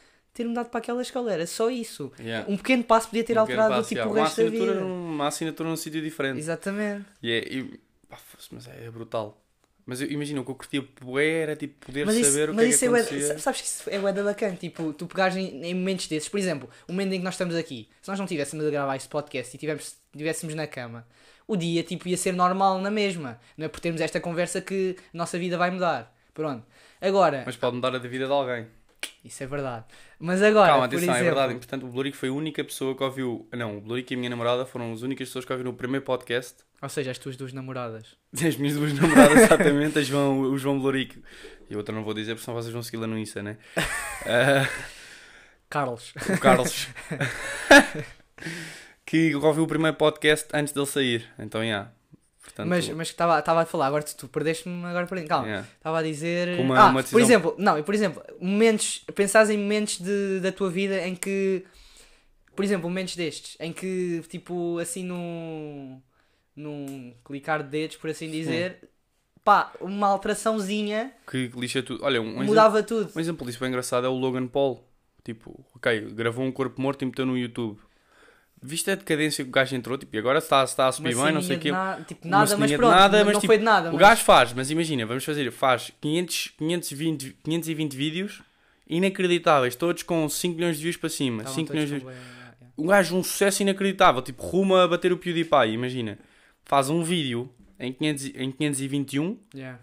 ter 0.44 0.48
mudado 0.48 0.70
para 0.70 0.80
aquela 0.80 1.02
escola. 1.02 1.34
Era 1.34 1.46
só 1.46 1.70
isso. 1.70 2.12
Yeah. 2.20 2.50
Um 2.50 2.56
pequeno 2.58 2.84
passo 2.84 3.08
podia 3.10 3.24
ter 3.24 3.38
Um 3.38 3.42
alterado 3.42 3.76
passo, 3.76 3.90
tipo, 3.90 4.00
yeah. 4.00 4.12
o 4.12 4.16
uma 4.16 4.24
resto 4.26 4.44
da 4.44 4.50
vida. 4.50 4.74
num- 4.76 5.10
uma 5.16 5.28
assinatura 5.28 5.70
num 5.70 5.76
sítio 5.76 6.02
diferente. 6.02 6.40
Exatamente. 6.40 7.06
E 7.22 7.32
é, 7.32 7.38
e- 7.54 7.80
pá, 8.08 8.18
mas 8.52 8.68
é, 8.68 8.86
é 8.86 8.90
brutal. 8.92 9.42
Mas 9.86 10.02
eu 10.02 10.12
imagino, 10.12 10.42
o 10.42 10.46
que 10.46 10.52
eu 10.52 10.56
curtia 10.56 10.88
bué 11.02 11.42
era, 11.42 11.56
tipo, 11.56 11.86
poder 11.88 12.06
Mas 12.06 12.16
isso, 12.16 12.30
saber 12.30 12.50
o 12.52 12.54
que 12.56 12.62
é 12.62 12.68
que 12.70 12.86
é 12.86 12.88
acontecia. 12.88 13.40
sabes 13.40 13.62
que 13.62 13.68
isso 13.68 13.90
é 13.90 13.98
bué 13.98 14.14
da 14.14 14.24
bacana, 14.24 14.56
tipo, 14.56 14.94
tu 14.94 15.08
pegares 15.08 15.36
em, 15.36 15.66
em 15.66 15.74
momentos 15.74 16.06
desses, 16.08 16.30
por 16.30 16.40
exemplo, 16.40 16.70
o 16.88 16.92
momento 16.92 17.14
em 17.14 17.18
que 17.18 17.24
nós 17.24 17.34
estamos 17.34 17.56
aqui, 17.56 17.90
se 18.00 18.08
nós 18.08 18.20
não 18.20 18.28
tivéssemos 18.28 18.64
a 18.66 18.70
gravar 18.70 18.96
este 18.98 19.10
podcast 19.10 19.56
e 19.56 19.58
tivemos, 19.60 19.96
estivéssemos 20.14 20.54
na 20.54 20.68
cama, 20.68 21.08
o 21.48 21.56
dia 21.58 21.82
tipo 21.82 22.08
ia 22.08 22.16
ser 22.18 22.34
normal 22.34 22.78
na 22.80 22.92
mesma, 22.92 23.40
não 23.58 23.66
é 23.66 23.68
por 23.68 23.80
termos 23.80 24.00
esta 24.00 24.20
conversa 24.20 24.62
que 24.62 24.96
a 25.12 25.18
nossa 25.18 25.40
vida 25.40 25.58
vai 25.58 25.72
mudar. 25.72 26.16
Pronto. 26.36 26.64
Agora, 27.02 27.42
Mas 27.46 27.56
pode 27.58 27.76
mudar 27.76 27.96
a 27.96 27.98
vida 27.98 28.28
de 28.28 28.32
alguém. 28.32 28.68
Isso 29.24 29.44
é 29.44 29.48
verdade. 29.48 29.86
Mas 30.20 30.42
agora, 30.42 30.70
Calma, 30.70 30.86
atenção, 30.86 31.04
exemplo, 31.04 31.20
é 31.20 31.24
verdade. 31.24 31.54
Portanto, 31.56 31.86
o 31.86 31.90
Blurico 31.90 32.18
foi 32.18 32.30
a 32.30 32.34
única 32.34 32.64
pessoa 32.64 32.96
que 32.96 33.04
ouviu. 33.04 33.48
Não, 33.52 33.78
o 33.78 33.82
Blurico 33.82 34.14
e 34.14 34.16
a 34.16 34.18
minha 34.18 34.30
namorada 34.30 34.66
foram 34.66 34.92
as 34.94 35.02
únicas 35.02 35.28
pessoas 35.30 35.46
que 35.46 35.52
ouviram 35.52 35.72
o 35.72 35.74
primeiro 35.74 36.06
podcast. 36.06 36.64
ou 36.82 36.90
seja, 36.90 37.12
as 37.12 37.18
tuas 37.18 37.36
duas 37.36 37.54
namoradas. 37.54 38.18
As 38.34 38.56
minhas 38.56 38.76
duas 38.78 38.94
namoradas, 38.94 39.44
exatamente, 39.44 40.00
a 40.00 40.02
João, 40.04 40.42
o 40.42 40.58
João 40.58 40.80
Blurico. 40.80 41.20
E 41.70 41.76
outra 41.76 41.94
não 41.94 42.04
vou 42.04 42.14
dizer, 42.14 42.34
porque 42.34 42.46
senão 42.46 42.62
vocês 42.62 42.74
vão 42.74 42.84
segui-la 42.84 43.08
no 43.08 43.18
Insta, 43.18 43.42
né? 43.42 43.58
Ah, 44.26 44.68
Carlos. 45.70 46.14
o 46.28 46.40
Carlos. 46.40 46.88
que 49.06 49.36
ouviu 49.36 49.64
o 49.64 49.68
primeiro 49.68 49.96
podcast 49.98 50.48
antes 50.54 50.74
dele 50.74 50.86
sair. 50.86 51.28
Então, 51.40 51.62
já. 51.62 51.66
Yeah. 51.68 51.92
Portanto, 52.50 52.68
mas 52.68 52.90
mas 52.90 53.08
estava 53.10 53.38
estava 53.40 53.62
a 53.62 53.66
falar, 53.66 53.88
agora 53.88 54.04
tu, 54.04 54.16
tu 54.16 54.28
perdeste-me 54.28 54.84
agora 54.86 55.06
por 55.06 55.18
aí. 55.18 55.26
Calma. 55.28 55.48
yeah. 55.48 55.68
Estava 55.78 56.00
a 56.00 56.04
dizer. 56.04 56.60
Uma- 56.60 56.78
ah, 56.80 56.86
uma 56.88 56.94
por 56.94 57.02
decisão- 57.04 57.20
exemplo, 57.22 57.56
não, 57.58 57.78
e 57.78 57.84
por 57.84 57.94
exemplo, 57.94 58.22
momentos, 58.40 59.04
pensares 59.16 59.50
em 59.50 59.58
momentos 59.58 60.00
de, 60.00 60.40
da 60.40 60.52
tua 60.52 60.70
vida 60.70 61.06
em 61.08 61.16
que, 61.16 61.64
por 62.56 62.66
exemplo, 62.66 62.90
momentos 62.90 63.16
destes, 63.16 63.56
em 63.60 63.72
que, 63.72 64.22
tipo, 64.30 64.78
assim, 64.80 65.04
num, 65.04 66.02
num 66.56 67.14
clicar 67.24 67.62
de 67.64 67.70
dedos, 67.70 67.98
por 67.98 68.10
assim 68.10 68.30
dizer, 68.32 68.90
pá, 69.44 69.72
uma 69.80 70.08
alteraçãozinha 70.08 71.14
Que 71.30 71.52
lixa 71.56 71.82
tudo. 71.84 72.04
Olha, 72.04 72.20
um, 72.22 72.26
um 72.26 72.30
exemplo, 72.30 72.46
mudava 72.48 72.84
tudo. 72.84 73.12
um 73.16 73.20
exemplo 73.20 73.46
disso 73.46 73.60
bem 73.60 73.70
engraçado 73.70 74.06
é 74.06 74.10
o 74.10 74.14
Logan 74.14 74.48
Paul. 74.48 74.84
Tipo, 75.24 75.64
ok, 75.76 76.02
gravou 76.14 76.44
um 76.46 76.52
corpo 76.52 76.82
morto 76.82 77.02
e 77.04 77.06
meteu 77.06 77.26
no 77.26 77.38
YouTube. 77.38 77.80
Viste 78.62 78.92
a 78.92 78.96
decadência 78.96 79.44
que 79.44 79.50
o 79.50 79.54
gajo 79.54 79.74
entrou? 79.76 79.98
Tipo, 79.98 80.16
e 80.16 80.20
agora 80.20 80.40
está, 80.40 80.64
está 80.66 80.88
a 80.88 80.92
subir 80.92 81.16
bem, 81.16 81.32
não 81.32 81.42
sei 81.42 81.56
o 81.56 81.60
quê. 81.60 81.72
na- 81.72 82.02
tipo, 82.06 82.28
nada, 82.28 82.58
mas 82.58 82.72
pronto, 82.74 82.92
nada, 82.92 83.18
não, 83.20 83.26
mas, 83.26 83.34
não 83.36 83.40
tipo, 83.42 83.52
foi 83.52 83.58
de 83.58 83.64
nada. 83.64 83.90
O 83.90 83.94
mas- 83.94 84.02
gajo 84.02 84.24
faz, 84.26 84.54
mas 84.54 84.70
imagina, 84.70 85.06
vamos 85.06 85.24
fazer, 85.24 85.50
faz 85.52 85.92
500, 86.02 86.54
520, 86.58 87.38
520 87.44 87.96
vídeos 87.96 88.42
inacreditáveis, 88.88 89.76
todos 89.76 90.04
com 90.04 90.28
5 90.28 90.56
milhões 90.56 90.78
de 90.78 90.84
views 90.84 90.98
para 90.98 91.10
cima. 91.10 91.38
Estavam 91.44 91.56
5 91.56 91.68
todos 91.68 91.84
milhões 91.84 92.02
de 92.04 92.06
views. 92.10 92.40
Um 92.78 92.88
gajo, 92.88 93.16
um 93.18 93.24
sucesso 93.24 93.62
inacreditável, 93.62 94.22
tipo, 94.22 94.42
rumo 94.44 94.76
a 94.76 94.88
bater 94.88 95.12
o 95.14 95.18
PewDiePie, 95.18 95.72
imagina. 95.74 96.18
Faz 96.66 96.90
um 96.90 97.04
vídeo 97.04 97.50
em, 97.80 97.92
500, 97.94 98.26
e- 98.26 98.34
em 98.38 98.52
521 98.52 99.38
Yeah. 99.54 99.80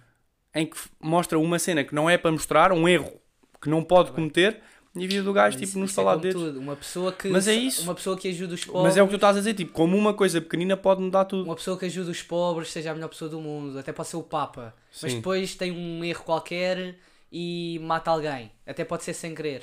em 0.54 0.66
que 0.66 0.76
mostra 1.00 1.38
uma 1.38 1.58
cena 1.58 1.84
que 1.84 1.94
não 1.94 2.08
é 2.10 2.16
para 2.18 2.30
mostrar, 2.32 2.72
um 2.72 2.88
erro 2.88 3.12
que 3.60 3.68
não 3.70 3.82
pode 3.82 4.12
cometer, 4.12 4.52
e 4.54 4.60
a 5.04 5.08
vida 5.08 5.22
do 5.22 5.32
gajo, 5.32 5.54
Mas 5.58 5.60
tipo, 5.60 5.64
isso- 5.70 5.78
no 5.78 5.84
isso 5.84 6.00
é. 6.00 6.58
Uma 6.58 6.76
pessoa 6.76 7.12
que 7.12 7.28
Mas 7.28 7.46
é 7.48 7.54
isso. 7.54 7.82
uma 7.82 7.94
pessoa 7.94 8.16
que 8.16 8.28
ajuda 8.28 8.54
os 8.54 8.64
pobres, 8.64 8.82
Mas 8.84 8.96
é 8.96 9.02
o 9.02 9.06
que 9.06 9.12
tu 9.12 9.16
estás 9.16 9.36
a 9.36 9.40
dizer, 9.40 9.54
tipo, 9.54 9.72
como 9.72 9.96
uma 9.96 10.14
coisa 10.14 10.40
pequenina 10.40 10.76
pode 10.76 11.02
mudar 11.02 11.24
tudo. 11.26 11.44
uma 11.44 11.54
pessoa 11.54 11.78
que 11.78 11.84
ajuda 11.84 12.10
os 12.10 12.22
pobres, 12.22 12.70
seja 12.70 12.90
a 12.90 12.94
melhor 12.94 13.08
pessoa 13.08 13.28
do 13.30 13.40
mundo, 13.40 13.78
até 13.78 13.92
pode 13.92 14.08
ser 14.08 14.16
o 14.16 14.22
Papa, 14.22 14.74
mas 15.02 15.12
Sim. 15.12 15.18
depois 15.18 15.54
tem 15.54 15.70
um 15.72 16.02
erro 16.04 16.24
qualquer 16.24 16.96
e 17.30 17.78
mata 17.82 18.10
alguém, 18.10 18.50
até 18.66 18.84
pode 18.84 19.04
ser 19.04 19.12
sem 19.14 19.34
querer. 19.34 19.62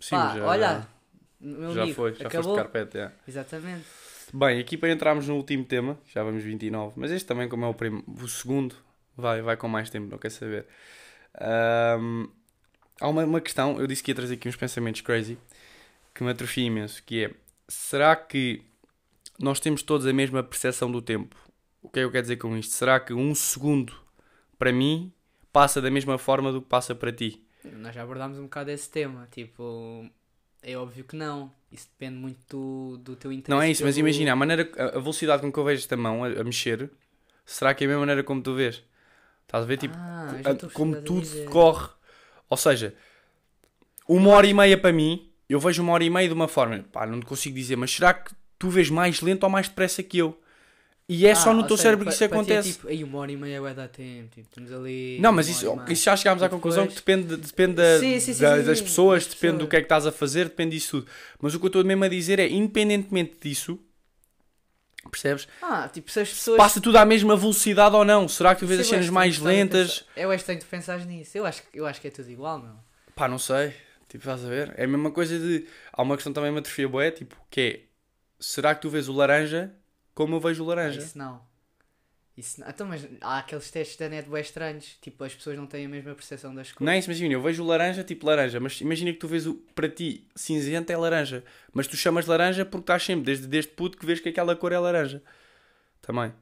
Sim, 0.00 0.16
Pá, 0.16 0.36
já, 0.36 0.44
olha, 0.46 0.88
meu 1.40 1.72
já 1.74 1.82
amigo, 1.82 1.96
foi, 1.96 2.14
já 2.14 2.26
acabou. 2.28 2.54
foste 2.56 2.70
carpete, 2.72 2.98
é. 2.98 3.12
Exatamente. 3.26 3.84
Bem, 4.34 4.58
aqui 4.60 4.76
para 4.76 4.90
entrarmos 4.90 5.28
no 5.28 5.36
último 5.36 5.64
tema, 5.64 5.98
já 6.12 6.22
vamos 6.22 6.42
29, 6.42 6.94
mas 6.96 7.10
este 7.10 7.26
também, 7.26 7.48
como 7.48 7.64
é 7.64 7.68
o, 7.68 7.74
prim... 7.74 8.02
o 8.06 8.28
segundo, 8.28 8.74
vai, 9.16 9.42
vai 9.42 9.56
com 9.56 9.68
mais 9.68 9.90
tempo, 9.90 10.08
não 10.10 10.18
quer 10.18 10.30
saber. 10.30 10.66
Ahm, 11.40 12.28
há 13.02 13.08
uma, 13.08 13.24
uma 13.24 13.40
questão, 13.40 13.80
eu 13.80 13.86
disse 13.86 14.02
que 14.02 14.10
ia 14.10 14.14
trazer 14.14 14.34
aqui 14.34 14.48
uns 14.48 14.56
pensamentos 14.56 15.00
crazy 15.00 15.38
que 16.14 16.24
me 16.24 16.30
atrofia 16.30 16.64
imenso, 16.64 17.02
que 17.04 17.24
é 17.24 17.30
será 17.68 18.14
que 18.16 18.62
nós 19.38 19.60
temos 19.60 19.82
todos 19.82 20.06
a 20.06 20.12
mesma 20.12 20.42
percepção 20.42 20.90
do 20.90 21.02
tempo? 21.02 21.36
O 21.82 21.88
que 21.88 21.98
é 21.98 22.02
que 22.02 22.06
eu 22.06 22.12
quero 22.12 22.22
dizer 22.22 22.36
com 22.36 22.56
isto? 22.56 22.72
Será 22.74 23.00
que 23.00 23.12
um 23.12 23.34
segundo 23.34 23.92
para 24.58 24.72
mim 24.72 25.12
passa 25.52 25.80
da 25.80 25.90
mesma 25.90 26.18
forma 26.18 26.52
do 26.52 26.62
que 26.62 26.68
passa 26.68 26.94
para 26.94 27.12
ti? 27.12 27.42
Nós 27.64 27.94
já 27.94 28.02
abordámos 28.02 28.38
um 28.38 28.44
bocado 28.44 28.70
esse 28.70 28.88
tema. 28.90 29.28
Tipo, 29.30 30.08
é 30.62 30.76
óbvio 30.76 31.04
que 31.04 31.16
não. 31.16 31.52
Isso 31.70 31.88
depende 31.98 32.18
muito 32.18 32.38
do, 32.48 32.96
do 32.98 33.16
teu 33.16 33.32
interesse. 33.32 33.50
Não 33.50 33.62
é 33.62 33.70
isso, 33.70 33.84
mas 33.84 33.96
imagina, 33.96 34.32
a 34.32 34.36
maneira, 34.36 34.70
a 34.76 34.98
velocidade 34.98 35.42
com 35.42 35.52
que 35.52 35.58
eu 35.58 35.64
vejo 35.64 35.80
esta 35.80 35.96
mão 35.96 36.24
a, 36.24 36.28
a 36.28 36.44
mexer, 36.44 36.90
será 37.46 37.74
que 37.74 37.84
é 37.84 37.86
a 37.86 37.88
mesma 37.88 38.00
maneira 38.00 38.22
como 38.22 38.42
tu 38.42 38.54
vês? 38.54 38.82
Estás 39.42 39.64
a 39.64 39.66
ver, 39.66 39.76
tipo, 39.78 39.96
Ah, 39.96 40.32
a- 40.44 40.70
como 40.72 40.94
tudo 40.96 41.22
decorre. 41.22 41.88
Ou 42.52 42.56
seja, 42.58 42.94
uma 44.06 44.28
hora 44.32 44.46
e 44.46 44.52
meia 44.52 44.76
para 44.76 44.92
mim, 44.92 45.26
eu 45.48 45.58
vejo 45.58 45.82
uma 45.82 45.92
hora 45.94 46.04
e 46.04 46.10
meia 46.10 46.28
de 46.28 46.34
uma 46.34 46.46
forma, 46.46 46.84
pá, 46.92 47.06
não 47.06 47.18
te 47.18 47.24
consigo 47.24 47.56
dizer, 47.56 47.76
mas 47.76 47.90
será 47.90 48.12
que 48.12 48.30
tu 48.58 48.68
vês 48.68 48.90
mais 48.90 49.22
lento 49.22 49.44
ou 49.44 49.48
mais 49.48 49.68
depressa 49.70 50.02
que 50.02 50.18
eu? 50.18 50.38
E 51.08 51.26
é 51.26 51.34
só 51.34 51.48
Ah, 51.50 51.54
no 51.54 51.60
ou 51.62 51.66
teu 51.66 51.78
seja, 51.78 51.84
cérebro 51.88 52.04
que 52.04 52.10
isso 52.10 52.18
ti 52.18 52.24
é 52.24 52.26
acontece. 52.26 52.72
tipo, 52.74 52.88
aí 52.88 53.02
uma 53.02 53.18
hora 53.20 53.32
e 53.32 53.36
meia 53.38 53.58
vai 53.62 53.72
dar 53.74 53.88
tempo. 53.88 54.28
Tipo, 54.34 54.48
estamos 54.50 54.70
ali. 54.70 55.16
Não, 55.18 55.32
mas 55.32 55.48
isso, 55.48 55.66
isso 55.88 56.04
já 56.04 56.14
chegámos 56.14 56.42
à 56.42 56.46
E 56.46 56.48
conclusão 56.50 56.86
que 56.86 56.94
depois- 56.94 57.16
depende, 57.24 57.36
depende 57.42 57.72
da- 57.74 57.98
Sim, 57.98 58.20
sim, 58.20 58.34
sim, 58.34 58.42
da- 58.42 58.58
sim, 58.58 58.64
das 58.66 58.80
pessoas, 58.82 59.26
depende 59.26 59.56
do 59.58 59.66
que 59.66 59.76
é 59.76 59.80
que 59.80 59.86
estás 59.86 60.06
a 60.06 60.12
fazer, 60.12 60.44
depende 60.44 60.76
disso 60.76 61.00
tudo. 61.00 61.10
Mas 61.40 61.54
o 61.54 61.58
que 61.58 61.64
eu 61.64 61.68
estou 61.68 61.82
mesmo 61.84 62.04
a 62.04 62.08
dizer 62.08 62.38
é, 62.38 62.46
independentemente 62.50 63.32
disso, 63.42 63.78
percebes? 65.10 65.48
Ah, 65.60 65.88
tipo, 65.92 66.10
se 66.10 66.20
as 66.20 66.28
pessoas. 66.28 66.56
Passa 66.56 66.80
tudo 66.80 66.96
à 66.98 67.04
mesma 67.04 67.36
velocidade 67.36 67.94
ou 67.96 68.04
não? 68.04 68.26
Será 68.28 68.54
que 68.54 68.60
tu 68.60 68.66
vês 68.66 68.80
as 68.80 68.86
cenas 68.86 69.08
mais 69.08 69.38
lentas? 69.38 70.04
Eu 70.16 70.30
acho 70.30 70.38
que 70.44 70.46
tenho 70.46 70.58
que 70.60 70.66
pensar 70.66 70.98
nisso. 71.04 71.36
Eu 71.36 71.44
acho, 71.46 71.62
que- 71.62 71.78
eu 71.78 71.86
acho 71.86 72.00
que 72.00 72.08
é 72.08 72.10
tudo 72.10 72.30
igual, 72.30 72.58
meu. 72.58 72.74
Pá, 73.14 73.28
não 73.28 73.38
sei. 73.38 73.74
Tipo, 74.08 74.18
estás 74.24 74.44
a 74.44 74.48
ver? 74.48 74.74
É 74.76 74.84
a 74.84 74.88
mesma 74.88 75.10
coisa 75.10 75.38
de. 75.38 75.66
Há 75.92 76.02
uma 76.02 76.16
questão 76.16 76.32
também 76.32 76.52
me 76.52 76.58
atrofia 76.58 76.88
boé, 76.88 77.10
tipo, 77.10 77.34
que 77.50 77.60
é. 77.60 77.80
Será 78.38 78.74
que 78.74 78.82
tu 78.82 78.90
vês 78.90 79.08
o 79.08 79.12
laranja 79.12 79.72
como 80.14 80.36
eu 80.36 80.40
vejo 80.40 80.62
o 80.62 80.66
laranja? 80.66 81.00
isso 81.00 81.16
não. 81.16 81.40
Isso 82.36 82.60
não. 82.60 82.68
Então, 82.68 82.86
mas 82.86 83.06
há 83.20 83.38
aqueles 83.38 83.70
testes 83.70 83.96
da 83.96 84.08
net 84.08 84.28
bem 84.28 84.40
estranhos. 84.40 84.96
Tipo, 85.02 85.22
as 85.24 85.34
pessoas 85.34 85.56
não 85.56 85.66
têm 85.66 85.84
a 85.84 85.88
mesma 85.88 86.14
percepção 86.14 86.54
das 86.54 86.72
coisas. 86.72 86.86
Não 86.86 86.92
é 86.92 86.98
isso, 86.98 87.10
imagina, 87.10 87.34
eu 87.34 87.42
vejo 87.42 87.62
o 87.62 87.66
laranja 87.66 88.02
tipo 88.02 88.26
laranja, 88.26 88.58
mas 88.58 88.80
imagina 88.80 89.12
que 89.12 89.18
tu 89.18 89.28
vês 89.28 89.46
o. 89.46 89.54
Para 89.74 89.88
ti, 89.88 90.26
cinzento 90.34 90.90
é 90.90 90.96
laranja. 90.96 91.44
Mas 91.72 91.86
tu 91.86 91.96
chamas 91.96 92.26
laranja 92.26 92.64
porque 92.64 92.84
estás 92.84 93.02
sempre, 93.02 93.26
desde, 93.26 93.46
desde 93.46 93.70
puto, 93.72 93.98
que 93.98 94.06
vês 94.06 94.18
que 94.18 94.30
aquela 94.30 94.56
cor 94.56 94.72
é 94.72 94.78
laranja. 94.78 95.22
Também. 96.00 96.32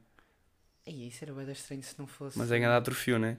Ei, 0.85 1.07
isso 1.07 1.23
era 1.23 1.33
bem 1.33 1.51
estranho 1.51 1.83
se 1.83 1.99
não 1.99 2.07
fosse. 2.07 2.37
Mas 2.37 2.51
é 2.51 2.57
grande 2.57 2.77
atrofio, 2.77 3.19
não 3.19 3.27
é? 3.27 3.37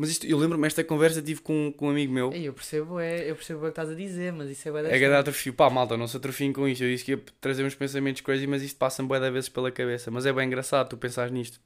Mas 0.00 0.10
isto, 0.10 0.24
eu 0.28 0.38
lembro-me, 0.38 0.64
esta 0.64 0.84
conversa 0.84 1.20
tive 1.20 1.40
com, 1.40 1.74
com 1.76 1.88
um 1.88 1.90
amigo 1.90 2.12
meu. 2.12 2.32
Eu 2.32 2.52
percebo, 2.52 3.00
é, 3.00 3.28
eu 3.28 3.34
percebo 3.34 3.58
o 3.58 3.62
que 3.62 3.70
estás 3.70 3.90
a 3.90 3.94
dizer, 3.96 4.32
mas 4.32 4.48
isso 4.48 4.68
é 4.68 4.70
bem 4.70 4.92
É 4.92 4.96
grande 4.96 5.16
atrofio. 5.16 5.52
Pá, 5.52 5.68
malta, 5.68 5.96
não 5.96 6.06
se 6.06 6.16
atrofiem 6.16 6.52
com 6.52 6.68
isto. 6.68 6.84
Eu 6.84 6.88
disse 6.88 7.04
que 7.04 7.10
ia 7.10 7.20
trazer 7.40 7.64
uns 7.64 7.74
pensamentos 7.74 8.22
crazy, 8.22 8.46
mas 8.46 8.62
isto 8.62 8.78
passa-me 8.78 9.08
bué 9.08 9.18
de 9.18 9.28
vezes 9.28 9.48
pela 9.48 9.72
cabeça. 9.72 10.08
Mas 10.08 10.24
é 10.24 10.32
bem 10.32 10.46
engraçado 10.46 10.88
tu 10.88 10.96
pensares 10.96 11.32
nisto. 11.32 11.60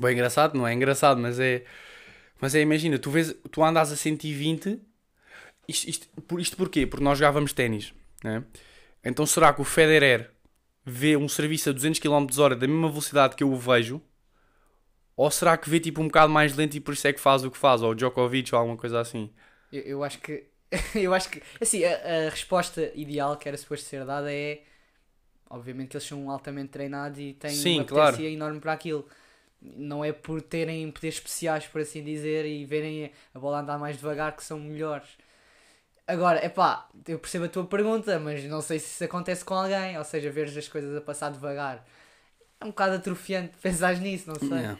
Bem 0.00 0.14
engraçado, 0.14 0.56
não 0.56 0.66
é 0.66 0.72
engraçado, 0.72 1.20
mas 1.20 1.38
é. 1.38 1.64
Mas 2.40 2.54
é, 2.54 2.62
imagina, 2.62 2.98
tu, 2.98 3.10
vês, 3.10 3.36
tu 3.50 3.62
andas 3.62 3.92
a 3.92 3.96
120. 3.96 4.80
Isto, 5.68 5.90
isto, 5.90 6.08
por, 6.22 6.40
isto 6.40 6.56
porquê? 6.56 6.86
Porque 6.86 7.04
nós 7.04 7.18
jogávamos 7.18 7.52
ténis, 7.52 7.92
né? 8.24 8.42
Então 9.04 9.26
será 9.26 9.52
que 9.52 9.60
o 9.60 9.64
Federer 9.64 10.30
vê 10.82 11.14
um 11.14 11.28
serviço 11.28 11.68
a 11.68 11.72
200 11.74 12.00
km 12.00 12.26
hora 12.38 12.56
da 12.56 12.66
mesma 12.66 12.88
velocidade 12.88 13.36
que 13.36 13.44
eu 13.44 13.52
o 13.52 13.56
vejo? 13.56 14.00
Ou 15.18 15.32
será 15.32 15.58
que 15.58 15.68
vê 15.68 15.80
tipo 15.80 16.00
um 16.00 16.06
bocado 16.06 16.32
mais 16.32 16.54
lento 16.56 16.76
e 16.76 16.80
por 16.80 16.94
isso 16.94 17.08
é 17.08 17.12
que 17.12 17.18
faz 17.18 17.44
o 17.44 17.50
que 17.50 17.58
faz? 17.58 17.82
Ou 17.82 17.90
o 17.90 17.94
Djokovic 17.94 18.54
ou 18.54 18.60
alguma 18.60 18.76
coisa 18.78 19.00
assim? 19.00 19.28
Eu, 19.72 19.82
eu 19.82 20.04
acho 20.04 20.20
que. 20.20 20.44
eu 20.94 21.12
acho 21.12 21.28
que. 21.28 21.42
Assim, 21.60 21.84
a, 21.84 22.26
a 22.26 22.30
resposta 22.30 22.92
ideal 22.94 23.36
que 23.36 23.48
era 23.48 23.56
suposto 23.56 23.84
ser 23.84 24.04
dada 24.04 24.32
é. 24.32 24.62
Obviamente 25.50 25.88
que 25.88 25.96
eles 25.96 26.06
são 26.06 26.30
altamente 26.30 26.68
treinados 26.68 27.18
e 27.18 27.32
têm 27.32 27.50
Sim, 27.50 27.80
uma 27.80 27.84
claro. 27.84 28.12
potência 28.12 28.32
enorme 28.32 28.60
para 28.60 28.72
aquilo. 28.72 29.08
Não 29.60 30.04
é 30.04 30.12
por 30.12 30.40
terem 30.40 30.88
poderes 30.92 31.16
especiais, 31.16 31.66
por 31.66 31.80
assim 31.80 32.04
dizer, 32.04 32.46
e 32.46 32.64
verem 32.64 33.10
a 33.34 33.38
bola 33.40 33.60
andar 33.60 33.76
mais 33.76 33.96
devagar 33.96 34.36
que 34.36 34.44
são 34.44 34.60
melhores. 34.60 35.08
Agora, 36.06 36.38
é 36.38 36.48
pá, 36.48 36.88
eu 37.08 37.18
percebo 37.18 37.46
a 37.46 37.48
tua 37.48 37.66
pergunta, 37.66 38.20
mas 38.20 38.44
não 38.44 38.60
sei 38.60 38.78
se 38.78 38.86
isso 38.86 39.04
acontece 39.04 39.44
com 39.44 39.54
alguém, 39.54 39.98
ou 39.98 40.04
seja, 40.04 40.30
veres 40.30 40.56
as 40.56 40.68
coisas 40.68 40.96
a 40.96 41.00
passar 41.00 41.32
devagar. 41.32 41.84
É 42.60 42.64
um 42.64 42.68
bocado 42.68 42.94
atrofiante 42.96 43.56
pensar 43.60 43.96
nisso, 43.96 44.28
não 44.28 44.38
sei. 44.38 44.58
Yeah. 44.58 44.78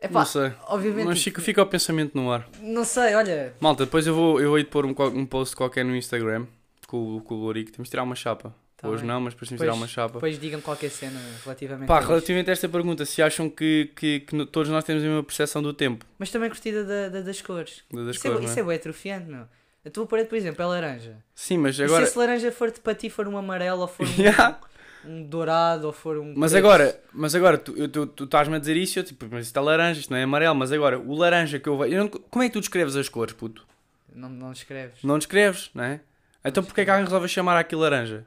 Epá, 0.00 0.20
Não 0.20 0.26
sei. 0.26 0.52
obviamente. 0.68 1.06
Mas 1.06 1.22
fica, 1.22 1.40
fica 1.40 1.62
o 1.62 1.66
pensamento 1.66 2.14
no 2.14 2.30
ar. 2.30 2.46
Não 2.60 2.84
sei, 2.84 3.14
olha. 3.14 3.54
Malta, 3.60 3.84
depois 3.86 4.06
eu 4.06 4.14
vou, 4.14 4.40
eu 4.40 4.50
vou 4.50 4.58
ir 4.58 4.64
pôr 4.64 4.84
um, 4.84 4.94
um 5.14 5.24
post 5.26 5.56
qualquer 5.56 5.84
no 5.84 5.96
Instagram 5.96 6.46
com, 6.86 7.16
o- 7.16 7.20
com 7.22 7.34
o 7.34 7.38
Lorico. 7.38 7.72
Temos 7.72 7.88
de 7.88 7.90
tirar 7.92 8.02
uma 8.02 8.14
chapa. 8.14 8.54
Tá 8.76 8.88
Hoje 8.90 8.98
bem. 9.04 9.08
não, 9.10 9.20
mas 9.22 9.32
depois 9.32 9.48
temos 9.48 9.58
de 9.60 9.64
tirar 9.64 9.74
uma 9.74 9.88
chapa. 9.88 10.14
depois 10.14 10.38
digam 10.38 10.60
qualquer 10.60 10.90
cena 10.90 11.18
relativamente 11.42 11.88
Pá, 11.88 11.96
a 11.96 12.00
relativamente 12.00 12.50
a 12.50 12.52
esta 12.52 12.68
pergunta, 12.68 13.06
se 13.06 13.22
acham 13.22 13.48
que, 13.48 13.90
que, 13.96 14.20
que 14.20 14.36
no- 14.36 14.44
todos 14.44 14.70
nós 14.70 14.84
temos 14.84 15.02
a 15.02 15.06
mesma 15.06 15.22
percepção 15.22 15.62
do 15.62 15.72
tempo, 15.72 16.04
Mas 16.18 16.30
também 16.30 16.50
curtida 16.50 16.84
da, 16.84 17.08
da- 17.08 17.20
das 17.22 17.40
cores. 17.40 17.82
das 17.90 18.16
isso, 18.16 18.20
cores, 18.22 18.36
é, 18.38 18.40
não 18.42 18.44
isso 18.50 18.58
é? 18.58 18.62
é 18.62 18.66
bem 18.66 18.76
atrofiante, 18.76 19.30
meu. 19.30 19.46
A 19.84 19.90
tua 19.90 20.04
parede, 20.06 20.28
por 20.28 20.36
exemplo, 20.36 20.62
é 20.62 20.66
laranja. 20.66 21.16
Sim, 21.34 21.56
mas 21.56 21.78
E 21.78 21.84
agora... 21.84 22.04
se 22.04 22.10
esse 22.10 22.18
laranja 22.18 22.52
for 22.52 22.70
para 22.70 22.94
ti 22.94 23.08
for 23.08 23.26
um 23.26 23.38
amarelo 23.38 23.80
ou 23.80 23.88
for 23.88 24.04
um, 24.06 24.10
Yeah. 24.20 24.58
Um 25.06 25.22
dourado 25.24 25.86
ou 25.86 25.92
for 25.92 26.18
um. 26.18 26.34
Mas 26.36 26.52
preto, 26.52 26.64
agora, 26.64 27.00
mas 27.12 27.34
agora 27.34 27.58
tu, 27.58 27.88
tu, 27.88 28.06
tu 28.06 28.24
estás-me 28.24 28.56
a 28.56 28.58
dizer 28.58 28.76
isso, 28.76 28.98
eu 28.98 29.04
tipo, 29.04 29.26
mas 29.30 29.46
isto 29.46 29.56
é 29.58 29.62
laranja, 29.62 30.00
isto 30.00 30.10
não 30.10 30.16
é 30.18 30.22
amarelo, 30.22 30.54
mas 30.54 30.72
agora, 30.72 30.98
o 30.98 31.14
laranja 31.14 31.58
que 31.58 31.68
eu 31.68 31.76
vejo... 31.78 31.94
eu 31.94 31.98
não- 32.04 32.08
como 32.08 32.42
é 32.42 32.48
que 32.48 32.52
tu 32.52 32.60
descreves 32.60 32.96
as 32.96 33.08
cores, 33.08 33.32
puto? 33.34 33.66
Não, 34.14 34.28
não 34.28 34.52
escreves. 34.52 35.02
Não 35.02 35.18
descreves, 35.18 35.70
não 35.74 35.84
é? 35.84 36.00
Então 36.44 36.62
porquê 36.62 36.82
é 36.82 36.84
que 36.84 36.90
alguém 36.90 37.04
resolve 37.04 37.28
chamar 37.28 37.58
aquilo 37.58 37.82
laranja? 37.82 38.26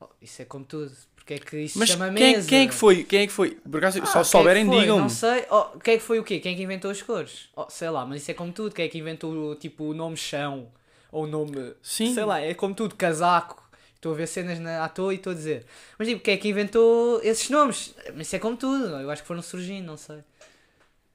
Oh, 0.00 0.06
isso 0.20 0.40
é 0.42 0.44
como 0.44 0.64
tudo. 0.64 0.90
Porque 1.16 1.34
é 1.34 1.38
que 1.38 1.56
isso 1.58 1.78
Mas 1.78 1.90
chama 1.90 2.06
quem, 2.12 2.32
mesa. 2.34 2.48
quem 2.48 2.62
é 2.62 2.66
que 2.66 2.74
foi? 2.74 3.04
Quem 3.04 3.20
é 3.22 3.26
que 3.26 3.32
foi? 3.32 3.50
Por 3.50 3.76
acaso, 3.78 4.00
Ah, 4.02 4.06
só 4.06 4.20
é 4.20 4.24
souberem, 4.24 4.64
digam-me. 4.68 5.02
Não 5.02 5.08
sei. 5.08 5.44
Oh, 5.50 5.78
quem 5.78 5.94
é 5.94 5.96
que 5.98 6.02
foi 6.02 6.18
o 6.18 6.24
quê? 6.24 6.40
Quem 6.40 6.54
é 6.54 6.56
que 6.56 6.62
inventou 6.62 6.90
as 6.90 7.02
cores? 7.02 7.48
Oh, 7.54 7.66
sei 7.68 7.90
lá, 7.90 8.04
mas 8.06 8.22
isso 8.22 8.30
é 8.30 8.34
como 8.34 8.50
tudo. 8.50 8.74
Quem 8.74 8.86
é 8.86 8.88
que 8.88 8.98
inventou 8.98 9.54
tipo 9.54 9.84
o 9.84 9.94
nome 9.94 10.16
chão? 10.16 10.68
Ou 11.12 11.24
o 11.24 11.26
nome. 11.26 11.74
Sim. 11.82 12.14
Sei 12.14 12.24
lá, 12.24 12.40
é 12.40 12.54
como 12.54 12.74
tudo, 12.74 12.94
casaco. 12.96 13.62
Estou 14.00 14.14
a 14.14 14.16
ver 14.16 14.26
cenas 14.26 14.58
na, 14.58 14.82
à 14.82 14.88
toa 14.88 15.12
e 15.12 15.18
estou 15.18 15.32
a 15.32 15.34
dizer. 15.34 15.66
Mas 15.98 16.08
tipo, 16.08 16.22
quem 16.22 16.32
é 16.32 16.36
que 16.38 16.48
inventou 16.48 17.20
esses 17.22 17.50
nomes? 17.50 17.94
Mas 18.14 18.28
isso 18.28 18.36
é 18.36 18.38
como 18.38 18.56
tudo. 18.56 18.86
Eu 18.86 19.10
acho 19.10 19.20
que 19.20 19.28
foram 19.28 19.42
surgindo, 19.42 19.84
não 19.84 19.98
sei. 19.98 20.24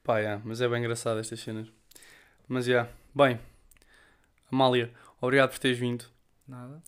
Pá, 0.04 0.18
yeah, 0.18 0.40
mas 0.44 0.60
é 0.60 0.68
bem 0.68 0.78
engraçado 0.78 1.18
estas 1.18 1.40
cenas. 1.40 1.66
Mas, 2.46 2.64
já. 2.64 2.70
Yeah. 2.70 2.92
Bem, 3.12 3.40
Amália, 4.52 4.92
obrigado 5.20 5.50
por 5.50 5.58
teres 5.58 5.76
vindo. 5.76 6.04
Nada. 6.46 6.80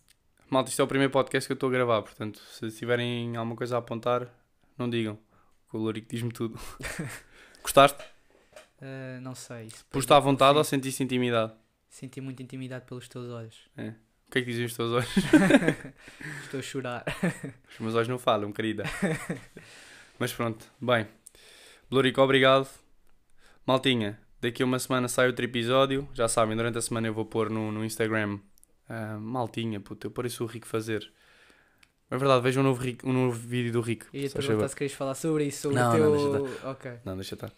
Malta, 0.49 0.69
isto 0.69 0.81
é 0.81 0.85
o 0.85 0.87
primeiro 0.87 1.11
podcast 1.11 1.45
que 1.45 1.51
eu 1.51 1.55
estou 1.55 1.67
a 1.67 1.71
gravar, 1.73 2.01
portanto, 2.01 2.39
se 2.39 2.71
tiverem 2.71 3.35
alguma 3.35 3.57
coisa 3.57 3.75
a 3.75 3.79
apontar, 3.79 4.25
não 4.77 4.89
digam. 4.89 5.19
O 5.73 5.77
Lorico 5.79 6.07
diz-me 6.09 6.31
tudo. 6.31 6.57
Gostaste? 7.61 8.01
Ah, 8.81 9.19
não 9.21 9.35
sei. 9.35 9.67
Estar 9.93 10.15
à 10.15 10.19
vontade 10.21 10.57
ou 10.57 10.63
sentiste 10.63 11.03
intimidade? 11.03 11.51
Senti 11.89 12.21
muita 12.21 12.41
intimidade 12.41 12.85
pelos 12.85 13.09
teus 13.09 13.29
olhos. 13.29 13.69
O 14.29 14.31
que 14.31 14.37
é 14.37 14.41
que 14.43 14.51
dizem 14.51 14.65
os 14.65 14.75
teus 14.75 14.91
olhos? 14.91 15.09
Estou 16.45 16.59
a 16.59 16.61
chorar. 16.63 17.03
Os 17.73 17.79
meus 17.79 17.95
olhos 17.95 18.07
não 18.07 18.19
falam, 18.19 18.51
querida. 18.53 18.83
Mas 20.19 20.31
pronto, 20.31 20.67
bem. 20.79 21.07
Lorico, 21.89 22.21
obrigado. 22.21 22.67
Maltinha, 23.65 24.19
daqui 24.39 24.61
a 24.61 24.67
uma 24.67 24.77
semana 24.77 25.07
sai 25.07 25.25
outro 25.25 25.43
episódio. 25.43 26.07
Já 26.13 26.27
sabem, 26.27 26.55
durante 26.55 26.77
a 26.77 26.81
semana 26.81 27.07
eu 27.07 27.13
vou 27.13 27.25
pôr 27.25 27.49
no, 27.49 27.71
no 27.71 27.83
Instagram. 27.83 28.39
ah, 28.87 29.17
maltinha, 29.19 29.79
puto, 29.79 30.05
eu 30.05 30.11
pareço 30.11 30.43
o 30.43 30.47
Rico 30.47 30.67
fazer. 30.67 31.11
É 32.11 32.15
verdade, 32.15 32.43
veja 32.43 32.59
um 32.59 32.63
novo, 32.63 32.83
um 33.03 33.13
novo 33.13 33.35
vídeo 33.35 33.71
do 33.71 33.81
Rico. 33.81 34.05
E 34.13 34.29
faz 34.29 34.45
perguntar 34.45 34.67
se 34.67 34.75
querias 34.75 34.93
falar 34.93 35.15
sobre 35.15 35.45
isso, 35.45 35.61
sobre 35.63 35.79
Não, 35.79 35.91
o 35.95 35.97
não, 35.97 36.31
teu. 36.31 36.43
deixa 36.43 36.67
ok. 36.69 36.91
Não, 37.03 37.15
deixa 37.15 37.33
estar. 37.33 37.51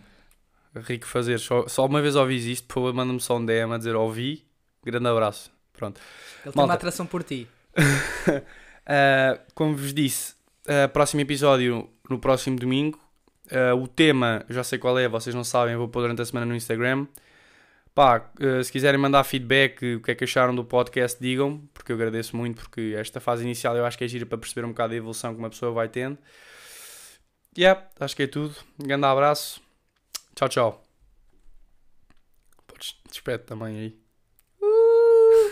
Rico 0.73 1.05
fazer. 1.05 1.37
Só, 1.37 1.67
só 1.67 1.85
uma 1.85 2.01
vez 2.01 2.15
ouvis 2.15 2.45
isto, 2.45 2.65
por 2.67 2.75
favor, 2.75 2.93
manda-me 2.93 3.19
só 3.19 3.35
um 3.37 3.45
DM 3.45 3.73
a 3.73 3.77
dizer 3.77 3.93
ouvi. 3.93 4.45
Grande 4.85 5.07
abraço. 5.09 5.51
Pronto. 5.81 5.99
Ele 6.45 6.53
tem 6.53 6.61
uma 6.61 6.67
Malta. 6.67 6.73
atração 6.75 7.07
por 7.07 7.23
ti. 7.23 7.47
Uh, 7.75 9.39
como 9.55 9.75
vos 9.75 9.91
disse, 9.91 10.35
uh, 10.67 10.87
próximo 10.93 11.21
episódio 11.21 11.89
no 12.07 12.19
próximo 12.19 12.55
domingo. 12.55 12.99
Uh, 13.47 13.75
o 13.81 13.87
tema, 13.87 14.45
já 14.47 14.63
sei 14.63 14.77
qual 14.77 14.97
é, 14.99 15.07
vocês 15.07 15.33
não 15.33 15.43
sabem, 15.43 15.75
vou 15.75 15.89
pôr 15.89 16.01
durante 16.01 16.21
a 16.21 16.25
semana 16.25 16.45
no 16.45 16.55
Instagram. 16.55 17.07
Pá, 17.95 18.31
se 18.63 18.71
quiserem 18.71 18.99
mandar 18.99 19.23
feedback, 19.25 19.95
o 19.95 20.01
que 20.01 20.11
é 20.11 20.15
que 20.15 20.23
acharam 20.23 20.55
do 20.55 20.63
podcast, 20.63 21.19
digam, 21.19 21.61
porque 21.73 21.91
eu 21.91 21.95
agradeço 21.95 22.37
muito, 22.37 22.61
porque 22.61 22.95
esta 22.95 23.19
fase 23.19 23.43
inicial 23.43 23.75
eu 23.75 23.85
acho 23.85 23.97
que 23.97 24.05
é 24.05 24.07
gira 24.07 24.25
para 24.25 24.37
perceber 24.37 24.65
um 24.65 24.69
bocado 24.69 24.93
a 24.93 24.95
evolução 24.95 25.33
que 25.33 25.39
uma 25.39 25.49
pessoa 25.49 25.73
vai 25.73 25.89
tendo. 25.89 26.17
Yeah, 27.57 27.85
acho 27.99 28.15
que 28.15 28.23
é 28.23 28.27
tudo. 28.27 28.55
Um 28.79 28.85
grande 28.85 29.05
abraço. 29.05 29.61
Tchau, 30.35 30.47
tchau. 30.47 30.83
Podes 32.65 32.95
despede 33.09 33.43
também 33.43 33.77
aí. 33.77 34.00